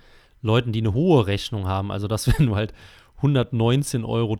Leuten, 0.41 0.71
die 0.71 0.79
eine 0.79 0.93
hohe 0.93 1.27
Rechnung 1.27 1.67
haben. 1.67 1.91
Also, 1.91 2.07
dass 2.07 2.27
wenn 2.39 2.47
du 2.47 2.55
halt 2.55 2.73
119,30 3.21 4.05
Euro 4.05 4.37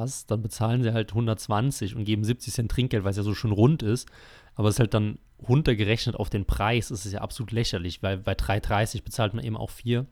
hast, 0.00 0.30
dann 0.30 0.42
bezahlen 0.42 0.82
sie 0.82 0.92
halt 0.92 1.10
120 1.10 1.94
und 1.94 2.04
geben 2.04 2.24
70 2.24 2.52
Cent 2.52 2.70
Trinkgeld, 2.70 3.04
weil 3.04 3.10
es 3.10 3.18
ja 3.18 3.22
so 3.22 3.34
schon 3.34 3.52
rund 3.52 3.82
ist. 3.82 4.08
Aber 4.54 4.68
es 4.68 4.76
ist 4.76 4.80
halt 4.80 4.94
dann 4.94 5.18
runtergerechnet 5.46 6.16
auf 6.16 6.30
den 6.30 6.46
Preis, 6.46 6.90
ist 6.90 7.04
es 7.04 7.12
ja 7.12 7.20
absolut 7.20 7.52
lächerlich, 7.52 8.02
weil 8.02 8.18
bei 8.18 8.32
3,30 8.32 9.04
bezahlt 9.04 9.34
man 9.34 9.44
eben 9.44 9.56
auch 9.56 9.70
4. 9.70 10.06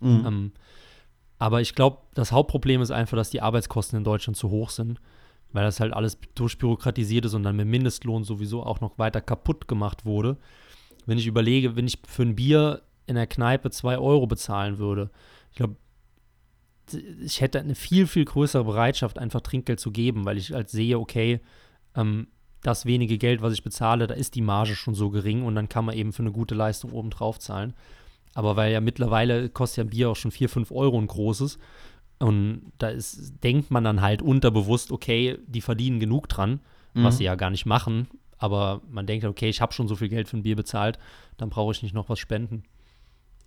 Mhm. 0.00 0.24
Ähm, 0.26 0.52
aber 1.42 1.60
ich 1.60 1.74
glaube, 1.74 1.98
das 2.14 2.30
Hauptproblem 2.30 2.82
ist 2.82 2.92
einfach, 2.92 3.16
dass 3.16 3.30
die 3.30 3.40
Arbeitskosten 3.40 3.96
in 3.96 4.04
Deutschland 4.04 4.36
zu 4.36 4.50
hoch 4.50 4.70
sind, 4.70 5.00
weil 5.50 5.64
das 5.64 5.80
halt 5.80 5.92
alles 5.92 6.16
durchbürokratisiert 6.36 7.24
ist 7.24 7.34
und 7.34 7.42
dann 7.42 7.56
mit 7.56 7.66
Mindestlohn 7.66 8.22
sowieso 8.22 8.62
auch 8.62 8.80
noch 8.80 8.96
weiter 8.96 9.20
kaputt 9.20 9.66
gemacht 9.66 10.04
wurde. 10.04 10.36
Wenn 11.04 11.18
ich 11.18 11.26
überlege, 11.26 11.74
wenn 11.74 11.88
ich 11.88 11.98
für 12.06 12.22
ein 12.22 12.36
Bier 12.36 12.82
in 13.08 13.16
der 13.16 13.26
Kneipe 13.26 13.72
2 13.72 13.98
Euro 13.98 14.28
bezahlen 14.28 14.78
würde, 14.78 15.10
ich 15.50 15.56
glaube, 15.56 15.74
ich 17.24 17.40
hätte 17.40 17.58
eine 17.58 17.74
viel, 17.74 18.06
viel 18.06 18.24
größere 18.24 18.62
Bereitschaft, 18.62 19.18
einfach 19.18 19.40
Trinkgeld 19.40 19.80
zu 19.80 19.90
geben, 19.90 20.24
weil 20.24 20.38
ich 20.38 20.52
halt 20.52 20.68
sehe, 20.68 20.96
okay, 20.96 21.40
ähm, 21.96 22.28
das 22.62 22.86
wenige 22.86 23.18
Geld, 23.18 23.42
was 23.42 23.52
ich 23.52 23.64
bezahle, 23.64 24.06
da 24.06 24.14
ist 24.14 24.36
die 24.36 24.42
Marge 24.42 24.76
schon 24.76 24.94
so 24.94 25.10
gering 25.10 25.42
und 25.42 25.56
dann 25.56 25.68
kann 25.68 25.86
man 25.86 25.96
eben 25.96 26.12
für 26.12 26.22
eine 26.22 26.30
gute 26.30 26.54
Leistung 26.54 26.92
oben 26.92 27.10
drauf 27.10 27.40
zahlen. 27.40 27.74
Aber 28.34 28.56
weil 28.56 28.72
ja 28.72 28.80
mittlerweile 28.80 29.48
kostet 29.48 29.78
ja 29.78 29.84
ein 29.84 29.90
Bier 29.90 30.10
auch 30.10 30.16
schon 30.16 30.30
4, 30.30 30.48
5 30.48 30.70
Euro 30.72 30.98
ein 30.98 31.06
großes. 31.06 31.58
Und 32.18 32.72
da 32.78 32.88
ist, 32.88 33.42
denkt 33.42 33.70
man 33.70 33.84
dann 33.84 34.00
halt 34.00 34.22
unterbewusst, 34.22 34.92
okay, 34.92 35.38
die 35.46 35.60
verdienen 35.60 35.98
genug 36.00 36.28
dran, 36.28 36.60
mhm. 36.94 37.04
was 37.04 37.18
sie 37.18 37.24
ja 37.24 37.34
gar 37.34 37.50
nicht 37.50 37.66
machen. 37.66 38.08
Aber 38.38 38.80
man 38.88 39.06
denkt, 39.06 39.24
okay, 39.24 39.48
ich 39.48 39.60
habe 39.60 39.72
schon 39.72 39.88
so 39.88 39.96
viel 39.96 40.08
Geld 40.08 40.28
für 40.28 40.36
ein 40.36 40.42
Bier 40.42 40.56
bezahlt, 40.56 40.98
dann 41.36 41.50
brauche 41.50 41.72
ich 41.72 41.82
nicht 41.82 41.94
noch 41.94 42.08
was 42.08 42.18
spenden. 42.18 42.62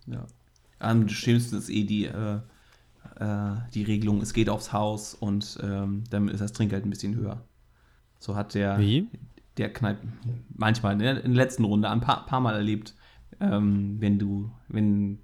Ja. 0.06 0.26
Am 0.78 1.08
schlimmsten 1.08 1.56
ist 1.56 1.70
eh 1.70 1.84
die, 1.84 2.04
äh, 2.04 2.40
äh, 3.18 3.56
die 3.74 3.82
Regelung, 3.82 4.20
es 4.20 4.32
geht 4.32 4.48
aufs 4.48 4.72
Haus 4.72 5.14
und 5.14 5.58
ähm, 5.62 6.04
dann 6.10 6.28
ist 6.28 6.40
das 6.40 6.52
Trinkgeld 6.52 6.84
ein 6.84 6.90
bisschen 6.90 7.14
höher. 7.14 7.42
So 8.18 8.36
hat 8.36 8.54
der, 8.54 8.78
Wie? 8.78 9.08
der 9.56 9.72
Kneipp 9.72 9.98
manchmal 10.54 10.94
in 10.94 10.98
der, 10.98 11.24
in 11.24 11.34
der 11.34 11.44
letzten 11.44 11.64
Runde 11.64 11.88
ein 11.88 12.00
paar, 12.00 12.26
paar 12.26 12.40
Mal 12.40 12.54
erlebt, 12.54 12.94
ähm, 13.40 13.96
wenn 14.00 14.18
du, 14.18 14.50
wenn, 14.68 15.18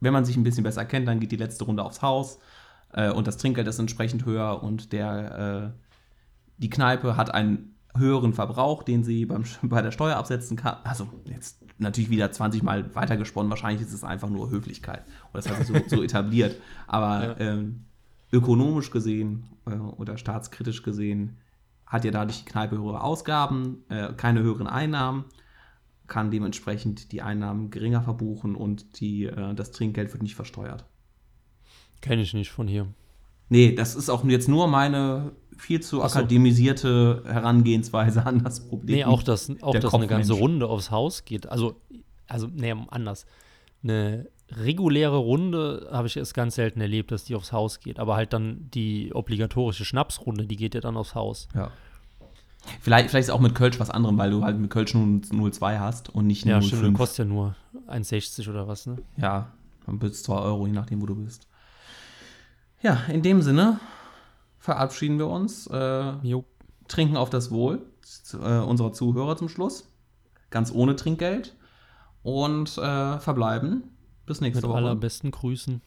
wenn 0.00 0.12
man 0.12 0.24
sich 0.24 0.36
ein 0.36 0.42
bisschen 0.42 0.64
besser 0.64 0.84
kennt, 0.84 1.08
dann 1.08 1.20
geht 1.20 1.32
die 1.32 1.36
letzte 1.36 1.64
Runde 1.64 1.84
aufs 1.84 2.02
Haus 2.02 2.38
äh, 2.92 3.10
und 3.10 3.26
das 3.26 3.36
Trinkgeld 3.36 3.68
ist 3.68 3.78
entsprechend 3.78 4.24
höher 4.24 4.62
und 4.62 4.92
der, 4.92 5.74
äh, 5.74 5.80
die 6.58 6.70
Kneipe 6.70 7.16
hat 7.16 7.34
einen 7.34 7.76
höheren 7.96 8.32
Verbrauch, 8.32 8.82
den 8.82 9.04
sie 9.04 9.26
beim, 9.26 9.44
bei 9.62 9.82
der 9.82 9.90
Steuer 9.90 10.16
absetzen 10.16 10.56
kann. 10.56 10.76
Also 10.84 11.08
jetzt 11.24 11.62
natürlich 11.78 12.10
wieder 12.10 12.30
20 12.30 12.62
Mal 12.62 12.94
weitergesponnen. 12.94 13.50
Wahrscheinlich 13.50 13.82
ist 13.86 13.92
es 13.92 14.04
einfach 14.04 14.28
nur 14.28 14.50
Höflichkeit. 14.50 15.04
Und 15.32 15.34
das 15.34 15.48
hat 15.48 15.58
sich 15.58 15.66
so, 15.66 15.96
so 15.96 16.02
etabliert. 16.02 16.56
Aber 16.86 17.22
ja. 17.22 17.36
ähm, 17.38 17.84
ökonomisch 18.32 18.90
gesehen 18.90 19.44
äh, 19.66 19.74
oder 19.74 20.18
staatskritisch 20.18 20.82
gesehen 20.82 21.36
hat 21.86 22.04
ja 22.04 22.10
dadurch 22.10 22.44
die 22.44 22.50
Kneipe 22.50 22.76
höhere 22.76 23.02
Ausgaben, 23.02 23.84
äh, 23.88 24.12
keine 24.14 24.40
höheren 24.40 24.66
Einnahmen, 24.66 25.24
kann 26.06 26.30
dementsprechend 26.30 27.12
die 27.12 27.22
Einnahmen 27.22 27.70
geringer 27.70 28.02
verbuchen 28.02 28.54
und 28.54 29.00
die, 29.00 29.24
äh, 29.24 29.54
das 29.54 29.72
Trinkgeld 29.72 30.12
wird 30.12 30.22
nicht 30.22 30.34
versteuert. 30.34 30.84
Kenne 32.00 32.22
ich 32.22 32.34
nicht 32.34 32.50
von 32.50 32.68
hier. 32.68 32.86
Nee, 33.48 33.74
das 33.74 33.94
ist 33.94 34.10
auch 34.10 34.24
jetzt 34.24 34.48
nur 34.48 34.66
meine 34.66 35.32
viel 35.56 35.80
zu 35.80 35.96
so. 35.96 36.02
akademisierte 36.02 37.22
Herangehensweise 37.26 38.26
an 38.26 38.42
das 38.42 38.68
Problem. 38.68 38.96
Nee, 38.96 39.04
auch 39.04 39.22
dass, 39.22 39.50
auch, 39.62 39.74
dass 39.74 39.94
eine 39.94 40.06
ganze 40.06 40.34
Runde 40.34 40.68
aufs 40.68 40.90
Haus 40.90 41.24
geht. 41.24 41.48
Also, 41.48 41.80
also 42.26 42.48
nee, 42.52 42.74
anders. 42.88 43.26
Eine 43.82 44.28
reguläre 44.50 45.16
Runde 45.16 45.88
habe 45.90 46.08
ich 46.08 46.16
es 46.16 46.34
ganz 46.34 46.56
selten 46.56 46.80
erlebt, 46.80 47.10
dass 47.10 47.24
die 47.24 47.34
aufs 47.34 47.52
Haus 47.52 47.80
geht. 47.80 47.98
Aber 47.98 48.16
halt 48.16 48.32
dann 48.32 48.68
die 48.74 49.12
obligatorische 49.14 49.84
Schnapsrunde, 49.84 50.46
die 50.46 50.56
geht 50.56 50.74
ja 50.74 50.80
dann 50.80 50.96
aufs 50.96 51.14
Haus. 51.14 51.48
Ja. 51.54 51.70
Vielleicht, 52.80 53.10
vielleicht 53.10 53.28
ist 53.28 53.34
auch 53.34 53.40
mit 53.40 53.54
Kölsch 53.54 53.78
was 53.80 53.90
anderem, 53.90 54.18
weil 54.18 54.30
du 54.30 54.44
halt 54.44 54.58
mit 54.58 54.70
Kölsch 54.70 54.94
nur 54.94 55.22
02 55.22 55.78
hast 55.78 56.10
und 56.10 56.26
nicht 56.26 56.44
nur 56.44 56.56
Ja, 56.56 56.62
stimmt, 56.62 56.96
kostet 56.96 57.18
ja 57.20 57.24
nur 57.24 57.54
1,60 57.88 58.48
oder 58.50 58.68
was, 58.68 58.86
ne? 58.86 58.98
Ja, 59.16 59.52
dann 59.86 59.98
bist 59.98 60.24
2 60.24 60.34
Euro, 60.34 60.66
je 60.66 60.72
nachdem, 60.72 61.00
wo 61.02 61.06
du 61.06 61.14
bist. 61.14 61.46
Ja, 62.82 63.02
in 63.08 63.22
dem 63.22 63.42
Sinne 63.42 63.80
verabschieden 64.58 65.18
wir 65.18 65.28
uns. 65.28 65.66
Äh, 65.68 66.12
trinken 66.88 67.16
auf 67.16 67.30
das 67.30 67.50
Wohl 67.50 67.82
äh, 68.34 68.58
unserer 68.58 68.92
Zuhörer 68.92 69.36
zum 69.36 69.48
Schluss. 69.48 69.88
Ganz 70.50 70.72
ohne 70.72 70.96
Trinkgeld. 70.96 71.56
Und 72.22 72.76
äh, 72.78 73.18
verbleiben. 73.20 73.84
Bis 74.26 74.40
nächste 74.40 74.62
Mit 74.62 74.70
Woche. 74.70 74.80
Mit 74.80 74.86
allerbesten 74.88 75.30
Grüßen. 75.30 75.80